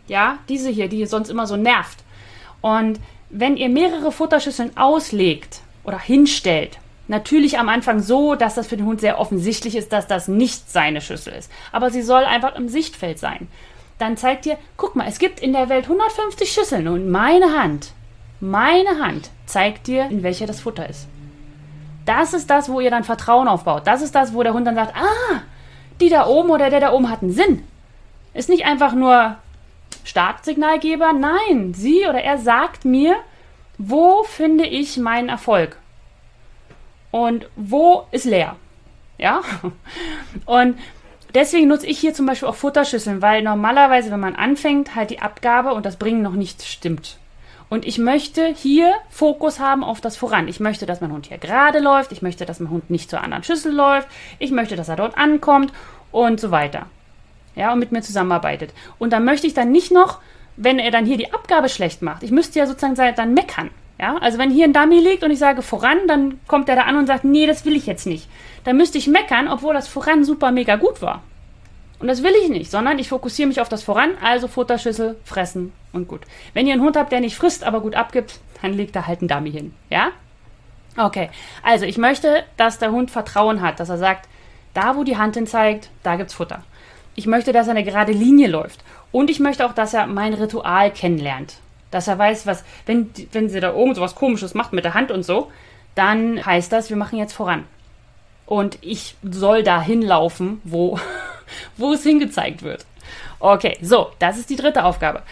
Ja, 0.06 0.38
diese 0.48 0.70
hier, 0.70 0.88
die 0.88 1.06
sonst 1.06 1.30
immer 1.30 1.46
so 1.46 1.56
nervt. 1.56 1.98
Und 2.60 3.00
wenn 3.30 3.56
ihr 3.56 3.68
mehrere 3.68 4.12
Futterschüsseln 4.12 4.76
auslegt 4.76 5.60
oder 5.82 5.98
hinstellt, 5.98 6.78
natürlich 7.08 7.58
am 7.58 7.68
Anfang 7.68 8.00
so, 8.00 8.34
dass 8.34 8.54
das 8.54 8.66
für 8.66 8.76
den 8.76 8.86
Hund 8.86 9.00
sehr 9.00 9.18
offensichtlich 9.18 9.76
ist, 9.76 9.92
dass 9.92 10.06
das 10.06 10.28
nicht 10.28 10.70
seine 10.70 11.00
Schüssel 11.00 11.34
ist. 11.34 11.50
Aber 11.72 11.90
sie 11.90 12.02
soll 12.02 12.24
einfach 12.24 12.54
im 12.56 12.68
Sichtfeld 12.68 13.18
sein. 13.18 13.48
Dann 13.98 14.16
zeigt 14.16 14.46
ihr, 14.46 14.58
guck 14.76 14.96
mal, 14.96 15.06
es 15.08 15.18
gibt 15.18 15.40
in 15.40 15.52
der 15.52 15.68
Welt 15.68 15.84
150 15.84 16.50
Schüsseln 16.50 16.88
und 16.88 17.10
meine 17.10 17.58
Hand, 17.58 17.92
meine 18.44 19.00
Hand 19.00 19.30
zeigt 19.46 19.86
dir, 19.86 20.06
in 20.10 20.22
welcher 20.22 20.46
das 20.46 20.60
Futter 20.60 20.88
ist. 20.88 21.08
Das 22.04 22.34
ist 22.34 22.50
das, 22.50 22.68
wo 22.68 22.80
ihr 22.80 22.90
dann 22.90 23.04
Vertrauen 23.04 23.48
aufbaut. 23.48 23.86
Das 23.86 24.02
ist 24.02 24.14
das, 24.14 24.34
wo 24.34 24.42
der 24.42 24.52
Hund 24.52 24.66
dann 24.66 24.74
sagt, 24.74 24.94
ah, 24.94 25.40
die 26.00 26.10
da 26.10 26.26
oben 26.26 26.50
oder 26.50 26.68
der 26.68 26.80
da 26.80 26.92
oben 26.92 27.10
hat 27.10 27.22
einen 27.22 27.32
Sinn. 27.32 27.64
Ist 28.34 28.50
nicht 28.50 28.66
einfach 28.66 28.92
nur 28.92 29.36
Startsignalgeber. 30.04 31.12
Nein, 31.14 31.72
sie 31.72 32.06
oder 32.06 32.22
er 32.22 32.36
sagt 32.38 32.84
mir, 32.84 33.16
wo 33.78 34.22
finde 34.24 34.66
ich 34.66 34.98
meinen 34.98 35.30
Erfolg? 35.30 35.78
Und 37.10 37.48
wo 37.56 38.06
ist 38.10 38.26
leer? 38.26 38.56
Ja? 39.16 39.40
Und 40.44 40.78
deswegen 41.34 41.68
nutze 41.68 41.86
ich 41.86 41.98
hier 41.98 42.12
zum 42.12 42.26
Beispiel 42.26 42.48
auch 42.48 42.54
Futterschüsseln, 42.56 43.22
weil 43.22 43.42
normalerweise, 43.42 44.10
wenn 44.10 44.20
man 44.20 44.36
anfängt, 44.36 44.94
halt 44.94 45.10
die 45.10 45.22
Abgabe 45.22 45.72
und 45.72 45.86
das 45.86 45.96
Bringen 45.96 46.22
noch 46.22 46.32
nicht 46.32 46.62
stimmt. 46.62 47.18
Und 47.74 47.84
ich 47.84 47.98
möchte 47.98 48.54
hier 48.54 48.92
Fokus 49.10 49.58
haben 49.58 49.82
auf 49.82 50.00
das 50.00 50.16
Voran. 50.16 50.46
Ich 50.46 50.60
möchte, 50.60 50.86
dass 50.86 51.00
mein 51.00 51.10
Hund 51.10 51.26
hier 51.26 51.38
gerade 51.38 51.80
läuft. 51.80 52.12
Ich 52.12 52.22
möchte, 52.22 52.46
dass 52.46 52.60
mein 52.60 52.70
Hund 52.70 52.88
nicht 52.88 53.10
zur 53.10 53.20
anderen 53.20 53.42
Schüssel 53.42 53.74
läuft. 53.74 54.06
Ich 54.38 54.52
möchte, 54.52 54.76
dass 54.76 54.88
er 54.88 54.94
dort 54.94 55.18
ankommt 55.18 55.72
und 56.12 56.38
so 56.38 56.52
weiter. 56.52 56.86
Ja, 57.56 57.72
und 57.72 57.80
mit 57.80 57.90
mir 57.90 58.00
zusammenarbeitet. 58.00 58.72
Und 59.00 59.12
dann 59.12 59.24
möchte 59.24 59.48
ich 59.48 59.54
dann 59.54 59.72
nicht 59.72 59.90
noch, 59.90 60.20
wenn 60.56 60.78
er 60.78 60.92
dann 60.92 61.04
hier 61.04 61.16
die 61.16 61.32
Abgabe 61.32 61.68
schlecht 61.68 62.00
macht, 62.00 62.22
ich 62.22 62.30
müsste 62.30 62.60
ja 62.60 62.68
sozusagen 62.68 62.94
dann 62.94 63.34
meckern. 63.34 63.70
Ja, 63.98 64.18
also 64.18 64.38
wenn 64.38 64.52
hier 64.52 64.66
ein 64.66 64.72
Dummy 64.72 65.00
liegt 65.00 65.24
und 65.24 65.32
ich 65.32 65.40
sage 65.40 65.60
voran, 65.60 65.98
dann 66.06 66.38
kommt 66.46 66.68
er 66.68 66.76
da 66.76 66.82
an 66.82 66.96
und 66.96 67.08
sagt, 67.08 67.24
nee, 67.24 67.48
das 67.48 67.64
will 67.64 67.74
ich 67.74 67.86
jetzt 67.86 68.06
nicht. 68.06 68.28
Dann 68.62 68.76
müsste 68.76 68.98
ich 68.98 69.08
meckern, 69.08 69.48
obwohl 69.48 69.74
das 69.74 69.88
voran 69.88 70.22
super 70.22 70.52
mega 70.52 70.76
gut 70.76 71.02
war. 71.02 71.24
Und 72.04 72.08
das 72.08 72.22
will 72.22 72.34
ich 72.42 72.50
nicht, 72.50 72.70
sondern 72.70 72.98
ich 72.98 73.08
fokussiere 73.08 73.48
mich 73.48 73.62
auf 73.62 73.70
das 73.70 73.82
Voran, 73.82 74.10
also 74.22 74.46
Futterschüssel, 74.46 75.16
fressen 75.24 75.72
und 75.90 76.06
gut. 76.06 76.20
Wenn 76.52 76.66
ihr 76.66 76.74
einen 76.74 76.82
Hund 76.82 76.98
habt, 76.98 77.10
der 77.12 77.20
nicht 77.20 77.34
frisst, 77.34 77.64
aber 77.64 77.80
gut 77.80 77.94
abgibt, 77.94 78.40
dann 78.60 78.74
legt 78.74 78.94
er 78.94 79.06
halt 79.06 79.20
einen 79.20 79.28
Dummy 79.28 79.50
hin. 79.50 79.74
Ja? 79.88 80.10
Okay. 80.98 81.30
Also 81.62 81.86
ich 81.86 81.96
möchte, 81.96 82.44
dass 82.58 82.78
der 82.78 82.92
Hund 82.92 83.10
Vertrauen 83.10 83.62
hat, 83.62 83.80
dass 83.80 83.88
er 83.88 83.96
sagt, 83.96 84.28
da 84.74 84.96
wo 84.96 85.04
die 85.04 85.16
Hand 85.16 85.36
hin 85.36 85.46
zeigt, 85.46 85.88
da 86.02 86.16
gibt's 86.16 86.34
Futter. 86.34 86.62
Ich 87.14 87.26
möchte, 87.26 87.54
dass 87.54 87.68
er 87.68 87.70
eine 87.70 87.84
gerade 87.84 88.12
Linie 88.12 88.48
läuft. 88.48 88.84
Und 89.10 89.30
ich 89.30 89.40
möchte 89.40 89.64
auch, 89.64 89.72
dass 89.72 89.94
er 89.94 90.06
mein 90.06 90.34
Ritual 90.34 90.90
kennenlernt. 90.90 91.54
Dass 91.90 92.06
er 92.06 92.18
weiß, 92.18 92.46
was, 92.46 92.64
wenn, 92.84 93.12
wenn 93.32 93.48
sie 93.48 93.60
da 93.60 93.72
irgend 93.72 93.96
so 93.96 94.02
was 94.02 94.14
komisches 94.14 94.52
macht 94.52 94.74
mit 94.74 94.84
der 94.84 94.92
Hand 94.92 95.10
und 95.10 95.22
so, 95.22 95.50
dann 95.94 96.44
heißt 96.44 96.70
das, 96.70 96.90
wir 96.90 96.98
machen 96.98 97.18
jetzt 97.18 97.32
voran. 97.32 97.64
Und 98.44 98.76
ich 98.82 99.16
soll 99.22 99.62
da 99.62 99.80
hinlaufen, 99.80 100.60
wo 100.64 101.00
wo 101.76 101.92
es 101.92 102.02
hingezeigt 102.02 102.62
wird. 102.62 102.86
Okay, 103.40 103.76
so, 103.82 104.10
das 104.18 104.38
ist 104.38 104.50
die 104.50 104.56
dritte 104.56 104.84
Aufgabe. 104.84 105.22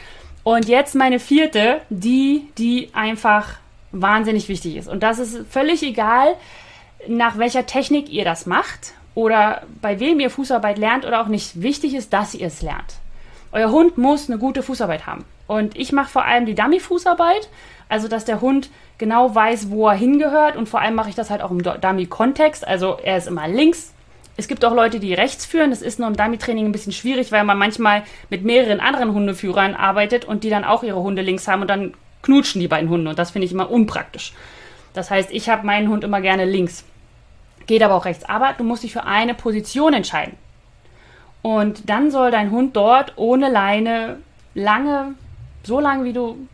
Und 0.44 0.68
jetzt 0.68 0.94
meine 0.94 1.18
vierte, 1.18 1.80
die, 1.88 2.48
die 2.58 2.90
einfach 2.92 3.54
wahnsinnig 3.92 4.48
wichtig 4.48 4.76
ist. 4.76 4.88
Und 4.88 5.02
das 5.02 5.18
ist 5.18 5.46
völlig 5.50 5.82
egal, 5.82 6.34
nach 7.06 7.38
welcher 7.38 7.66
Technik 7.66 8.10
ihr 8.10 8.24
das 8.24 8.46
macht 8.46 8.94
oder 9.14 9.62
bei 9.80 10.00
wem 10.00 10.20
ihr 10.20 10.30
Fußarbeit 10.30 10.78
lernt 10.78 11.04
oder 11.04 11.20
auch 11.20 11.28
nicht. 11.28 11.62
Wichtig 11.62 11.94
ist, 11.94 12.12
dass 12.12 12.34
ihr 12.34 12.46
es 12.46 12.62
lernt. 12.62 12.96
Euer 13.52 13.70
Hund 13.70 13.98
muss 13.98 14.28
eine 14.28 14.38
gute 14.38 14.62
Fußarbeit 14.62 15.06
haben. 15.06 15.24
Und 15.46 15.76
ich 15.76 15.92
mache 15.92 16.10
vor 16.10 16.24
allem 16.24 16.46
die 16.46 16.54
Dummy-Fußarbeit, 16.54 17.48
also 17.88 18.08
dass 18.08 18.24
der 18.24 18.40
Hund 18.40 18.70
genau 18.96 19.34
weiß, 19.34 19.70
wo 19.70 19.88
er 19.88 19.94
hingehört. 19.94 20.56
Und 20.56 20.68
vor 20.68 20.80
allem 20.80 20.94
mache 20.94 21.10
ich 21.10 21.14
das 21.14 21.28
halt 21.28 21.42
auch 21.42 21.50
im 21.50 21.62
Dummy-Kontext. 21.62 22.66
Also 22.66 22.96
er 23.02 23.18
ist 23.18 23.28
immer 23.28 23.48
links 23.48 23.92
es 24.36 24.48
gibt 24.48 24.64
auch 24.64 24.74
Leute, 24.74 24.98
die 24.98 25.14
rechts 25.14 25.44
führen. 25.44 25.70
Das 25.70 25.82
ist 25.82 25.98
nur 25.98 26.08
im 26.08 26.16
Dummy-Training 26.16 26.66
ein 26.66 26.72
bisschen 26.72 26.92
schwierig, 26.92 27.32
weil 27.32 27.44
man 27.44 27.58
manchmal 27.58 28.02
mit 28.30 28.44
mehreren 28.44 28.80
anderen 28.80 29.12
Hundeführern 29.12 29.74
arbeitet 29.74 30.24
und 30.24 30.44
die 30.44 30.50
dann 30.50 30.64
auch 30.64 30.82
ihre 30.82 31.02
Hunde 31.02 31.22
links 31.22 31.48
haben 31.48 31.62
und 31.62 31.68
dann 31.68 31.94
knutschen 32.22 32.60
die 32.60 32.68
beiden 32.68 32.88
Hunde. 32.88 33.10
Und 33.10 33.18
das 33.18 33.32
finde 33.32 33.46
ich 33.46 33.52
immer 33.52 33.70
unpraktisch. 33.70 34.32
Das 34.94 35.10
heißt, 35.10 35.30
ich 35.32 35.48
habe 35.48 35.66
meinen 35.66 35.88
Hund 35.88 36.04
immer 36.04 36.20
gerne 36.20 36.44
links. 36.44 36.84
Geht 37.66 37.82
aber 37.82 37.94
auch 37.94 38.04
rechts. 38.04 38.24
Aber 38.24 38.54
du 38.56 38.64
musst 38.64 38.82
dich 38.82 38.92
für 38.92 39.04
eine 39.04 39.34
Position 39.34 39.92
entscheiden. 39.92 40.34
Und 41.42 41.88
dann 41.90 42.10
soll 42.10 42.30
dein 42.30 42.50
Hund 42.50 42.76
dort 42.76 43.14
ohne 43.16 43.50
Leine 43.50 44.18
lange, 44.54 45.14
so 45.64 45.80
lange 45.80 46.04
wie 46.04 46.12
du 46.12 46.48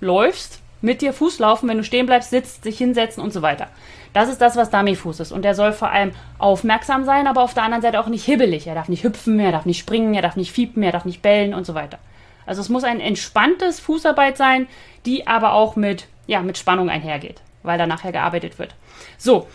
läufst, 0.00 0.60
mit 0.80 1.00
dir 1.00 1.12
Fuß 1.12 1.38
laufen, 1.38 1.68
wenn 1.68 1.78
du 1.78 1.84
stehen 1.84 2.06
bleibst, 2.06 2.30
sitzt, 2.30 2.64
sich 2.64 2.78
hinsetzen 2.78 3.22
und 3.22 3.32
so 3.32 3.42
weiter. 3.42 3.68
Das 4.12 4.28
ist 4.28 4.40
das, 4.40 4.56
was 4.56 4.70
Dummyfuß 4.70 5.20
ist. 5.20 5.32
Und 5.32 5.42
der 5.42 5.54
soll 5.54 5.72
vor 5.72 5.90
allem 5.90 6.12
aufmerksam 6.38 7.04
sein, 7.04 7.26
aber 7.26 7.42
auf 7.42 7.54
der 7.54 7.62
anderen 7.62 7.82
Seite 7.82 8.00
auch 8.00 8.08
nicht 8.08 8.24
hibbelig. 8.24 8.66
Er 8.66 8.74
darf 8.74 8.88
nicht 8.88 9.04
hüpfen, 9.04 9.38
er 9.40 9.52
darf 9.52 9.64
nicht 9.64 9.78
springen, 9.78 10.14
er 10.14 10.22
darf 10.22 10.36
nicht 10.36 10.52
fiepen, 10.52 10.82
er 10.82 10.92
darf 10.92 11.04
nicht 11.04 11.22
bellen 11.22 11.54
und 11.54 11.64
so 11.64 11.74
weiter. 11.74 11.98
Also 12.44 12.60
es 12.60 12.68
muss 12.68 12.84
ein 12.84 13.00
entspanntes 13.00 13.80
Fußarbeit 13.80 14.36
sein, 14.36 14.66
die 15.06 15.26
aber 15.26 15.54
auch 15.54 15.76
mit, 15.76 16.06
ja, 16.26 16.42
mit 16.42 16.58
Spannung 16.58 16.90
einhergeht, 16.90 17.40
weil 17.62 17.78
da 17.78 17.86
nachher 17.86 18.12
gearbeitet 18.12 18.58
wird. 18.58 18.74
So. 19.16 19.46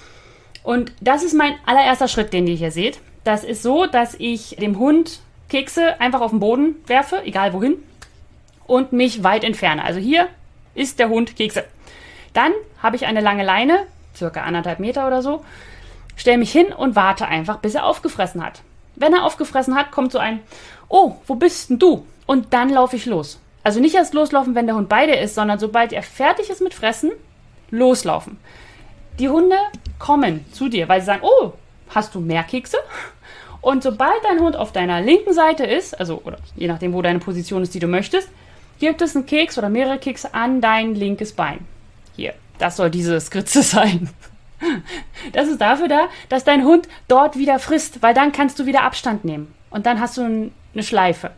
Und 0.63 0.91
das 1.01 1.23
ist 1.23 1.33
mein 1.33 1.55
allererster 1.65 2.07
Schritt, 2.07 2.33
den 2.33 2.47
ihr 2.47 2.55
hier 2.55 2.71
seht. 2.71 2.99
Das 3.23 3.43
ist 3.43 3.61
so, 3.61 3.85
dass 3.85 4.15
ich 4.15 4.55
dem 4.55 4.79
Hund 4.79 5.19
Kekse 5.49 5.99
einfach 6.01 6.21
auf 6.21 6.31
den 6.31 6.39
Boden 6.39 6.75
werfe, 6.87 7.21
egal 7.23 7.53
wohin, 7.53 7.75
und 8.65 8.91
mich 8.91 9.23
weit 9.23 9.43
entferne. 9.43 9.83
Also 9.83 9.99
hier 9.99 10.27
ist 10.75 10.99
der 10.99 11.09
Hund 11.09 11.35
Kekse. 11.35 11.63
Dann 12.33 12.51
habe 12.81 12.95
ich 12.95 13.05
eine 13.05 13.21
lange 13.21 13.43
Leine, 13.43 13.85
circa 14.17 14.41
anderthalb 14.41 14.79
Meter 14.79 15.07
oder 15.07 15.21
so, 15.21 15.43
stelle 16.15 16.37
mich 16.37 16.51
hin 16.51 16.67
und 16.67 16.95
warte 16.95 17.27
einfach, 17.27 17.59
bis 17.59 17.75
er 17.75 17.85
aufgefressen 17.85 18.43
hat. 18.43 18.61
Wenn 18.95 19.13
er 19.13 19.23
aufgefressen 19.23 19.75
hat, 19.75 19.91
kommt 19.91 20.11
so 20.11 20.17
ein, 20.17 20.39
oh, 20.89 21.15
wo 21.27 21.35
bist 21.35 21.69
denn 21.69 21.79
du? 21.79 22.05
Und 22.25 22.53
dann 22.53 22.69
laufe 22.69 22.95
ich 22.95 23.05
los. 23.05 23.39
Also 23.63 23.79
nicht 23.79 23.95
erst 23.95 24.13
loslaufen, 24.13 24.55
wenn 24.55 24.65
der 24.65 24.75
Hund 24.75 24.89
bei 24.89 25.05
dir 25.05 25.19
ist, 25.19 25.35
sondern 25.35 25.59
sobald 25.59 25.93
er 25.93 26.03
fertig 26.03 26.49
ist 26.49 26.61
mit 26.61 26.73
Fressen, 26.73 27.11
loslaufen. 27.69 28.37
Die 29.19 29.29
Hunde 29.29 29.57
kommen 29.99 30.45
zu 30.51 30.69
dir, 30.69 30.87
weil 30.87 31.01
sie 31.01 31.07
sagen, 31.07 31.23
oh, 31.23 31.53
hast 31.89 32.15
du 32.15 32.19
mehr 32.19 32.43
Kekse? 32.43 32.77
Und 33.61 33.83
sobald 33.83 34.23
dein 34.23 34.39
Hund 34.39 34.55
auf 34.55 34.71
deiner 34.71 35.01
linken 35.01 35.33
Seite 35.33 35.65
ist, 35.65 35.99
also 35.99 36.21
oder 36.23 36.37
je 36.55 36.67
nachdem, 36.67 36.93
wo 36.93 37.01
deine 37.01 37.19
Position 37.19 37.63
ist, 37.63 37.73
die 37.73 37.79
du 37.79 37.87
möchtest, 37.87 38.29
gibt 38.79 39.01
es 39.01 39.15
einen 39.15 39.25
Keks 39.25 39.57
oder 39.57 39.69
mehrere 39.69 39.97
Kekse 39.97 40.33
an 40.33 40.61
dein 40.61 40.95
linkes 40.95 41.33
Bein. 41.33 41.65
Hier, 42.15 42.33
das 42.59 42.77
soll 42.77 42.89
diese 42.89 43.19
Skritze 43.19 43.61
sein. 43.63 44.09
Das 45.33 45.47
ist 45.47 45.61
dafür 45.61 45.87
da, 45.87 46.07
dass 46.29 46.43
dein 46.43 46.63
Hund 46.63 46.87
dort 47.07 47.37
wieder 47.37 47.59
frisst, 47.59 48.01
weil 48.01 48.13
dann 48.13 48.31
kannst 48.31 48.57
du 48.59 48.65
wieder 48.65 48.83
Abstand 48.83 49.23
nehmen. 49.23 49.53
Und 49.69 49.85
dann 49.85 49.99
hast 49.99 50.17
du 50.17 50.23
eine 50.23 50.83
Schleife. 50.83 51.31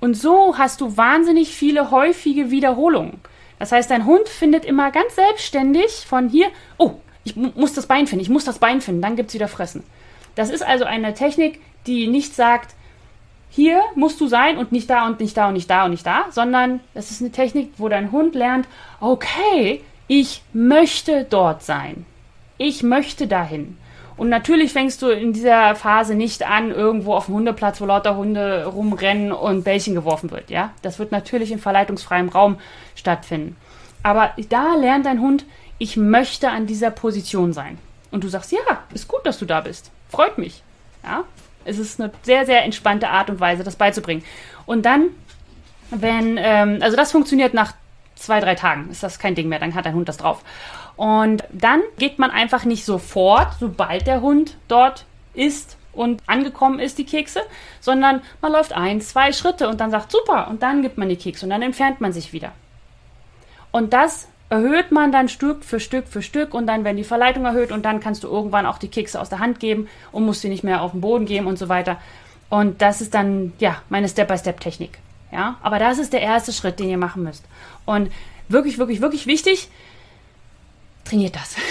Und 0.00 0.14
so 0.14 0.56
hast 0.56 0.80
du 0.80 0.96
wahnsinnig 0.96 1.54
viele 1.54 1.90
häufige 1.90 2.50
Wiederholungen. 2.50 3.20
Das 3.58 3.72
heißt, 3.72 3.90
dein 3.90 4.04
Hund 4.06 4.28
findet 4.28 4.64
immer 4.64 4.90
ganz 4.90 5.14
selbstständig 5.14 6.04
von 6.06 6.28
hier, 6.28 6.48
oh, 6.78 6.94
ich 7.24 7.36
muss 7.36 7.72
das 7.72 7.86
Bein 7.86 8.06
finden, 8.06 8.22
ich 8.22 8.28
muss 8.28 8.44
das 8.44 8.58
Bein 8.58 8.80
finden, 8.80 9.02
dann 9.02 9.16
gibt 9.16 9.28
es 9.28 9.34
wieder 9.34 9.48
Fressen. 9.48 9.82
Das 10.34 10.50
ist 10.50 10.62
also 10.62 10.84
eine 10.84 11.14
Technik, 11.14 11.60
die 11.86 12.06
nicht 12.06 12.34
sagt, 12.34 12.74
hier 13.48 13.80
musst 13.94 14.20
du 14.20 14.26
sein 14.26 14.58
und 14.58 14.72
nicht 14.72 14.90
da 14.90 15.06
und 15.06 15.20
nicht 15.20 15.36
da 15.36 15.46
und 15.48 15.54
nicht 15.54 15.70
da 15.70 15.84
und 15.84 15.92
nicht 15.92 16.04
da, 16.04 16.26
sondern 16.30 16.80
es 16.92 17.10
ist 17.10 17.20
eine 17.20 17.30
Technik, 17.30 17.72
wo 17.78 17.88
dein 17.88 18.10
Hund 18.10 18.34
lernt, 18.34 18.66
okay, 19.00 19.82
ich 20.06 20.42
möchte 20.52 21.24
dort 21.24 21.62
sein. 21.62 22.06
Ich 22.58 22.82
möchte 22.82 23.26
dahin. 23.26 23.78
Und 24.16 24.28
natürlich 24.28 24.72
fängst 24.72 25.02
du 25.02 25.08
in 25.08 25.32
dieser 25.32 25.74
Phase 25.74 26.14
nicht 26.14 26.46
an, 26.46 26.70
irgendwo 26.70 27.14
auf 27.14 27.26
dem 27.26 27.34
Hundeplatz, 27.34 27.80
wo 27.80 27.86
lauter 27.86 28.16
Hunde 28.16 28.66
rumrennen 28.66 29.32
und 29.32 29.64
Bällchen 29.64 29.94
geworfen 29.94 30.30
wird, 30.30 30.50
ja? 30.50 30.72
Das 30.82 31.00
wird 31.00 31.10
natürlich 31.10 31.50
in 31.50 31.58
verleitungsfreiem 31.58 32.28
Raum 32.28 32.58
stattfinden. 32.94 33.56
Aber 34.04 34.32
da 34.50 34.76
lernt 34.76 35.06
dein 35.06 35.20
Hund, 35.20 35.46
ich 35.78 35.96
möchte 35.96 36.50
an 36.50 36.66
dieser 36.66 36.90
Position 36.90 37.52
sein. 37.52 37.78
Und 38.12 38.22
du 38.22 38.28
sagst, 38.28 38.52
ja, 38.52 38.58
ist 38.92 39.08
gut, 39.08 39.26
dass 39.26 39.38
du 39.38 39.46
da 39.46 39.60
bist. 39.60 39.90
Freut 40.08 40.38
mich. 40.38 40.62
Ja? 41.02 41.24
Es 41.64 41.78
ist 41.78 42.00
eine 42.00 42.12
sehr, 42.22 42.46
sehr 42.46 42.62
entspannte 42.62 43.08
Art 43.08 43.30
und 43.30 43.40
Weise, 43.40 43.64
das 43.64 43.74
beizubringen. 43.74 44.22
Und 44.66 44.86
dann, 44.86 45.08
wenn, 45.90 46.38
ähm, 46.38 46.78
also 46.80 46.96
das 46.96 47.10
funktioniert 47.10 47.54
nach 47.54 47.72
zwei, 48.24 48.40
drei 48.40 48.54
Tagen, 48.54 48.90
ist 48.90 49.02
das 49.02 49.18
kein 49.18 49.34
Ding 49.34 49.48
mehr, 49.48 49.58
dann 49.58 49.74
hat 49.74 49.86
dein 49.86 49.94
Hund 49.94 50.08
das 50.08 50.16
drauf. 50.16 50.42
Und 50.96 51.44
dann 51.52 51.82
geht 51.98 52.18
man 52.18 52.30
einfach 52.30 52.64
nicht 52.64 52.84
sofort, 52.84 53.54
sobald 53.58 54.06
der 54.06 54.20
Hund 54.20 54.56
dort 54.68 55.06
ist 55.34 55.76
und 55.92 56.22
angekommen 56.26 56.78
ist, 56.78 56.98
die 56.98 57.04
Kekse, 57.04 57.40
sondern 57.80 58.22
man 58.40 58.52
läuft 58.52 58.72
ein, 58.72 59.00
zwei 59.00 59.32
Schritte 59.32 59.68
und 59.68 59.80
dann 59.80 59.90
sagt 59.90 60.12
super 60.12 60.48
und 60.48 60.62
dann 60.62 60.82
gibt 60.82 60.98
man 60.98 61.08
die 61.08 61.16
Kekse 61.16 61.46
und 61.46 61.50
dann 61.50 61.62
entfernt 61.62 62.00
man 62.00 62.12
sich 62.12 62.32
wieder. 62.32 62.52
Und 63.70 63.92
das 63.92 64.28
erhöht 64.50 64.92
man 64.92 65.10
dann 65.10 65.28
Stück 65.28 65.64
für 65.64 65.80
Stück 65.80 66.06
für 66.06 66.22
Stück 66.22 66.54
und 66.54 66.66
dann 66.66 66.84
werden 66.84 66.96
die 66.96 67.04
Verleitung 67.04 67.44
erhöht 67.44 67.72
und 67.72 67.84
dann 67.84 68.00
kannst 68.00 68.22
du 68.22 68.28
irgendwann 68.28 68.66
auch 68.66 68.78
die 68.78 68.88
Kekse 68.88 69.20
aus 69.20 69.28
der 69.28 69.40
Hand 69.40 69.58
geben 69.58 69.88
und 70.12 70.24
musst 70.24 70.42
sie 70.42 70.48
nicht 70.48 70.64
mehr 70.64 70.82
auf 70.82 70.92
den 70.92 71.00
Boden 71.00 71.26
geben 71.26 71.46
und 71.46 71.58
so 71.58 71.68
weiter. 71.68 71.98
Und 72.50 72.82
das 72.82 73.00
ist 73.00 73.14
dann, 73.14 73.52
ja, 73.58 73.82
meine 73.88 74.08
Step-by-Step-Technik. 74.08 74.98
Ja, 75.34 75.56
aber 75.62 75.80
das 75.80 75.98
ist 75.98 76.12
der 76.12 76.20
erste 76.22 76.52
Schritt, 76.52 76.78
den 76.78 76.88
ihr 76.88 76.96
machen 76.96 77.24
müsst. 77.24 77.44
Und 77.86 78.08
wirklich, 78.48 78.78
wirklich, 78.78 79.00
wirklich 79.00 79.26
wichtig, 79.26 79.68
trainiert 81.04 81.36
das. 81.36 81.56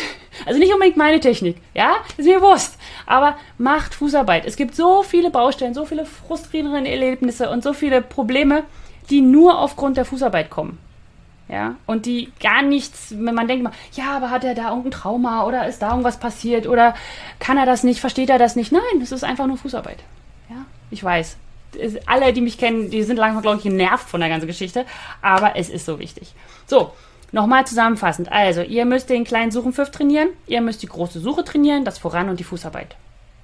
Also 0.47 0.59
nicht 0.59 0.73
unbedingt 0.73 0.97
meine 0.97 1.19
Technik, 1.19 1.57
ja, 1.75 1.97
ist 2.17 2.25
mir 2.25 2.39
bewusst. 2.39 2.77
Aber 3.05 3.37
macht 3.59 3.93
Fußarbeit. 3.93 4.45
Es 4.45 4.55
gibt 4.55 4.75
so 4.75 5.03
viele 5.03 5.29
Baustellen, 5.29 5.75
so 5.75 5.85
viele 5.85 6.07
frustrierende 6.07 6.89
Erlebnisse 6.89 7.51
und 7.51 7.63
so 7.63 7.71
viele 7.71 8.01
Probleme, 8.01 8.63
die 9.11 9.21
nur 9.21 9.59
aufgrund 9.59 9.95
der 9.95 10.05
Fußarbeit 10.05 10.49
kommen. 10.49 10.79
Ja, 11.47 11.75
und 11.85 12.07
die 12.07 12.31
gar 12.41 12.63
nichts, 12.63 13.13
wenn 13.15 13.35
man 13.35 13.47
denkt 13.47 13.71
ja, 13.93 14.17
aber 14.17 14.31
hat 14.31 14.43
er 14.43 14.55
da 14.55 14.69
irgendein 14.69 14.91
Trauma 14.91 15.45
oder 15.45 15.67
ist 15.67 15.83
da 15.83 15.91
irgendwas 15.91 16.19
passiert 16.19 16.67
oder 16.67 16.95
kann 17.37 17.57
er 17.57 17.67
das 17.67 17.83
nicht, 17.83 18.01
versteht 18.01 18.31
er 18.31 18.39
das 18.39 18.55
nicht? 18.55 18.71
Nein, 18.71 19.01
es 19.03 19.11
ist 19.11 19.23
einfach 19.23 19.45
nur 19.45 19.57
Fußarbeit. 19.57 19.99
Ja, 20.49 20.65
ich 20.89 21.03
weiß. 21.03 21.37
Alle, 22.05 22.33
die 22.33 22.41
mich 22.41 22.57
kennen, 22.57 22.89
die 22.89 23.03
sind 23.03 23.17
langsam, 23.17 23.41
glaube 23.41 23.57
ich, 23.57 23.63
genervt 23.63 24.09
von 24.09 24.19
der 24.19 24.29
ganzen 24.29 24.47
Geschichte, 24.47 24.85
aber 25.21 25.55
es 25.55 25.69
ist 25.69 25.85
so 25.85 25.99
wichtig. 25.99 26.33
So, 26.65 26.91
nochmal 27.31 27.65
zusammenfassend. 27.65 28.31
Also, 28.31 28.61
ihr 28.61 28.85
müsst 28.85 29.09
den 29.09 29.23
kleinen 29.23 29.51
Suchenpfiff 29.51 29.91
trainieren, 29.91 30.29
ihr 30.47 30.61
müsst 30.61 30.81
die 30.83 30.87
große 30.87 31.19
Suche 31.19 31.43
trainieren, 31.43 31.85
das 31.85 31.97
Voran 31.97 32.29
und 32.29 32.39
die 32.39 32.43
Fußarbeit. 32.43 32.95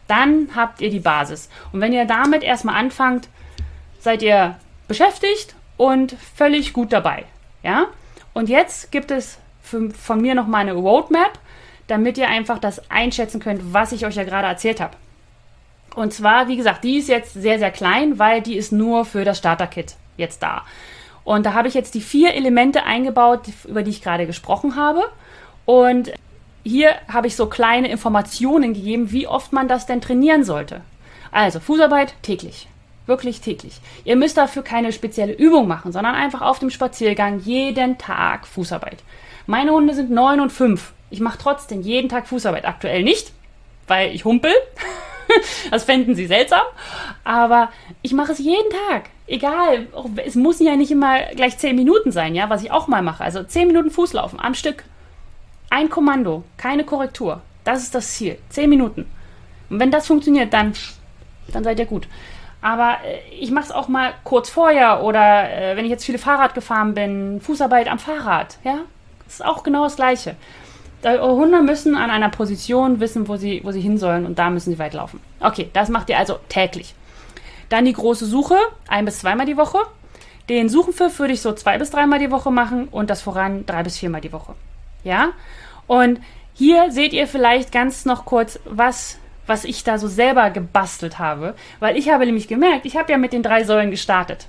Dann 0.07 0.49
habt 0.55 0.81
ihr 0.81 0.89
die 0.89 0.99
Basis. 0.99 1.49
Und 1.71 1.81
wenn 1.81 1.93
ihr 1.93 2.05
damit 2.05 2.43
erstmal 2.43 2.75
anfangt, 2.75 3.29
seid 3.99 4.21
ihr 4.21 4.55
beschäftigt 4.87 5.55
und 5.77 6.15
völlig 6.35 6.73
gut 6.73 6.91
dabei. 6.91 7.25
Ja? 7.63 7.87
Und 8.33 8.49
jetzt 8.49 8.91
gibt 8.91 9.11
es 9.11 9.37
für, 9.61 9.91
von 9.91 10.21
mir 10.21 10.33
noch 10.33 10.47
mal 10.47 10.59
eine 10.59 10.73
Roadmap, 10.73 11.37
damit 11.87 12.17
ihr 12.17 12.27
einfach 12.27 12.59
das 12.59 12.89
einschätzen 12.89 13.39
könnt, 13.39 13.73
was 13.73 13.91
ich 13.91 14.05
euch 14.05 14.15
ja 14.15 14.23
gerade 14.23 14.47
erzählt 14.47 14.81
habe. 14.81 14.95
Und 15.95 16.13
zwar, 16.13 16.47
wie 16.47 16.57
gesagt, 16.57 16.83
die 16.83 16.97
ist 16.97 17.09
jetzt 17.09 17.33
sehr, 17.33 17.59
sehr 17.59 17.71
klein, 17.71 18.19
weil 18.19 18.41
die 18.41 18.55
ist 18.55 18.71
nur 18.71 19.05
für 19.05 19.25
das 19.25 19.37
Starter-Kit 19.37 19.95
jetzt 20.17 20.43
da. 20.43 20.63
Und 21.23 21.45
da 21.45 21.53
habe 21.53 21.67
ich 21.67 21.73
jetzt 21.73 21.95
die 21.95 22.01
vier 22.01 22.33
Elemente 22.33 22.83
eingebaut, 22.83 23.41
über 23.67 23.83
die 23.83 23.91
ich 23.91 24.01
gerade 24.01 24.25
gesprochen 24.25 24.75
habe. 24.75 25.03
Und 25.65 26.11
hier 26.63 26.95
habe 27.11 27.27
ich 27.27 27.35
so 27.35 27.47
kleine 27.47 27.89
Informationen 27.89 28.73
gegeben, 28.73 29.11
wie 29.11 29.27
oft 29.27 29.53
man 29.53 29.67
das 29.67 29.85
denn 29.85 30.01
trainieren 30.01 30.43
sollte. 30.43 30.81
Also 31.31 31.59
Fußarbeit 31.59 32.13
täglich. 32.21 32.67
Wirklich 33.05 33.41
täglich. 33.41 33.79
Ihr 34.03 34.15
müsst 34.15 34.37
dafür 34.37 34.63
keine 34.63 34.93
spezielle 34.93 35.33
Übung 35.33 35.67
machen, 35.67 35.91
sondern 35.91 36.15
einfach 36.15 36.41
auf 36.41 36.59
dem 36.59 36.69
Spaziergang 36.69 37.39
jeden 37.39 37.97
Tag 37.97 38.45
Fußarbeit. 38.45 38.97
Meine 39.47 39.71
Hunde 39.71 39.95
sind 39.95 40.11
neun 40.11 40.39
und 40.39 40.51
fünf. 40.51 40.93
Ich 41.09 41.19
mache 41.19 41.39
trotzdem 41.41 41.81
jeden 41.81 42.09
Tag 42.09 42.27
Fußarbeit. 42.27 42.65
Aktuell 42.65 43.03
nicht, 43.03 43.31
weil 43.87 44.13
ich 44.13 44.25
humpel. 44.25 44.51
das 45.71 45.83
fänden 45.83 46.15
sie 46.15 46.27
seltsam. 46.27 46.61
Aber 47.23 47.69
ich 48.01 48.13
mache 48.13 48.31
es 48.31 48.39
jeden 48.39 48.69
Tag. 48.89 49.09
Egal. 49.27 49.87
Es 50.25 50.35
muss 50.35 50.59
ja 50.59 50.75
nicht 50.75 50.91
immer 50.91 51.19
gleich 51.35 51.57
zehn 51.57 51.75
Minuten 51.75 52.11
sein, 52.11 52.35
ja, 52.35 52.49
was 52.49 52.63
ich 52.63 52.71
auch 52.71 52.87
mal 52.87 53.01
mache. 53.01 53.23
Also 53.23 53.43
zehn 53.43 53.67
Minuten 53.67 53.91
Fußlaufen 53.91 54.39
am 54.39 54.55
Stück. 54.55 54.83
Ein 55.69 55.89
Kommando, 55.89 56.43
keine 56.57 56.83
Korrektur. 56.83 57.41
Das 57.63 57.83
ist 57.83 57.93
das 57.93 58.13
Ziel. 58.13 58.37
Zehn 58.49 58.69
Minuten. 58.69 59.05
Und 59.69 59.79
wenn 59.79 59.91
das 59.91 60.07
funktioniert, 60.07 60.53
dann, 60.53 60.73
dann 61.51 61.63
seid 61.63 61.79
ihr 61.79 61.85
gut. 61.85 62.07
Aber 62.61 62.97
äh, 63.05 63.19
ich 63.39 63.51
mache 63.51 63.65
es 63.65 63.71
auch 63.71 63.87
mal 63.87 64.13
kurz 64.23 64.49
vorher 64.49 65.03
oder 65.03 65.49
äh, 65.51 65.77
wenn 65.77 65.85
ich 65.85 65.91
jetzt 65.91 66.05
viele 66.05 66.17
Fahrrad 66.17 66.55
gefahren 66.55 66.93
bin, 66.93 67.39
Fußarbeit 67.41 67.87
am 67.87 67.99
Fahrrad. 67.99 68.57
Ja, 68.63 68.79
das 69.25 69.35
ist 69.35 69.45
auch 69.45 69.63
genau 69.63 69.83
das 69.83 69.95
Gleiche. 69.95 70.35
Eure 71.03 71.35
Hunde 71.35 71.61
müssen 71.61 71.95
an 71.95 72.09
einer 72.09 72.29
Position 72.29 72.99
wissen, 72.99 73.27
wo 73.27 73.37
sie, 73.37 73.61
wo 73.63 73.71
sie 73.71 73.81
hin 73.81 73.97
sollen 73.97 74.25
und 74.25 74.37
da 74.37 74.49
müssen 74.49 74.71
sie 74.71 74.79
weit 74.79 74.93
laufen. 74.93 75.21
Okay, 75.39 75.69
das 75.73 75.89
macht 75.89 76.09
ihr 76.09 76.17
also 76.17 76.39
täglich. 76.49 76.93
Dann 77.69 77.85
die 77.85 77.93
große 77.93 78.25
Suche, 78.25 78.57
ein 78.87 79.05
bis 79.05 79.19
zweimal 79.19 79.45
die 79.45 79.57
Woche. 79.57 79.79
Den 80.49 80.67
Suchenpfiff 80.67 81.19
würde 81.19 81.33
ich 81.33 81.41
so 81.41 81.53
zwei 81.53 81.77
bis 81.77 81.91
dreimal 81.91 82.19
die 82.19 82.31
Woche 82.31 82.51
machen 82.51 82.87
und 82.89 83.09
das 83.09 83.21
Voran 83.21 83.65
drei 83.65 83.83
bis 83.83 83.97
viermal 83.97 84.21
die 84.21 84.33
Woche. 84.33 84.55
Ja? 85.03 85.29
Und 85.87 86.19
hier 86.53 86.91
seht 86.91 87.13
ihr 87.13 87.27
vielleicht 87.27 87.71
ganz 87.71 88.05
noch 88.05 88.25
kurz, 88.25 88.59
was 88.65 89.19
was 89.49 89.65
ich 89.65 89.83
da 89.83 89.97
so 89.97 90.07
selber 90.07 90.51
gebastelt 90.51 91.17
habe, 91.17 91.55
weil 91.79 91.97
ich 91.97 92.09
habe 92.09 92.25
nämlich 92.25 92.47
gemerkt, 92.47 92.85
ich 92.85 92.95
habe 92.95 93.11
ja 93.11 93.17
mit 93.17 93.33
den 93.33 93.41
drei 93.41 93.63
Säulen 93.63 93.89
gestartet. 93.89 94.47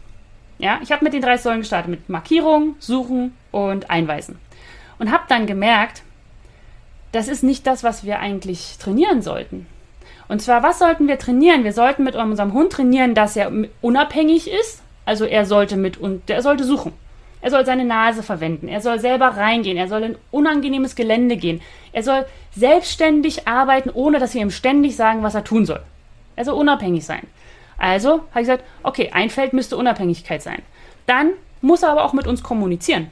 Ja, 0.58 0.78
ich 0.82 0.92
habe 0.92 1.02
mit 1.02 1.14
den 1.14 1.22
drei 1.22 1.38
Säulen 1.38 1.60
gestartet, 1.60 1.90
mit 1.90 2.10
Markierung, 2.10 2.76
Suchen 2.78 3.34
und 3.50 3.90
Einweisen. 3.90 4.38
Und 4.98 5.10
habe 5.10 5.24
dann 5.26 5.46
gemerkt, 5.46 6.02
das 7.12 7.28
ist 7.28 7.42
nicht 7.42 7.66
das, 7.66 7.82
was 7.82 8.04
wir 8.04 8.20
eigentlich 8.20 8.76
trainieren 8.78 9.22
sollten. 9.22 9.66
Und 10.28 10.40
zwar, 10.40 10.62
was 10.62 10.78
sollten 10.78 11.08
wir 11.08 11.18
trainieren? 11.18 11.64
Wir 11.64 11.72
sollten 11.72 12.04
mit 12.04 12.14
unserem 12.14 12.52
Hund 12.52 12.72
trainieren, 12.72 13.14
dass 13.14 13.36
er 13.36 13.50
unabhängig 13.80 14.48
ist. 14.50 14.80
Also 15.04 15.24
er 15.24 15.44
sollte 15.44 15.76
mit 15.76 15.98
und 15.98 16.28
der 16.28 16.42
sollte 16.42 16.62
suchen. 16.62 16.92
Er 17.42 17.50
soll 17.50 17.64
seine 17.64 17.84
Nase 17.84 18.22
verwenden. 18.22 18.68
Er 18.68 18.80
soll 18.80 19.00
selber 19.00 19.28
reingehen. 19.28 19.76
Er 19.76 19.88
soll 19.88 20.02
in 20.02 20.16
unangenehmes 20.30 20.94
Gelände 20.94 21.36
gehen. 21.36 21.62
Er 21.92 22.02
soll 22.02 22.26
selbstständig 22.54 23.48
arbeiten, 23.48 23.90
ohne 23.92 24.18
dass 24.18 24.34
wir 24.34 24.42
ihm 24.42 24.50
ständig 24.50 24.94
sagen, 24.94 25.22
was 25.22 25.34
er 25.34 25.42
tun 25.42 25.66
soll. 25.66 25.82
Er 26.36 26.44
soll 26.44 26.54
unabhängig 26.54 27.04
sein. 27.04 27.26
Also 27.78 28.20
habe 28.30 28.42
ich 28.42 28.46
gesagt, 28.46 28.64
okay, 28.82 29.10
ein 29.12 29.30
Feld 29.30 29.52
müsste 29.52 29.76
Unabhängigkeit 29.76 30.42
sein. 30.42 30.62
Dann 31.06 31.32
muss 31.60 31.82
er 31.82 31.90
aber 31.90 32.04
auch 32.04 32.12
mit 32.12 32.26
uns 32.26 32.42
kommunizieren. 32.42 33.10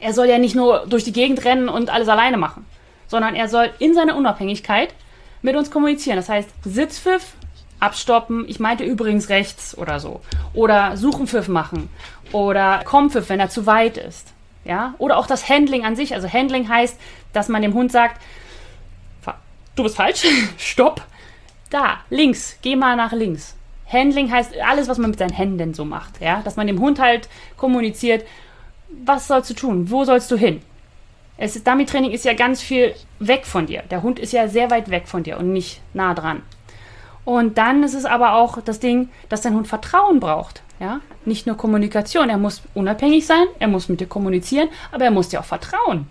Er 0.00 0.12
soll 0.12 0.26
ja 0.26 0.38
nicht 0.38 0.54
nur 0.54 0.86
durch 0.86 1.04
die 1.04 1.12
Gegend 1.12 1.44
rennen 1.44 1.68
und 1.68 1.90
alles 1.90 2.08
alleine 2.08 2.36
machen, 2.36 2.66
sondern 3.14 3.36
er 3.36 3.46
soll 3.46 3.70
in 3.78 3.94
seiner 3.94 4.16
Unabhängigkeit 4.16 4.92
mit 5.40 5.54
uns 5.54 5.70
kommunizieren. 5.70 6.16
Das 6.16 6.28
heißt, 6.28 6.48
Sitzpfiff, 6.64 7.34
abstoppen. 7.78 8.44
Ich 8.48 8.58
meinte 8.58 8.82
übrigens 8.82 9.28
rechts 9.28 9.78
oder 9.78 10.00
so. 10.00 10.20
Oder 10.52 10.96
Suchenpfiff 10.96 11.46
machen. 11.46 11.90
Oder 12.32 12.82
Kompfiff, 12.84 13.28
wenn 13.28 13.38
er 13.38 13.50
zu 13.50 13.66
weit 13.66 13.98
ist. 13.98 14.32
Ja? 14.64 14.96
Oder 14.98 15.16
auch 15.16 15.28
das 15.28 15.48
Handling 15.48 15.84
an 15.84 15.94
sich. 15.94 16.12
Also 16.12 16.28
Handling 16.28 16.68
heißt, 16.68 16.98
dass 17.32 17.48
man 17.48 17.62
dem 17.62 17.74
Hund 17.74 17.92
sagt, 17.92 18.20
du 19.76 19.84
bist 19.84 19.94
falsch, 19.94 20.26
stopp. 20.58 21.02
Da, 21.70 21.98
links, 22.10 22.58
geh 22.62 22.74
mal 22.74 22.96
nach 22.96 23.12
links. 23.12 23.54
Handling 23.86 24.32
heißt 24.32 24.58
alles, 24.58 24.88
was 24.88 24.98
man 24.98 25.10
mit 25.10 25.20
seinen 25.20 25.34
Händen 25.34 25.72
so 25.72 25.84
macht. 25.84 26.20
Ja? 26.20 26.42
Dass 26.42 26.56
man 26.56 26.66
dem 26.66 26.80
Hund 26.80 26.98
halt 26.98 27.28
kommuniziert, 27.56 28.26
was 29.04 29.28
sollst 29.28 29.50
du 29.50 29.54
tun? 29.54 29.88
Wo 29.88 30.04
sollst 30.04 30.32
du 30.32 30.36
hin? 30.36 30.62
Es 31.36 31.56
ist, 31.56 31.66
Dummy-Training 31.66 32.12
ist 32.12 32.24
ja 32.24 32.34
ganz 32.34 32.62
viel 32.62 32.94
weg 33.18 33.44
von 33.44 33.66
dir. 33.66 33.82
Der 33.90 34.02
Hund 34.02 34.18
ist 34.18 34.32
ja 34.32 34.48
sehr 34.48 34.70
weit 34.70 34.90
weg 34.90 35.08
von 35.08 35.22
dir 35.22 35.38
und 35.38 35.52
nicht 35.52 35.80
nah 35.92 36.14
dran. 36.14 36.42
Und 37.24 37.58
dann 37.58 37.82
ist 37.82 37.94
es 37.94 38.04
aber 38.04 38.34
auch 38.34 38.60
das 38.60 38.80
Ding, 38.80 39.08
dass 39.28 39.40
dein 39.40 39.54
Hund 39.54 39.66
Vertrauen 39.66 40.20
braucht. 40.20 40.62
Ja? 40.78 41.00
Nicht 41.24 41.46
nur 41.46 41.56
Kommunikation. 41.56 42.28
Er 42.28 42.38
muss 42.38 42.62
unabhängig 42.74 43.26
sein, 43.26 43.46
er 43.58 43.68
muss 43.68 43.88
mit 43.88 44.00
dir 44.00 44.06
kommunizieren, 44.06 44.68
aber 44.92 45.04
er 45.04 45.10
muss 45.10 45.28
dir 45.28 45.40
auch 45.40 45.44
vertrauen. 45.44 46.06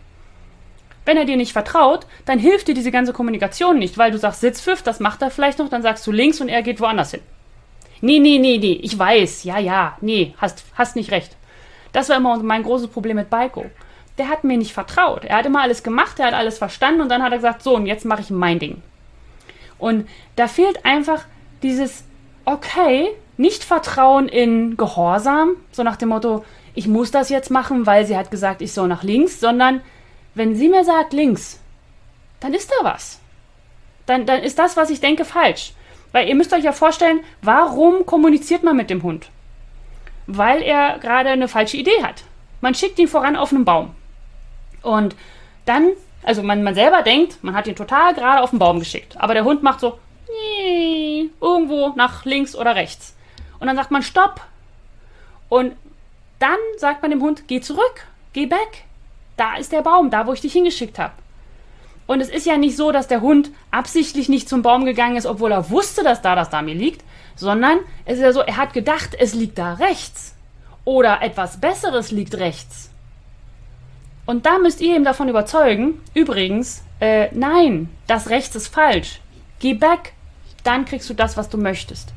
Wenn 1.05 1.17
er 1.17 1.25
dir 1.25 1.37
nicht 1.37 1.53
vertraut, 1.53 2.07
dann 2.25 2.39
hilft 2.39 2.67
dir 2.67 2.73
diese 2.73 2.91
ganze 2.91 3.13
Kommunikation 3.13 3.77
nicht, 3.77 3.97
weil 3.97 4.11
du 4.11 4.17
sagst 4.17 4.41
Sitzpfiff, 4.41 4.81
das 4.81 4.99
macht 4.99 5.21
er 5.21 5.31
vielleicht 5.31 5.59
noch, 5.59 5.69
dann 5.69 5.81
sagst 5.81 6.07
du 6.07 6.11
links 6.11 6.39
und 6.39 6.49
er 6.49 6.63
geht 6.63 6.79
woanders 6.79 7.11
hin. 7.11 7.19
Nee, 7.99 8.19
nee, 8.19 8.37
nee, 8.37 8.57
nee, 8.57 8.79
ich 8.81 8.97
weiß, 8.97 9.43
ja, 9.43 9.59
ja, 9.59 9.97
nee, 10.01 10.33
hast, 10.37 10.63
hast 10.75 10.95
nicht 10.95 11.11
recht. 11.11 11.35
Das 11.91 12.09
war 12.09 12.17
immer 12.17 12.41
mein 12.41 12.63
großes 12.63 12.87
Problem 12.87 13.17
mit 13.17 13.29
Balko. 13.29 13.65
Der 14.17 14.29
hat 14.29 14.43
mir 14.43 14.57
nicht 14.57 14.73
vertraut. 14.73 15.25
Er 15.25 15.37
hat 15.37 15.45
immer 15.45 15.61
alles 15.61 15.83
gemacht, 15.83 16.19
er 16.19 16.27
hat 16.27 16.33
alles 16.33 16.57
verstanden 16.57 17.01
und 17.01 17.09
dann 17.09 17.23
hat 17.23 17.31
er 17.31 17.39
gesagt, 17.39 17.63
so, 17.63 17.75
und 17.75 17.85
jetzt 17.85 18.05
mache 18.05 18.21
ich 18.21 18.29
mein 18.29 18.59
Ding. 18.59 18.81
Und 19.79 20.07
da 20.35 20.47
fehlt 20.47 20.85
einfach 20.85 21.25
dieses, 21.63 22.03
okay, 22.45 23.09
nicht 23.37 23.63
Vertrauen 23.63 24.27
in 24.27 24.77
Gehorsam, 24.77 25.55
so 25.71 25.83
nach 25.83 25.95
dem 25.95 26.09
Motto, 26.09 26.45
ich 26.75 26.87
muss 26.87 27.11
das 27.11 27.29
jetzt 27.29 27.51
machen, 27.51 27.85
weil 27.85 28.05
sie 28.05 28.17
hat 28.17 28.31
gesagt, 28.31 28.61
ich 28.61 28.73
soll 28.73 28.87
nach 28.87 29.03
links, 29.03 29.39
sondern 29.39 29.81
wenn 30.35 30.55
sie 30.55 30.69
mir 30.69 30.83
sagt 30.83 31.13
links, 31.13 31.59
dann 32.39 32.53
ist 32.53 32.71
da 32.71 32.83
was. 32.83 33.19
Dann, 34.05 34.25
dann 34.25 34.41
ist 34.43 34.59
das, 34.59 34.75
was 34.75 34.89
ich 34.89 34.99
denke, 34.99 35.25
falsch. 35.25 35.73
Weil 36.11 36.27
ihr 36.27 36.35
müsst 36.35 36.53
euch 36.53 36.63
ja 36.63 36.71
vorstellen, 36.71 37.21
warum 37.41 38.05
kommuniziert 38.05 38.63
man 38.63 38.75
mit 38.75 38.89
dem 38.89 39.03
Hund? 39.03 39.29
Weil 40.27 40.61
er 40.61 40.99
gerade 40.99 41.29
eine 41.29 41.47
falsche 41.47 41.77
Idee 41.77 42.03
hat. 42.03 42.23
Man 42.61 42.75
schickt 42.75 42.99
ihn 42.99 43.07
voran 43.07 43.35
auf 43.35 43.51
einen 43.51 43.65
Baum. 43.65 43.95
Und 44.83 45.15
dann 45.65 45.93
also 46.23 46.41
man, 46.41 46.63
man 46.63 46.73
selber 46.73 47.01
denkt, 47.01 47.43
man 47.43 47.55
hat 47.55 47.67
ihn 47.67 47.75
total 47.75 48.13
gerade 48.13 48.41
auf 48.41 48.51
den 48.51 48.59
Baum 48.59 48.79
geschickt. 48.79 49.19
Aber 49.19 49.33
der 49.33 49.43
Hund 49.43 49.61
macht 49.61 49.79
so 49.79 49.99
irgendwo 51.39 51.89
nach 51.95 52.25
links 52.25 52.55
oder 52.55 52.75
rechts. 52.75 53.15
Und 53.59 53.67
dann 53.67 53.75
sagt 53.75 53.91
man 53.91 54.01
Stopp. 54.01 54.41
Und 55.49 55.75
dann 56.39 56.57
sagt 56.77 57.01
man 57.01 57.11
dem 57.11 57.21
Hund, 57.21 57.47
geh 57.47 57.61
zurück, 57.61 58.07
geh 58.31 58.45
back. 58.45 58.85
Da 59.37 59.55
ist 59.57 59.71
der 59.71 59.81
Baum, 59.81 60.09
da 60.09 60.25
wo 60.25 60.33
ich 60.33 60.41
dich 60.41 60.53
hingeschickt 60.53 60.97
habe. 60.97 61.13
Und 62.07 62.19
es 62.19 62.29
ist 62.29 62.45
ja 62.45 62.57
nicht 62.57 62.75
so, 62.75 62.91
dass 62.91 63.07
der 63.07 63.21
Hund 63.21 63.51
absichtlich 63.71 64.27
nicht 64.27 64.49
zum 64.49 64.61
Baum 64.61 64.85
gegangen 64.85 65.15
ist, 65.15 65.25
obwohl 65.25 65.51
er 65.51 65.69
wusste, 65.69 66.03
dass 66.03 66.21
da 66.21 66.35
das 66.35 66.49
Dummy 66.49 66.73
liegt, 66.73 67.03
sondern 67.35 67.79
es 68.05 68.15
ist 68.15 68.23
ja 68.23 68.33
so, 68.33 68.41
er 68.41 68.57
hat 68.57 68.73
gedacht, 68.73 69.15
es 69.17 69.33
liegt 69.33 69.57
da 69.57 69.73
rechts. 69.73 70.35
Oder 70.85 71.21
etwas 71.21 71.61
Besseres 71.61 72.11
liegt 72.11 72.35
rechts. 72.35 72.92
Und 74.25 74.45
da 74.45 74.57
müsst 74.57 74.81
ihr 74.81 74.95
ihm 74.95 75.03
davon 75.03 75.29
überzeugen, 75.29 76.01
übrigens, 76.13 76.83
äh, 76.99 77.27
nein, 77.33 77.89
das 78.07 78.29
rechts 78.29 78.55
ist 78.55 78.67
falsch. 78.67 79.19
Geh 79.59 79.73
back, 79.73 80.13
dann 80.63 80.85
kriegst 80.85 81.09
du 81.09 81.13
das, 81.13 81.35
was 81.35 81.49
du 81.49 81.57
möchtest. 81.57 82.13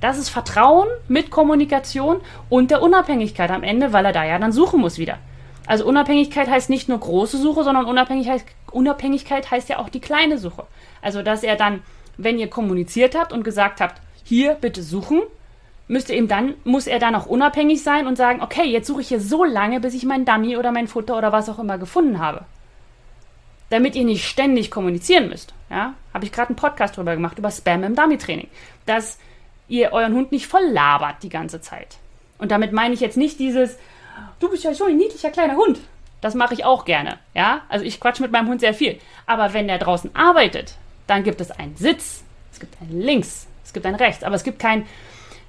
Das 0.00 0.18
ist 0.18 0.28
Vertrauen 0.28 0.88
mit 1.08 1.30
Kommunikation 1.30 2.20
und 2.48 2.70
der 2.70 2.82
Unabhängigkeit 2.82 3.50
am 3.50 3.62
Ende, 3.62 3.92
weil 3.92 4.04
er 4.04 4.12
da 4.12 4.24
ja 4.24 4.38
dann 4.38 4.52
suchen 4.52 4.80
muss 4.80 4.98
wieder. 4.98 5.18
Also 5.66 5.86
Unabhängigkeit 5.86 6.48
heißt 6.48 6.70
nicht 6.70 6.88
nur 6.88 6.98
große 6.98 7.38
Suche, 7.38 7.64
sondern 7.64 7.86
Unabhängigkeit, 7.86 8.44
Unabhängigkeit 8.70 9.50
heißt 9.50 9.68
ja 9.68 9.78
auch 9.78 9.88
die 9.88 10.00
kleine 10.00 10.38
Suche. 10.38 10.66
Also 11.00 11.22
dass 11.22 11.42
er 11.42 11.56
dann, 11.56 11.82
wenn 12.16 12.38
ihr 12.38 12.48
kommuniziert 12.48 13.16
habt 13.16 13.32
und 13.32 13.44
gesagt 13.44 13.80
habt, 13.80 14.00
hier 14.22 14.54
bitte 14.54 14.82
suchen, 14.82 15.22
müsste 15.88 16.14
ihm 16.14 16.28
dann, 16.28 16.54
muss 16.64 16.86
er 16.86 16.98
dann 16.98 17.14
auch 17.14 17.26
unabhängig 17.26 17.82
sein 17.82 18.06
und 18.06 18.16
sagen, 18.16 18.42
okay, 18.42 18.64
jetzt 18.64 18.86
suche 18.86 19.00
ich 19.00 19.08
hier 19.08 19.20
so 19.20 19.44
lange, 19.44 19.80
bis 19.80 19.94
ich 19.94 20.04
mein 20.04 20.24
Dummy 20.24 20.56
oder 20.56 20.72
mein 20.72 20.88
Futter 20.88 21.16
oder 21.16 21.32
was 21.32 21.48
auch 21.48 21.58
immer 21.58 21.78
gefunden 21.78 22.18
habe. 22.18 22.44
Damit 23.70 23.96
ihr 23.96 24.04
nicht 24.04 24.24
ständig 24.24 24.70
kommunizieren 24.70 25.28
müsst. 25.28 25.52
Ja, 25.70 25.94
habe 26.14 26.24
ich 26.24 26.32
gerade 26.32 26.50
einen 26.50 26.56
Podcast 26.56 26.96
drüber 26.96 27.14
gemacht, 27.14 27.38
über 27.38 27.50
Spam 27.50 27.82
im 27.82 27.96
Dummy-Training. 27.96 28.48
Dass 28.84 29.18
ihr 29.68 29.92
euren 29.92 30.14
Hund 30.14 30.32
nicht 30.32 30.46
voll 30.46 30.64
labert 30.64 31.22
die 31.22 31.28
ganze 31.28 31.60
Zeit. 31.60 31.96
Und 32.38 32.50
damit 32.50 32.72
meine 32.72 32.94
ich 32.94 33.00
jetzt 33.00 33.16
nicht 33.16 33.38
dieses, 33.38 33.76
du 34.38 34.48
bist 34.48 34.64
ja 34.64 34.74
so 34.74 34.84
ein 34.84 34.96
niedlicher 34.96 35.30
kleiner 35.30 35.56
Hund. 35.56 35.80
Das 36.20 36.34
mache 36.34 36.54
ich 36.54 36.64
auch 36.64 36.84
gerne. 36.84 37.18
Ja, 37.34 37.62
also 37.68 37.84
ich 37.84 38.00
quatsch 38.00 38.20
mit 38.20 38.32
meinem 38.32 38.48
Hund 38.48 38.60
sehr 38.60 38.74
viel. 38.74 38.98
Aber 39.26 39.52
wenn 39.52 39.68
der 39.68 39.78
draußen 39.78 40.14
arbeitet, 40.14 40.76
dann 41.06 41.24
gibt 41.24 41.40
es 41.40 41.50
einen 41.50 41.76
Sitz, 41.76 42.24
es 42.52 42.60
gibt 42.60 42.80
ein 42.80 43.00
Links, 43.00 43.46
es 43.64 43.72
gibt 43.72 43.86
ein 43.86 43.94
Rechts, 43.94 44.24
aber 44.24 44.34
es 44.34 44.44
gibt 44.44 44.58
kein 44.58 44.86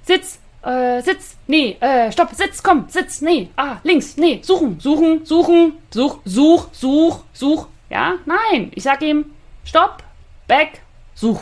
Sitz, 0.08 0.38
äh, 0.62 1.02
Sitz, 1.02 1.36
nee, 1.48 1.76
äh, 1.80 2.10
stopp, 2.10 2.30
Sitz, 2.32 2.62
komm, 2.62 2.86
Sitz, 2.88 3.20
nee, 3.20 3.50
ah, 3.56 3.76
links, 3.82 4.16
nee, 4.16 4.40
suchen, 4.42 4.80
suchen, 4.80 5.26
suchen, 5.26 5.74
such, 5.90 6.20
such, 6.24 6.68
such, 6.72 7.20
such. 7.34 7.66
Ja, 7.90 8.14
nein, 8.24 8.72
ich 8.74 8.84
sag 8.84 9.02
ihm, 9.02 9.26
stopp, 9.64 10.02
back, 10.46 10.80
such. 11.14 11.40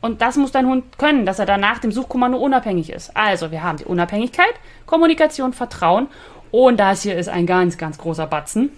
Und 0.00 0.22
das 0.22 0.36
muss 0.36 0.52
dein 0.52 0.68
Hund 0.68 0.96
können, 0.96 1.26
dass 1.26 1.40
er 1.40 1.46
danach 1.46 1.80
dem 1.80 1.90
Suchkommando 1.90 2.38
unabhängig 2.38 2.90
ist. 2.90 3.16
Also, 3.16 3.50
wir 3.50 3.64
haben 3.64 3.78
die 3.78 3.84
Unabhängigkeit, 3.84 4.54
Kommunikation, 4.86 5.52
Vertrauen. 5.52 6.06
Und 6.52 6.78
das 6.78 7.02
hier 7.02 7.16
ist 7.16 7.28
ein 7.28 7.46
ganz, 7.46 7.78
ganz 7.78 7.98
großer 7.98 8.28
Batzen, 8.28 8.70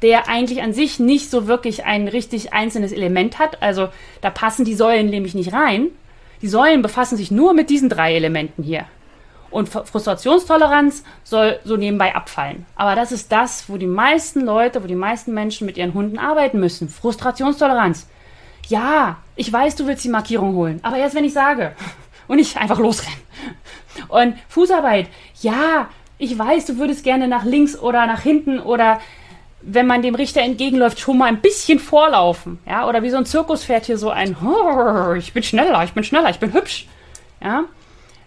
der 0.00 0.26
eigentlich 0.26 0.62
an 0.62 0.72
sich 0.72 0.98
nicht 1.00 1.28
so 1.28 1.46
wirklich 1.46 1.84
ein 1.84 2.08
richtig 2.08 2.54
einzelnes 2.54 2.92
Element 2.92 3.38
hat. 3.38 3.60
Also, 3.60 3.90
da 4.22 4.30
passen 4.30 4.64
die 4.64 4.74
Säulen 4.74 5.10
nämlich 5.10 5.34
nicht 5.34 5.52
rein. 5.52 5.88
Die 6.42 6.48
Säulen 6.48 6.82
befassen 6.82 7.16
sich 7.16 7.30
nur 7.30 7.52
mit 7.54 7.70
diesen 7.70 7.88
drei 7.88 8.14
Elementen 8.14 8.62
hier. 8.62 8.86
Und 9.50 9.68
Frustrationstoleranz 9.68 11.04
soll 11.24 11.58
so 11.64 11.76
nebenbei 11.76 12.14
abfallen. 12.14 12.66
Aber 12.76 12.94
das 12.94 13.12
ist 13.12 13.32
das, 13.32 13.68
wo 13.68 13.78
die 13.78 13.86
meisten 13.86 14.42
Leute, 14.42 14.82
wo 14.82 14.86
die 14.86 14.94
meisten 14.94 15.32
Menschen 15.32 15.66
mit 15.66 15.78
ihren 15.78 15.94
Hunden 15.94 16.18
arbeiten 16.18 16.60
müssen. 16.60 16.88
Frustrationstoleranz. 16.88 18.06
Ja, 18.68 19.16
ich 19.36 19.50
weiß, 19.50 19.76
du 19.76 19.86
willst 19.86 20.04
die 20.04 20.10
Markierung 20.10 20.54
holen, 20.54 20.80
aber 20.82 20.98
erst 20.98 21.14
wenn 21.14 21.24
ich 21.24 21.32
sage 21.32 21.74
und 22.28 22.36
nicht 22.36 22.58
einfach 22.58 22.78
losrennen. 22.78 23.20
Und 24.08 24.34
Fußarbeit, 24.48 25.08
ja, 25.40 25.88
ich 26.18 26.38
weiß, 26.38 26.66
du 26.66 26.76
würdest 26.76 27.02
gerne 27.02 27.28
nach 27.28 27.44
links 27.44 27.78
oder 27.78 28.06
nach 28.06 28.20
hinten 28.20 28.58
oder 28.58 29.00
wenn 29.70 29.86
man 29.86 30.02
dem 30.02 30.14
Richter 30.14 30.40
entgegenläuft, 30.40 30.98
schon 30.98 31.18
mal 31.18 31.26
ein 31.26 31.40
bisschen 31.40 31.78
vorlaufen, 31.78 32.58
ja, 32.66 32.88
oder 32.88 33.02
wie 33.02 33.10
so 33.10 33.18
ein 33.18 33.26
Zirkuspferd 33.26 33.84
hier 33.86 33.98
so 33.98 34.10
ein, 34.10 34.36
ich 35.18 35.32
bin 35.32 35.42
schneller, 35.42 35.84
ich 35.84 35.92
bin 35.92 36.04
schneller, 36.04 36.30
ich 36.30 36.38
bin 36.38 36.52
hübsch, 36.52 36.86
ja. 37.42 37.64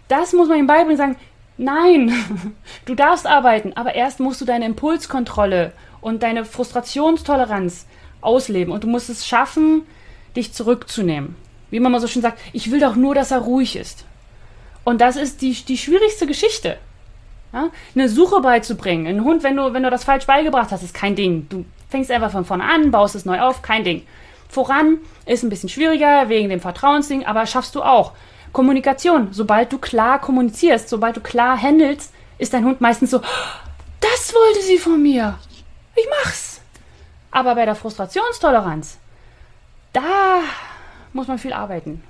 Das 0.08 0.32
muss 0.32 0.48
man 0.48 0.58
ihm 0.58 0.66
beibringen, 0.66 0.96
sagen, 0.96 1.16
nein, 1.56 2.12
du 2.84 2.94
darfst 2.94 3.26
arbeiten, 3.26 3.72
aber 3.74 3.94
erst 3.94 4.20
musst 4.20 4.40
du 4.40 4.44
deine 4.44 4.66
Impulskontrolle 4.66 5.72
und 6.00 6.22
deine 6.22 6.44
Frustrationstoleranz 6.44 7.86
ausleben 8.20 8.72
und 8.72 8.84
du 8.84 8.88
musst 8.88 9.10
es 9.10 9.26
schaffen, 9.26 9.82
dich 10.36 10.52
zurückzunehmen. 10.52 11.34
Wie 11.70 11.80
man 11.80 11.90
mal 11.90 12.00
so 12.00 12.06
schön 12.06 12.22
sagt, 12.22 12.38
ich 12.52 12.70
will 12.70 12.80
doch 12.80 12.94
nur, 12.94 13.14
dass 13.14 13.30
er 13.30 13.38
ruhig 13.38 13.76
ist. 13.76 14.04
Und 14.84 15.00
das 15.00 15.16
ist 15.16 15.42
die, 15.42 15.52
die 15.52 15.78
schwierigste 15.78 16.26
Geschichte. 16.26 16.78
Ja? 17.52 17.70
Eine 17.94 18.08
Suche 18.08 18.40
beizubringen. 18.40 19.06
Ein 19.06 19.24
Hund, 19.24 19.42
wenn 19.42 19.56
du, 19.56 19.72
wenn 19.72 19.82
du 19.82 19.90
das 19.90 20.04
falsch 20.04 20.26
beigebracht 20.26 20.70
hast, 20.70 20.82
ist 20.82 20.94
kein 20.94 21.14
Ding. 21.14 21.46
Du 21.48 21.64
fängst 21.88 22.10
einfach 22.10 22.30
von 22.32 22.44
vorne 22.44 22.64
an, 22.64 22.90
baust 22.90 23.14
es 23.14 23.24
neu 23.24 23.40
auf, 23.40 23.62
kein 23.62 23.84
Ding. 23.84 24.06
Voran 24.48 24.98
ist 25.26 25.42
ein 25.42 25.50
bisschen 25.50 25.68
schwieriger 25.68 26.28
wegen 26.28 26.48
dem 26.48 26.60
Vertrauensding, 26.60 27.24
aber 27.24 27.46
schaffst 27.46 27.74
du 27.74 27.82
auch. 27.82 28.12
Kommunikation. 28.52 29.28
Sobald 29.32 29.72
du 29.72 29.78
klar 29.78 30.20
kommunizierst, 30.20 30.88
sobald 30.88 31.16
du 31.16 31.20
klar 31.20 31.60
handelst, 31.60 32.12
ist 32.38 32.52
dein 32.52 32.64
Hund 32.64 32.80
meistens 32.80 33.10
so, 33.10 33.20
das 34.00 34.34
wollte 34.34 34.62
sie 34.62 34.78
von 34.78 35.00
mir. 35.00 35.38
Ich 35.94 36.06
mach's. 36.22 36.60
Aber 37.30 37.54
bei 37.54 37.64
der 37.64 37.74
Frustrationstoleranz, 37.74 38.98
da 39.92 40.40
muss 41.12 41.28
man 41.28 41.38
viel 41.38 41.52
arbeiten. 41.52 42.02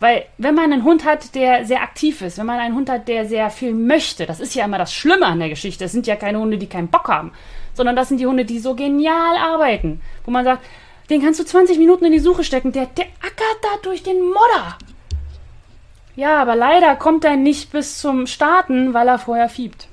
Weil 0.00 0.24
wenn 0.38 0.54
man 0.54 0.72
einen 0.72 0.84
Hund 0.84 1.04
hat, 1.04 1.34
der 1.34 1.66
sehr 1.66 1.82
aktiv 1.82 2.22
ist, 2.22 2.38
wenn 2.38 2.46
man 2.46 2.58
einen 2.58 2.74
Hund 2.74 2.88
hat, 2.88 3.06
der 3.06 3.26
sehr 3.26 3.50
viel 3.50 3.74
möchte, 3.74 4.24
das 4.24 4.40
ist 4.40 4.54
ja 4.54 4.64
immer 4.64 4.78
das 4.78 4.94
Schlimme 4.94 5.26
an 5.26 5.38
der 5.38 5.50
Geschichte. 5.50 5.84
Es 5.84 5.92
sind 5.92 6.06
ja 6.06 6.16
keine 6.16 6.40
Hunde, 6.40 6.56
die 6.56 6.68
keinen 6.68 6.88
Bock 6.88 7.08
haben, 7.08 7.32
sondern 7.74 7.96
das 7.96 8.08
sind 8.08 8.18
die 8.18 8.26
Hunde, 8.26 8.46
die 8.46 8.58
so 8.58 8.74
genial 8.74 9.36
arbeiten. 9.36 10.00
Wo 10.24 10.30
man 10.30 10.44
sagt, 10.44 10.64
den 11.10 11.22
kannst 11.22 11.38
du 11.38 11.44
20 11.44 11.78
Minuten 11.78 12.06
in 12.06 12.12
die 12.12 12.18
Suche 12.18 12.44
stecken, 12.44 12.72
der, 12.72 12.86
der 12.86 13.04
ackert 13.20 13.58
da 13.62 13.68
durch 13.82 14.02
den 14.02 14.22
Modder. 14.22 14.78
Ja, 16.16 16.40
aber 16.40 16.56
leider 16.56 16.96
kommt 16.96 17.24
er 17.24 17.36
nicht 17.36 17.70
bis 17.70 17.98
zum 17.98 18.26
Starten, 18.26 18.94
weil 18.94 19.08
er 19.08 19.18
vorher 19.18 19.50
fiebt. 19.50 19.88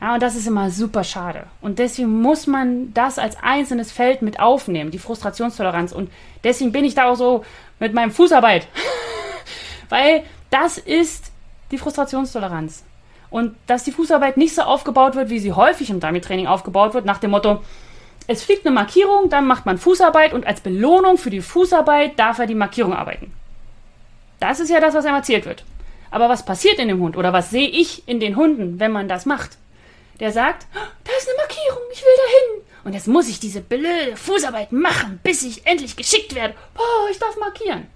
Ja, 0.00 0.14
und 0.14 0.22
das 0.22 0.36
ist 0.36 0.46
immer 0.46 0.70
super 0.70 1.04
schade. 1.04 1.44
Und 1.60 1.78
deswegen 1.78 2.20
muss 2.20 2.46
man 2.46 2.92
das 2.92 3.18
als 3.18 3.36
einzelnes 3.42 3.92
Feld 3.92 4.22
mit 4.22 4.40
aufnehmen, 4.40 4.90
die 4.90 4.98
Frustrationstoleranz. 4.98 5.92
Und 5.92 6.10
deswegen 6.44 6.72
bin 6.72 6.84
ich 6.84 6.94
da 6.94 7.06
auch 7.06 7.14
so 7.14 7.44
mit 7.78 7.94
meinem 7.94 8.10
Fußarbeit. 8.10 8.68
Weil 9.88 10.24
das 10.50 10.78
ist 10.78 11.32
die 11.70 11.78
Frustrationstoleranz. 11.78 12.84
Und 13.30 13.56
dass 13.66 13.84
die 13.84 13.92
Fußarbeit 13.92 14.36
nicht 14.36 14.54
so 14.54 14.62
aufgebaut 14.62 15.14
wird, 15.14 15.30
wie 15.30 15.38
sie 15.38 15.52
häufig 15.52 15.90
im 15.90 16.00
Dummy-Training 16.00 16.46
aufgebaut 16.46 16.94
wird, 16.94 17.04
nach 17.04 17.18
dem 17.18 17.32
Motto, 17.32 17.62
es 18.28 18.42
fliegt 18.42 18.66
eine 18.66 18.74
Markierung, 18.74 19.28
dann 19.28 19.46
macht 19.46 19.66
man 19.66 19.78
Fußarbeit 19.78 20.32
und 20.32 20.46
als 20.46 20.60
Belohnung 20.60 21.18
für 21.18 21.30
die 21.30 21.40
Fußarbeit 21.40 22.18
darf 22.18 22.38
er 22.38 22.46
die 22.46 22.54
Markierung 22.54 22.94
arbeiten. 22.94 23.32
Das 24.40 24.60
ist 24.60 24.70
ja 24.70 24.80
das, 24.80 24.94
was 24.94 25.04
einem 25.04 25.16
erzählt 25.16 25.46
wird. 25.46 25.64
Aber 26.10 26.28
was 26.28 26.44
passiert 26.44 26.78
in 26.78 26.88
dem 26.88 27.00
Hund 27.00 27.16
oder 27.16 27.32
was 27.32 27.50
sehe 27.50 27.68
ich 27.68 28.06
in 28.08 28.20
den 28.20 28.36
Hunden, 28.36 28.80
wenn 28.80 28.92
man 28.92 29.08
das 29.08 29.26
macht? 29.26 29.58
der 30.20 30.32
sagt, 30.32 30.66
oh, 30.74 30.88
da 31.04 31.12
ist 31.16 31.28
eine 31.28 31.36
Markierung, 31.36 31.82
ich 31.92 32.02
will 32.02 32.16
dahin. 32.16 32.65
Und 32.86 32.92
jetzt 32.92 33.08
muss 33.08 33.28
ich 33.28 33.40
diese 33.40 33.60
blöde 33.60 34.14
Fußarbeit 34.14 34.70
machen, 34.70 35.18
bis 35.24 35.42
ich 35.42 35.66
endlich 35.66 35.96
geschickt 35.96 36.36
werde. 36.36 36.54
Oh, 36.78 37.10
ich 37.10 37.18
darf 37.18 37.36
markieren. 37.36 37.88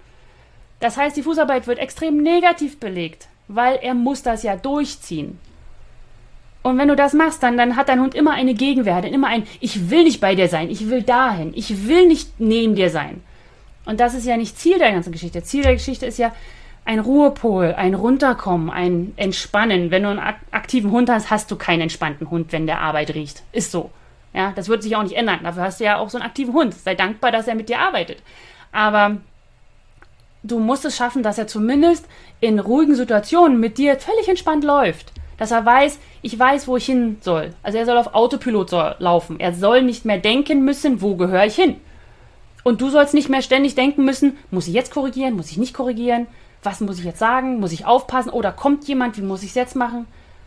Das 0.81 0.97
heißt, 0.97 1.15
die 1.15 1.23
Fußarbeit 1.23 1.65
wird 1.65 1.79
extrem 1.79 2.17
negativ 2.17 2.77
belegt, 2.77 3.29
weil 3.47 3.79
er 3.81 3.93
muss 3.93 4.21
das 4.21 4.43
ja 4.43 4.57
durchziehen. 4.57 5.39
Und 6.61 6.77
wenn 6.77 6.89
du 6.89 6.97
das 6.97 7.13
machst, 7.13 7.41
dann, 7.41 7.55
dann 7.55 7.77
hat 7.77 7.87
dein 7.87 8.01
Hund 8.01 8.15
immer 8.15 8.31
eine 8.31 8.53
Gegenwehr, 8.53 9.01
immer 9.05 9.29
ein, 9.29 9.47
ich 9.61 9.89
will 9.89 10.03
nicht 10.03 10.19
bei 10.19 10.35
dir 10.35 10.49
sein, 10.49 10.69
ich 10.69 10.89
will 10.89 11.03
dahin, 11.03 11.53
ich 11.55 11.87
will 11.87 12.05
nicht 12.05 12.41
neben 12.41 12.75
dir 12.75 12.89
sein. 12.89 13.23
Und 13.85 14.01
das 14.01 14.13
ist 14.13 14.25
ja 14.25 14.35
nicht 14.35 14.59
Ziel 14.59 14.77
der 14.77 14.91
ganzen 14.91 15.13
Geschichte. 15.13 15.41
Ziel 15.41 15.63
der 15.63 15.75
Geschichte 15.75 16.05
ist 16.05 16.19
ja, 16.19 16.33
ein 16.83 16.99
Ruhepol, 16.99 17.75
ein 17.75 17.93
Runterkommen, 17.93 18.69
ein 18.69 19.13
Entspannen. 19.15 19.89
Wenn 19.89 20.03
du 20.03 20.09
einen 20.09 20.35
aktiven 20.51 20.91
Hund 20.91 21.09
hast, 21.09 21.29
hast 21.29 21.49
du 21.49 21.55
keinen 21.55 21.79
entspannten 21.79 22.29
Hund, 22.29 22.51
wenn 22.51 22.65
der 22.65 22.81
Arbeit 22.81 23.15
riecht. 23.15 23.43
Ist 23.53 23.71
so. 23.71 23.89
Ja, 24.33 24.53
das 24.55 24.69
wird 24.69 24.83
sich 24.83 24.95
auch 24.95 25.03
nicht 25.03 25.15
ändern. 25.15 25.39
Dafür 25.43 25.63
hast 25.63 25.79
du 25.79 25.83
ja 25.83 25.97
auch 25.97 26.09
so 26.09 26.17
einen 26.17 26.25
aktiven 26.25 26.53
Hund. 26.53 26.73
Sei 26.73 26.95
dankbar, 26.95 27.31
dass 27.31 27.47
er 27.47 27.55
mit 27.55 27.69
dir 27.69 27.79
arbeitet. 27.79 28.17
Aber 28.71 29.17
du 30.43 30.59
musst 30.59 30.85
es 30.85 30.95
schaffen, 30.95 31.23
dass 31.23 31.37
er 31.37 31.47
zumindest 31.47 32.05
in 32.39 32.59
ruhigen 32.59 32.95
Situationen 32.95 33.59
mit 33.59 33.77
dir 33.77 33.99
völlig 33.99 34.27
entspannt 34.29 34.63
läuft. 34.63 35.11
Dass 35.37 35.51
er 35.51 35.65
weiß, 35.65 35.99
ich 36.21 36.37
weiß, 36.37 36.67
wo 36.67 36.77
ich 36.77 36.85
hin 36.85 37.17
soll. 37.21 37.53
Also 37.63 37.77
er 37.77 37.85
soll 37.85 37.97
auf 37.97 38.13
Autopilot 38.13 38.69
soll 38.69 38.95
laufen. 38.99 39.39
Er 39.39 39.53
soll 39.53 39.81
nicht 39.81 40.05
mehr 40.05 40.19
denken 40.19 40.63
müssen, 40.63 41.01
wo 41.01 41.15
gehöre 41.15 41.45
ich 41.45 41.55
hin. 41.55 41.75
Und 42.63 42.79
du 42.79 42.89
sollst 42.89 43.13
nicht 43.13 43.27
mehr 43.27 43.41
ständig 43.41 43.75
denken 43.75 44.05
müssen, 44.05 44.37
muss 44.51 44.67
ich 44.67 44.73
jetzt 44.73 44.93
korrigieren, 44.93 45.35
muss 45.35 45.49
ich 45.49 45.57
nicht 45.57 45.73
korrigieren, 45.73 46.27
was 46.63 46.79
muss 46.79 46.99
ich 46.99 47.05
jetzt 47.05 47.19
sagen? 47.19 47.59
Muss 47.59 47.71
ich 47.71 47.85
aufpassen? 47.85 48.29
Oder 48.29 48.51
kommt 48.51 48.87
jemand? 48.87 49.17
Wie 49.17 49.23
muss 49.23 49.41
ich 49.43 49.49
es 49.49 49.55
jetzt 49.55 49.75
machen? 49.75 50.05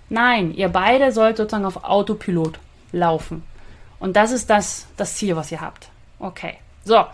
Nein, 0.09 0.55
ihr 0.55 0.69
beide 0.69 1.11
sollt 1.13 1.37
sozusagen 1.37 1.65
auf 1.65 1.85
Autopilot 1.85 2.59
laufen. 2.93 3.43
Und 3.99 4.17
das 4.17 4.33
ist 4.33 4.51
das, 4.51 4.87
das 4.97 5.17
Ziel, 5.17 5.37
was 5.37 5.51
ihr 5.53 5.61
habt. 5.61 5.89
Okay. 6.19 6.55
So. 6.85 7.05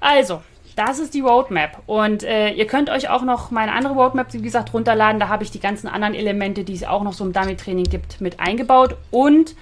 Also, 0.00 0.42
das 0.76 0.98
ist 0.98 1.14
die 1.14 1.20
Roadmap. 1.20 1.82
Und 1.86 2.22
äh, 2.22 2.50
ihr 2.50 2.66
könnt 2.66 2.90
euch 2.90 3.08
auch 3.08 3.22
noch 3.22 3.50
meine 3.50 3.72
andere 3.72 3.94
Roadmap, 3.94 4.32
wie 4.32 4.42
gesagt, 4.42 4.74
runterladen. 4.74 5.20
Da 5.20 5.28
habe 5.28 5.44
ich 5.44 5.50
die 5.50 5.60
ganzen 5.60 5.88
anderen 5.88 6.14
Elemente, 6.14 6.64
die 6.64 6.74
es 6.74 6.84
auch 6.84 7.02
noch 7.02 7.12
so 7.12 7.24
im 7.24 7.32
Dummy-Training 7.32 7.84
gibt, 7.84 8.20
mit 8.20 8.40
eingebaut. 8.40 8.96
Und 9.10 9.54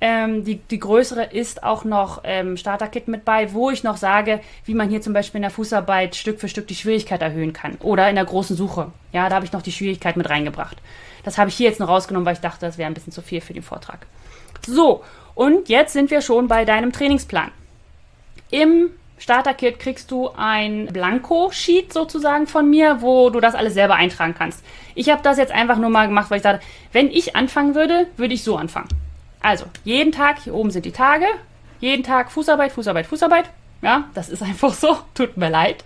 ähm, 0.00 0.44
die, 0.44 0.56
die 0.56 0.80
größere 0.80 1.24
ist 1.24 1.62
auch 1.62 1.84
noch 1.84 2.22
ähm, 2.24 2.56
Starter-Kit 2.56 3.08
mit 3.08 3.24
bei, 3.24 3.52
wo 3.52 3.70
ich 3.70 3.84
noch 3.84 3.96
sage, 3.96 4.40
wie 4.64 4.74
man 4.74 4.88
hier 4.88 5.00
zum 5.00 5.12
Beispiel 5.12 5.38
in 5.38 5.42
der 5.42 5.50
Fußarbeit 5.50 6.16
Stück 6.16 6.40
für 6.40 6.48
Stück 6.48 6.66
die 6.66 6.74
Schwierigkeit 6.74 7.22
erhöhen 7.22 7.52
kann. 7.52 7.76
Oder 7.80 8.08
in 8.08 8.16
der 8.16 8.24
großen 8.24 8.56
Suche. 8.56 8.90
Ja, 9.12 9.28
da 9.28 9.36
habe 9.36 9.46
ich 9.46 9.52
noch 9.52 9.62
die 9.62 9.72
Schwierigkeit 9.72 10.16
mit 10.16 10.28
reingebracht. 10.28 10.76
Das 11.24 11.38
habe 11.38 11.48
ich 11.48 11.56
hier 11.56 11.68
jetzt 11.68 11.80
noch 11.80 11.88
rausgenommen, 11.88 12.26
weil 12.26 12.34
ich 12.34 12.40
dachte, 12.40 12.66
das 12.66 12.78
wäre 12.78 12.86
ein 12.86 12.94
bisschen 12.94 13.12
zu 13.12 13.22
viel 13.22 13.40
für 13.40 13.54
den 13.54 13.62
Vortrag. 13.62 14.06
So, 14.66 15.02
und 15.34 15.68
jetzt 15.68 15.92
sind 15.92 16.10
wir 16.10 16.20
schon 16.20 16.48
bei 16.48 16.64
deinem 16.64 16.92
Trainingsplan. 16.92 17.50
Im 18.50 18.90
Starter-Kit 19.18 19.78
kriegst 19.78 20.10
du 20.10 20.30
ein 20.36 20.86
Blanko-Sheet 20.86 21.92
sozusagen 21.92 22.46
von 22.46 22.68
mir, 22.68 23.00
wo 23.00 23.30
du 23.30 23.40
das 23.40 23.54
alles 23.54 23.74
selber 23.74 23.94
eintragen 23.94 24.34
kannst. 24.36 24.64
Ich 24.94 25.08
habe 25.10 25.22
das 25.22 25.38
jetzt 25.38 25.52
einfach 25.52 25.78
nur 25.78 25.90
mal 25.90 26.06
gemacht, 26.06 26.30
weil 26.30 26.38
ich 26.38 26.42
dachte, 26.42 26.64
wenn 26.92 27.10
ich 27.10 27.34
anfangen 27.36 27.74
würde, 27.74 28.06
würde 28.16 28.34
ich 28.34 28.44
so 28.44 28.56
anfangen. 28.56 28.88
Also, 29.40 29.66
jeden 29.84 30.12
Tag, 30.12 30.40
hier 30.40 30.54
oben 30.54 30.70
sind 30.70 30.84
die 30.84 30.92
Tage, 30.92 31.26
jeden 31.80 32.02
Tag 32.02 32.30
Fußarbeit, 32.32 32.72
Fußarbeit, 32.72 33.06
Fußarbeit. 33.06 33.50
Ja, 33.82 34.04
das 34.14 34.30
ist 34.30 34.42
einfach 34.50 34.72
so. 34.72 34.96
Tut 35.14 35.36
mir 35.36 35.50
leid. 35.50 35.84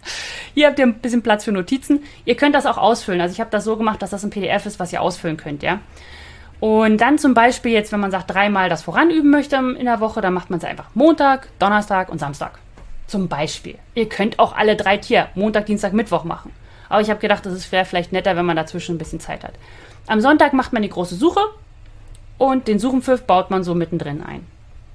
Hier 0.55 0.69
habt 0.69 0.79
ihr 0.79 0.87
ein 0.87 0.95
bisschen 0.95 1.23
Platz 1.23 1.45
für 1.45 1.53
Notizen. 1.53 2.05
Ihr 2.25 2.37
könnt 2.37 2.55
das 2.55 2.67
auch 2.67 2.79
ausfüllen. 2.79 3.21
Also 3.21 3.33
ich 3.33 3.41
habe 3.41 3.51
das 3.51 3.65
so 3.65 3.77
gemacht, 3.77 4.01
dass 4.01 4.11
das 4.11 4.25
ein 4.25 4.31
PDF 4.31 4.67
ist, 4.67 4.79
was 4.79 4.93
ihr 4.93 5.03
ausfüllen 5.03 5.37
könnt, 5.37 5.63
ja. 5.63 5.81
Und 6.61 7.01
dann 7.01 7.19
zum 7.19 7.35
Beispiel 7.35 7.73
jetzt, 7.73 7.93
wenn 7.93 8.01
man 8.01 8.11
sagt, 8.11 8.31
dreimal 8.31 8.69
das 8.69 8.83
voranüben 8.83 9.31
möchte 9.31 9.57
in 9.57 9.85
der 9.85 10.01
Woche, 10.01 10.21
dann 10.21 10.35
macht 10.35 10.51
man 10.51 10.59
es 10.59 10.65
einfach 10.65 10.87
Montag, 10.95 11.49
Donnerstag 11.59 12.09
und 12.09 12.19
Samstag. 12.19 12.59
Zum 13.07 13.29
Beispiel. 13.29 13.79
Ihr 13.95 14.09
könnt 14.09 14.39
auch 14.39 14.57
alle 14.57 14.77
drei 14.77 14.97
Tier, 14.97 15.29
Montag, 15.35 15.67
Dienstag, 15.67 15.93
Mittwoch 15.93 16.25
machen. 16.25 16.53
Aber 16.89 17.01
ich 17.01 17.11
habe 17.11 17.21
gedacht, 17.21 17.47
das 17.47 17.71
wäre 17.71 17.85
vielleicht 17.85 18.13
netter, 18.13 18.37
wenn 18.37 18.47
man 18.47 18.57
dazwischen 18.57 18.97
ein 18.97 18.99
bisschen 18.99 19.21
Zeit 19.21 19.45
hat. 19.45 19.55
Am 20.07 20.21
Sonntag 20.21 20.53
macht 20.53 20.73
man 20.73 20.83
die 20.83 20.89
große 20.89 21.15
Suche 21.15 21.41
und 22.39 22.67
den 22.67 22.79
Suchenpfiff 22.79 23.23
baut 23.23 23.51
man 23.51 23.63
so 23.63 23.75
mittendrin 23.75 24.23
ein. 24.23 24.47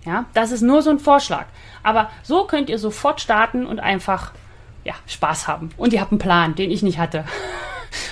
Ja, 0.05 0.25
das 0.33 0.51
ist 0.51 0.61
nur 0.61 0.81
so 0.81 0.89
ein 0.89 0.99
Vorschlag. 0.99 1.45
Aber 1.81 2.09
so 2.23 2.45
könnt 2.45 2.69
ihr 2.69 2.77
sofort 2.77 3.21
starten 3.21 3.65
und 3.65 3.79
einfach 3.79 4.31
ja, 4.83 4.93
Spaß 5.07 5.47
haben. 5.47 5.69
Und 5.77 5.93
ihr 5.93 6.01
habt 6.01 6.11
einen 6.11 6.19
Plan, 6.19 6.55
den 6.55 6.71
ich 6.71 6.83
nicht 6.83 6.97
hatte. 6.97 7.25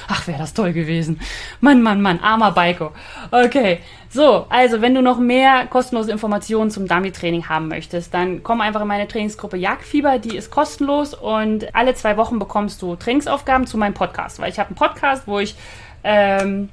Ach, 0.08 0.28
wäre 0.28 0.40
das 0.40 0.54
toll 0.54 0.74
gewesen. 0.74 1.20
Mann, 1.60 1.82
Mann, 1.82 2.02
Mann, 2.02 2.20
armer 2.20 2.52
Baiko. 2.52 2.92
Okay, 3.32 3.80
so, 4.10 4.46
also 4.50 4.82
wenn 4.82 4.94
du 4.94 5.02
noch 5.02 5.20
mehr 5.20 5.68
kostenlose 5.68 6.12
Informationen 6.12 6.70
zum 6.70 6.88
Dummy-Training 6.88 7.48
haben 7.48 7.68
möchtest, 7.70 8.14
dann 8.14 8.44
komm 8.44 8.62
einfach 8.62 8.82
in 8.82 8.88
meine 8.88 9.08
Trainingsgruppe 9.08 9.58
Jagdfieber, 9.58 10.20
die 10.20 10.36
ist 10.36 10.52
kostenlos 10.52 11.14
und 11.14 11.74
alle 11.74 11.94
zwei 11.96 12.18
Wochen 12.18 12.38
bekommst 12.38 12.82
du 12.82 12.96
Trainingsaufgaben 12.96 13.68
zu 13.68 13.78
meinem 13.78 13.94
Podcast, 13.94 14.40
weil 14.40 14.52
ich 14.52 14.60
habe 14.60 14.70
einen 14.70 14.76
Podcast, 14.76 15.28
wo 15.28 15.40
ich, 15.40 15.56
ähm, 16.04 16.70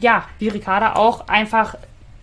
ja, 0.00 0.24
wie 0.38 0.48
Ricarda 0.48 0.94
auch, 0.96 1.28
einfach 1.28 1.76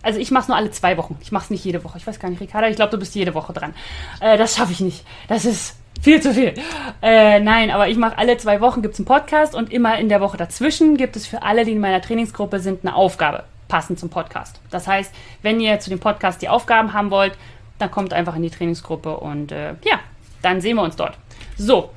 also 0.04 0.18
ich 0.18 0.32
mache 0.32 0.42
es 0.42 0.48
nur 0.48 0.56
alle 0.56 0.72
zwei 0.72 0.96
Wochen. 0.96 1.16
Ich 1.20 1.30
mache 1.30 1.44
es 1.44 1.50
nicht 1.50 1.64
jede 1.64 1.84
Woche. 1.84 1.96
Ich 1.96 2.04
weiß 2.04 2.18
gar 2.18 2.28
nicht, 2.28 2.40
Ricarda, 2.40 2.66
ich 2.66 2.74
glaube, 2.74 2.90
du 2.90 2.98
bist 2.98 3.14
jede 3.14 3.34
Woche 3.34 3.52
dran. 3.52 3.72
Äh, 4.20 4.36
das 4.36 4.56
schaffe 4.56 4.72
ich 4.72 4.80
nicht. 4.80 5.04
Das 5.28 5.44
ist 5.44 5.76
viel 6.00 6.20
zu 6.20 6.34
viel. 6.34 6.54
Äh, 7.00 7.40
nein, 7.40 7.70
aber 7.70 7.88
ich 7.88 7.96
mache 7.96 8.18
alle 8.18 8.36
zwei 8.36 8.60
Wochen 8.60 8.82
gibt's 8.82 8.98
einen 8.98 9.06
Podcast 9.06 9.54
und 9.54 9.72
immer 9.72 9.98
in 9.98 10.08
der 10.08 10.20
Woche 10.20 10.36
dazwischen 10.36 10.96
gibt 10.96 11.16
es 11.16 11.26
für 11.26 11.42
alle, 11.42 11.64
die 11.64 11.72
in 11.72 11.80
meiner 11.80 12.00
Trainingsgruppe 12.00 12.60
sind, 12.60 12.84
eine 12.84 12.94
Aufgabe 12.94 13.44
passend 13.68 13.98
zum 13.98 14.10
Podcast. 14.10 14.60
Das 14.70 14.86
heißt, 14.86 15.12
wenn 15.42 15.60
ihr 15.60 15.80
zu 15.80 15.90
dem 15.90 15.98
Podcast 15.98 16.42
die 16.42 16.48
Aufgaben 16.48 16.92
haben 16.92 17.10
wollt, 17.10 17.32
dann 17.78 17.90
kommt 17.90 18.12
einfach 18.12 18.36
in 18.36 18.42
die 18.42 18.50
Trainingsgruppe 18.50 19.16
und 19.16 19.50
äh, 19.50 19.74
ja, 19.84 19.98
dann 20.42 20.60
sehen 20.60 20.76
wir 20.76 20.82
uns 20.82 20.96
dort. 20.96 21.16
So, 21.56 21.90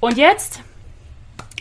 und 0.00 0.16
jetzt 0.16 0.60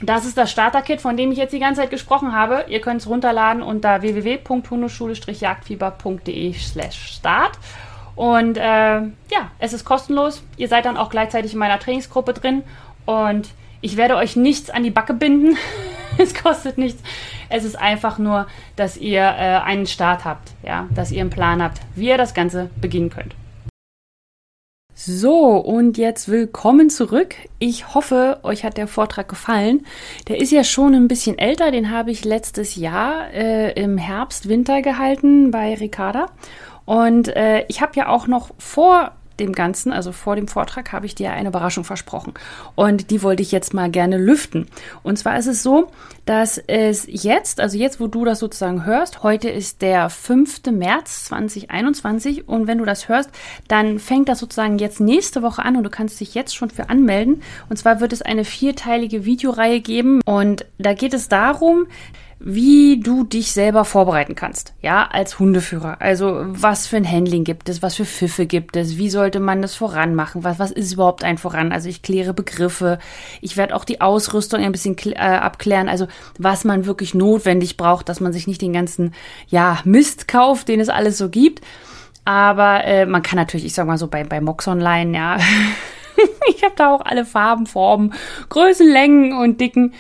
das 0.02 0.26
ist 0.26 0.38
das 0.38 0.52
Starter-Kit, 0.52 1.00
von 1.00 1.16
dem 1.16 1.32
ich 1.32 1.38
jetzt 1.38 1.54
die 1.54 1.60
ganze 1.60 1.80
Zeit 1.82 1.90
gesprochen 1.90 2.34
habe. 2.34 2.66
Ihr 2.68 2.82
könnt 2.82 3.00
es 3.00 3.08
runterladen 3.08 3.64
unter 3.64 4.02
www.hundeschule-jagdfieber.de 4.02 6.54
slash 6.54 7.14
start. 7.16 7.58
Und 8.16 8.58
äh, 8.58 8.62
ja, 8.62 9.52
es 9.60 9.74
ist 9.74 9.86
kostenlos. 9.86 10.44
Ihr 10.58 10.68
seid 10.68 10.86
dann 10.86 10.98
auch 10.98 11.10
gleichzeitig 11.10 11.54
in 11.54 11.60
meiner 11.60 11.80
Trainingsgruppe 11.80 12.34
drin. 12.34 12.64
Und 13.06 13.50
ich 13.82 13.98
werde 13.98 14.16
euch 14.16 14.36
nichts 14.36 14.70
an 14.70 14.84
die 14.84 14.92
Backe 14.92 15.14
binden. 15.14 15.58
es 16.18 16.34
kostet 16.34 16.78
nichts. 16.78 17.02
Es 17.50 17.64
ist 17.64 17.80
einfach 17.80 18.18
nur, 18.18 18.48
dass 18.76 18.98
ihr 18.98 19.22
äh, 19.22 19.60
einen 19.64 19.86
Start 19.86 20.26
habt, 20.26 20.52
ja, 20.64 20.88
dass 20.96 21.12
ihr 21.12 21.22
einen 21.22 21.30
Plan 21.30 21.62
habt, 21.62 21.82
wie 21.96 22.08
ihr 22.08 22.18
das 22.18 22.34
Ganze 22.34 22.70
beginnen 22.82 23.10
könnt. 23.10 23.36
So, 24.98 25.58
und 25.58 25.98
jetzt 25.98 26.30
willkommen 26.30 26.90
zurück. 26.90 27.36
Ich 27.60 27.94
hoffe, 27.94 28.40
euch 28.44 28.64
hat 28.64 28.78
der 28.78 28.88
Vortrag 28.88 29.28
gefallen. 29.28 29.86
Der 30.30 30.40
ist 30.40 30.54
ja 30.54 30.64
schon 30.64 30.96
ein 30.96 31.10
bisschen 31.10 31.38
älter, 31.38 31.70
den 31.72 31.92
habe 31.92 32.12
ich 32.12 32.24
letztes 32.24 32.78
Jahr 32.78 33.30
äh, 33.34 33.74
im 33.74 33.98
Herbst, 33.98 34.48
Winter 34.48 34.82
gehalten 34.82 35.52
bei 35.52 35.74
Ricarda. 35.74 36.28
Und 36.86 37.28
äh, 37.30 37.66
ich 37.68 37.82
habe 37.82 37.94
ja 37.96 38.08
auch 38.08 38.28
noch 38.28 38.52
vor 38.58 39.12
dem 39.40 39.52
Ganzen, 39.52 39.92
also 39.92 40.12
vor 40.12 40.36
dem 40.36 40.48
Vortrag, 40.48 40.92
habe 40.92 41.06
ich 41.06 41.16
dir 41.16 41.32
eine 41.32 41.50
Überraschung 41.50 41.84
versprochen. 41.84 42.34
Und 42.76 43.12
die 43.12 43.22
wollte 43.22 43.42
ich 43.42 43.52
jetzt 43.52 43.74
mal 43.74 43.90
gerne 43.90 44.18
lüften. 44.18 44.68
Und 45.04 45.18
zwar 45.18 45.38
ist 45.38 45.48
es 45.48 45.62
so, 45.62 45.92
dass 46.26 46.58
es 46.58 47.06
jetzt, 47.08 47.60
also 47.60 47.78
jetzt, 47.78 48.00
wo 48.00 48.08
du 48.08 48.26
das 48.26 48.40
sozusagen 48.40 48.86
hörst, 48.86 49.24
heute 49.24 49.50
ist 49.50 49.82
der 49.82 50.10
5. 50.10 50.62
März 50.72 51.26
2021 51.26 52.48
und 52.48 52.68
wenn 52.68 52.78
du 52.78 52.86
das 52.86 53.10
hörst, 53.10 53.30
dann 53.68 54.00
fängt 54.00 54.30
das 54.30 54.40
sozusagen 54.40 54.80
jetzt 54.80 55.00
nächste 55.00 55.42
Woche 55.42 55.64
an 55.64 55.76
und 55.76 55.84
du 55.84 55.90
kannst 55.90 56.20
dich 56.20 56.34
jetzt 56.34 56.56
schon 56.56 56.70
für 56.70 56.90
anmelden. 56.90 57.42
Und 57.70 57.78
zwar 57.78 58.00
wird 58.00 58.14
es 58.14 58.22
eine 58.22 58.46
vierteilige 58.46 59.26
Videoreihe 59.26 59.82
geben 59.82 60.22
und 60.26 60.66
da 60.78 60.94
geht 60.94 61.14
es 61.14 61.30
darum, 61.30 61.88
wie 62.40 63.00
du 63.00 63.24
dich 63.24 63.54
selber 63.54 63.86
vorbereiten 63.86 64.36
kannst, 64.36 64.74
ja, 64.82 65.08
als 65.10 65.40
Hundeführer. 65.40 66.02
Also 66.02 66.44
was 66.48 66.86
für 66.86 66.98
ein 66.98 67.10
Handling 67.10 67.46
gibt 67.46 67.70
es, 67.70 67.82
was 67.82 67.96
für 67.96 68.06
Pfiffe 68.06 68.46
gibt 68.46 68.76
es, 68.76 68.98
wie 68.98 69.10
sollte 69.10 69.40
man 69.40 69.62
das 69.62 69.76
voranmachen, 69.76 70.44
was, 70.44 70.60
was 70.60 70.72
ist 70.72 70.94
überhaupt 70.94 71.24
ein 71.24 71.38
Voran? 71.38 71.72
Also 71.72 71.88
ich 71.88 72.02
kläre 72.02 72.34
Begriffe, 72.34 73.00
ich 73.42 73.56
werde 73.56 73.76
auch 73.76 73.86
die 73.86 74.02
Ausrüstung 74.02 74.62
ein 74.62 74.74
bisschen 74.74 74.98
äh, 75.14 75.16
abklären, 75.16 75.88
also 75.88 76.08
was 76.38 76.66
man 76.66 76.86
wirklich 76.86 77.14
notwendig 77.14 77.78
braucht, 77.78 78.10
dass 78.10 78.20
man 78.20 78.34
sich 78.34 78.48
nicht 78.48 78.62
den 78.62 78.74
ganzen, 78.74 79.14
ja, 79.48 79.80
Mist 79.86 80.28
kauft, 80.28 80.68
den 80.68 80.82
es 80.82 80.90
alles 80.90 81.18
so 81.18 81.30
gibt. 81.30 81.62
Aber 82.26 82.84
äh, 82.84 83.06
man 83.06 83.22
kann 83.22 83.38
natürlich, 83.38 83.66
ich 83.66 83.74
sag 83.74 83.86
mal 83.86 84.00
so, 84.00 84.08
bei, 84.08 84.24
bei 84.24 84.42
Mox 84.42 84.68
Online, 84.68 85.16
ja, 85.16 85.38
ich 86.50 86.64
habe 86.64 86.74
da 86.76 86.94
auch 86.94 87.02
alle 87.06 87.24
Farben, 87.26 87.66
Formen, 87.66 88.14
Größen, 88.50 88.92
Längen 88.92 89.38
und 89.38 89.62
Dicken. 89.62 89.94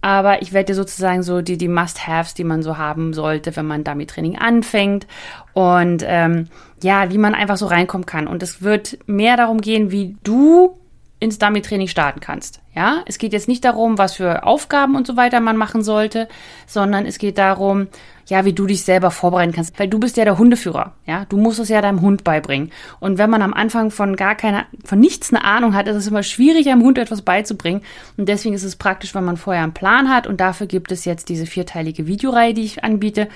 Aber 0.00 0.42
ich 0.42 0.52
werde 0.52 0.66
dir 0.66 0.74
sozusagen 0.74 1.22
so 1.22 1.42
die, 1.42 1.58
die 1.58 1.68
Must-Haves, 1.68 2.34
die 2.34 2.44
man 2.44 2.62
so 2.62 2.78
haben 2.78 3.12
sollte, 3.12 3.56
wenn 3.56 3.66
man 3.66 3.84
Dummy-Training 3.84 4.38
anfängt. 4.38 5.06
Und 5.54 6.04
ähm, 6.06 6.46
ja, 6.82 7.10
wie 7.10 7.18
man 7.18 7.34
einfach 7.34 7.56
so 7.56 7.66
reinkommen 7.66 8.06
kann. 8.06 8.28
Und 8.28 8.42
es 8.42 8.62
wird 8.62 8.98
mehr 9.06 9.36
darum 9.36 9.60
gehen, 9.60 9.90
wie 9.90 10.16
du 10.22 10.78
ins 11.20 11.38
Dummy-Training 11.38 11.88
starten 11.88 12.20
kannst. 12.20 12.60
Ja, 12.74 13.02
es 13.06 13.18
geht 13.18 13.32
jetzt 13.32 13.48
nicht 13.48 13.64
darum, 13.64 13.98
was 13.98 14.14
für 14.14 14.44
Aufgaben 14.44 14.94
und 14.94 15.06
so 15.06 15.16
weiter 15.16 15.40
man 15.40 15.56
machen 15.56 15.82
sollte, 15.82 16.28
sondern 16.66 17.06
es 17.06 17.18
geht 17.18 17.38
darum, 17.38 17.88
ja, 18.28 18.44
wie 18.44 18.52
du 18.52 18.66
dich 18.66 18.84
selber 18.84 19.10
vorbereiten 19.10 19.52
kannst, 19.52 19.78
weil 19.78 19.88
du 19.88 19.98
bist 19.98 20.16
ja 20.16 20.24
der 20.24 20.38
Hundeführer, 20.38 20.92
ja, 21.06 21.24
du 21.24 21.38
musst 21.38 21.58
es 21.58 21.70
ja 21.70 21.80
deinem 21.80 22.02
Hund 22.02 22.24
beibringen. 22.24 22.70
Und 23.00 23.18
wenn 23.18 23.30
man 23.30 23.42
am 23.42 23.54
Anfang 23.54 23.90
von 23.90 24.16
gar 24.16 24.34
keiner, 24.34 24.66
von 24.84 25.00
nichts 25.00 25.32
eine 25.32 25.44
Ahnung 25.44 25.74
hat, 25.74 25.88
ist 25.88 25.96
es 25.96 26.06
immer 26.06 26.22
schwierig, 26.22 26.68
einem 26.68 26.82
Hund 26.82 26.98
etwas 26.98 27.22
beizubringen. 27.22 27.82
Und 28.16 28.28
deswegen 28.28 28.54
ist 28.54 28.64
es 28.64 28.76
praktisch, 28.76 29.14
wenn 29.14 29.24
man 29.24 29.38
vorher 29.38 29.62
einen 29.62 29.72
Plan 29.72 30.10
hat. 30.10 30.26
Und 30.26 30.40
dafür 30.40 30.66
gibt 30.66 30.92
es 30.92 31.04
jetzt 31.04 31.30
diese 31.30 31.46
vierteilige 31.46 32.06
Videoreihe, 32.06 32.54
die 32.54 32.64
ich 32.64 32.84
anbiete. 32.84 33.28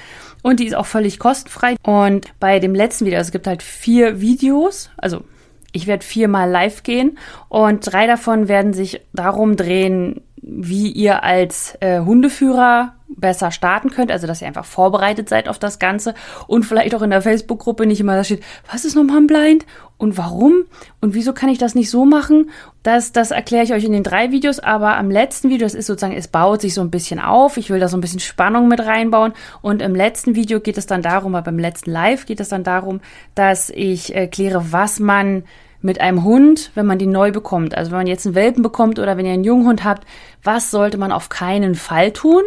Und 0.43 0.61
die 0.61 0.67
ist 0.67 0.75
auch 0.75 0.87
völlig 0.87 1.19
kostenfrei. 1.19 1.77
Und 1.83 2.27
bei 2.39 2.59
dem 2.59 2.75
letzten 2.75 3.07
Video, 3.07 3.19
also 3.19 3.29
es 3.29 3.33
gibt 3.33 3.47
halt 3.47 3.63
vier 3.63 4.21
Videos, 4.21 4.91
also 4.99 5.25
ich 5.73 5.87
werde 5.87 6.05
viermal 6.05 6.51
live 6.51 6.83
gehen 6.83 7.19
und 7.49 7.93
drei 7.93 8.07
davon 8.07 8.49
werden 8.49 8.73
sich 8.73 9.01
darum 9.13 9.57
drehen, 9.57 10.23
wie 10.43 10.91
ihr 10.91 11.23
als 11.23 11.77
äh, 11.81 12.01
Hundeführer 12.01 12.95
besser 13.09 13.53
starten 13.53 13.91
könnt, 13.91 14.11
also 14.11 14.27
dass 14.27 14.41
ihr 14.41 14.49
einfach 14.49 14.65
vorbereitet 14.65 15.29
seid 15.29 15.49
auf 15.49 15.59
das 15.59 15.79
Ganze 15.79 16.15
und 16.49 16.65
vielleicht 16.65 16.95
auch 16.95 17.03
in 17.03 17.11
der 17.11 17.23
Facebook-Gruppe 17.23 17.87
nicht 17.87 18.01
immer 18.01 18.17
da 18.17 18.25
steht, 18.25 18.43
was 18.71 18.85
ist 18.85 18.97
nochmal 18.97 19.19
ein 19.19 19.27
Blind 19.29 19.67
und 19.99 20.19
warum 20.19 20.65
und 21.01 21.15
wieso 21.15 21.33
kann 21.33 21.49
ich 21.49 21.59
das 21.59 21.77
nicht 21.77 21.91
so 21.91 22.05
machen? 22.05 22.51
Das, 22.83 23.13
das 23.13 23.31
erkläre 23.31 23.65
ich 23.65 23.73
euch 23.73 23.85
in 23.85 23.93
den 23.93 24.03
drei 24.03 24.33
Videos, 24.33 24.59
aber 24.59 24.97
am 24.97 25.11
letzten 25.11 25.49
Video, 25.49 25.67
das 25.67 25.75
ist 25.75 25.87
sozusagen, 25.87 26.17
es 26.17 26.27
baut 26.27 26.61
sich 26.61 26.75
so 26.75 26.81
ein 26.81 26.91
bisschen 26.91 27.21
auf, 27.21 27.57
ich 27.57 27.71
will 27.71 27.79
da 27.79 27.87
so 27.87 27.97
ein 27.97 28.01
bisschen 28.01 28.21
Spannung 28.21 28.67
mit 28.67 28.81
reinbauen 28.81 29.35
und 29.61 29.81
im 29.81 29.95
letzten 29.95 30.35
Video 30.35 30.59
geht 30.59 30.79
es 30.79 30.87
dann 30.87 31.03
darum, 31.03 31.37
aber 31.37 31.45
beim 31.45 31.59
letzten 31.59 31.93
Live 31.93 32.27
geht 32.27 32.41
es 32.41 32.49
dann 32.49 32.65
darum, 32.65 33.01
dass 33.37 33.71
ich 33.71 34.15
erkläre, 34.15 34.59
äh, 34.59 34.73
was 34.73 34.99
man 34.99 35.45
mit 35.83 36.01
einem 36.01 36.25
Hund, 36.25 36.71
wenn 36.75 36.87
man 36.87 36.99
die 36.99 37.07
neu 37.07 37.33
bekommt, 37.33 37.77
also 37.77 37.91
wenn 37.91 37.99
man 37.99 38.07
jetzt 38.07 38.27
einen 38.27 38.35
Welpen 38.35 38.63
bekommt 38.63 38.99
oder 38.99 39.17
wenn 39.17 39.27
ihr 39.27 39.33
einen 39.33 39.45
Junghund 39.45 39.85
habt, 39.85 40.07
was 40.43 40.71
sollte 40.71 40.99
man 40.99 41.13
auf 41.13 41.29
keinen 41.29 41.75
Fall 41.75 42.13
tun 42.13 42.43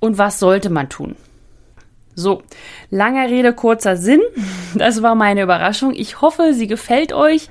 und 0.00 0.18
was 0.18 0.38
sollte 0.38 0.70
man 0.70 0.88
tun? 0.88 1.16
So, 2.18 2.42
langer 2.90 3.28
Rede, 3.28 3.52
kurzer 3.52 3.96
Sinn. 3.96 4.22
Das 4.74 5.02
war 5.02 5.14
meine 5.14 5.42
Überraschung. 5.42 5.94
Ich 5.94 6.20
hoffe, 6.20 6.52
sie 6.52 6.66
gefällt 6.66 7.14
euch. 7.14 7.48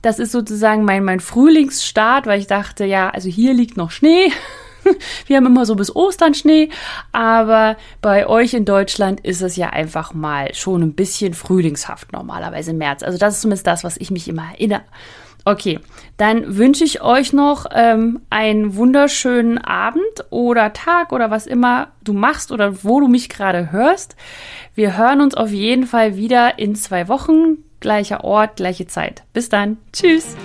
Das 0.00 0.20
ist 0.20 0.30
sozusagen 0.30 0.84
mein, 0.84 1.02
mein 1.02 1.18
Frühlingsstart, 1.18 2.26
weil 2.26 2.38
ich 2.38 2.46
dachte, 2.46 2.84
ja, 2.84 3.10
also 3.10 3.28
hier 3.28 3.52
liegt 3.52 3.76
noch 3.76 3.90
Schnee. 3.90 4.30
Wir 5.26 5.36
haben 5.36 5.46
immer 5.46 5.66
so 5.66 5.74
bis 5.74 5.94
Ostern 5.94 6.34
Schnee, 6.34 6.70
aber 7.12 7.76
bei 8.00 8.26
euch 8.26 8.54
in 8.54 8.64
Deutschland 8.64 9.20
ist 9.20 9.42
es 9.42 9.56
ja 9.56 9.70
einfach 9.70 10.14
mal 10.14 10.54
schon 10.54 10.82
ein 10.82 10.94
bisschen 10.94 11.34
frühlingshaft 11.34 12.12
normalerweise 12.12 12.70
im 12.72 12.78
März. 12.78 13.02
Also 13.02 13.18
das 13.18 13.34
ist 13.34 13.42
zumindest 13.42 13.66
das, 13.66 13.84
was 13.84 13.96
ich 13.96 14.10
mich 14.10 14.28
immer 14.28 14.44
erinnere. 14.52 14.82
Okay, 15.44 15.80
dann 16.18 16.58
wünsche 16.58 16.84
ich 16.84 17.00
euch 17.00 17.32
noch 17.32 17.64
ähm, 17.72 18.20
einen 18.28 18.76
wunderschönen 18.76 19.56
Abend 19.56 20.02
oder 20.28 20.74
Tag 20.74 21.12
oder 21.12 21.30
was 21.30 21.46
immer 21.46 21.88
du 22.04 22.12
machst 22.12 22.52
oder 22.52 22.84
wo 22.84 23.00
du 23.00 23.08
mich 23.08 23.30
gerade 23.30 23.72
hörst. 23.72 24.14
Wir 24.74 24.98
hören 24.98 25.22
uns 25.22 25.34
auf 25.34 25.50
jeden 25.50 25.86
Fall 25.86 26.16
wieder 26.16 26.58
in 26.58 26.74
zwei 26.74 27.08
Wochen. 27.08 27.64
Gleicher 27.80 28.24
Ort, 28.24 28.56
gleiche 28.56 28.88
Zeit. 28.88 29.22
Bis 29.32 29.48
dann. 29.48 29.78
Tschüss. 29.92 30.36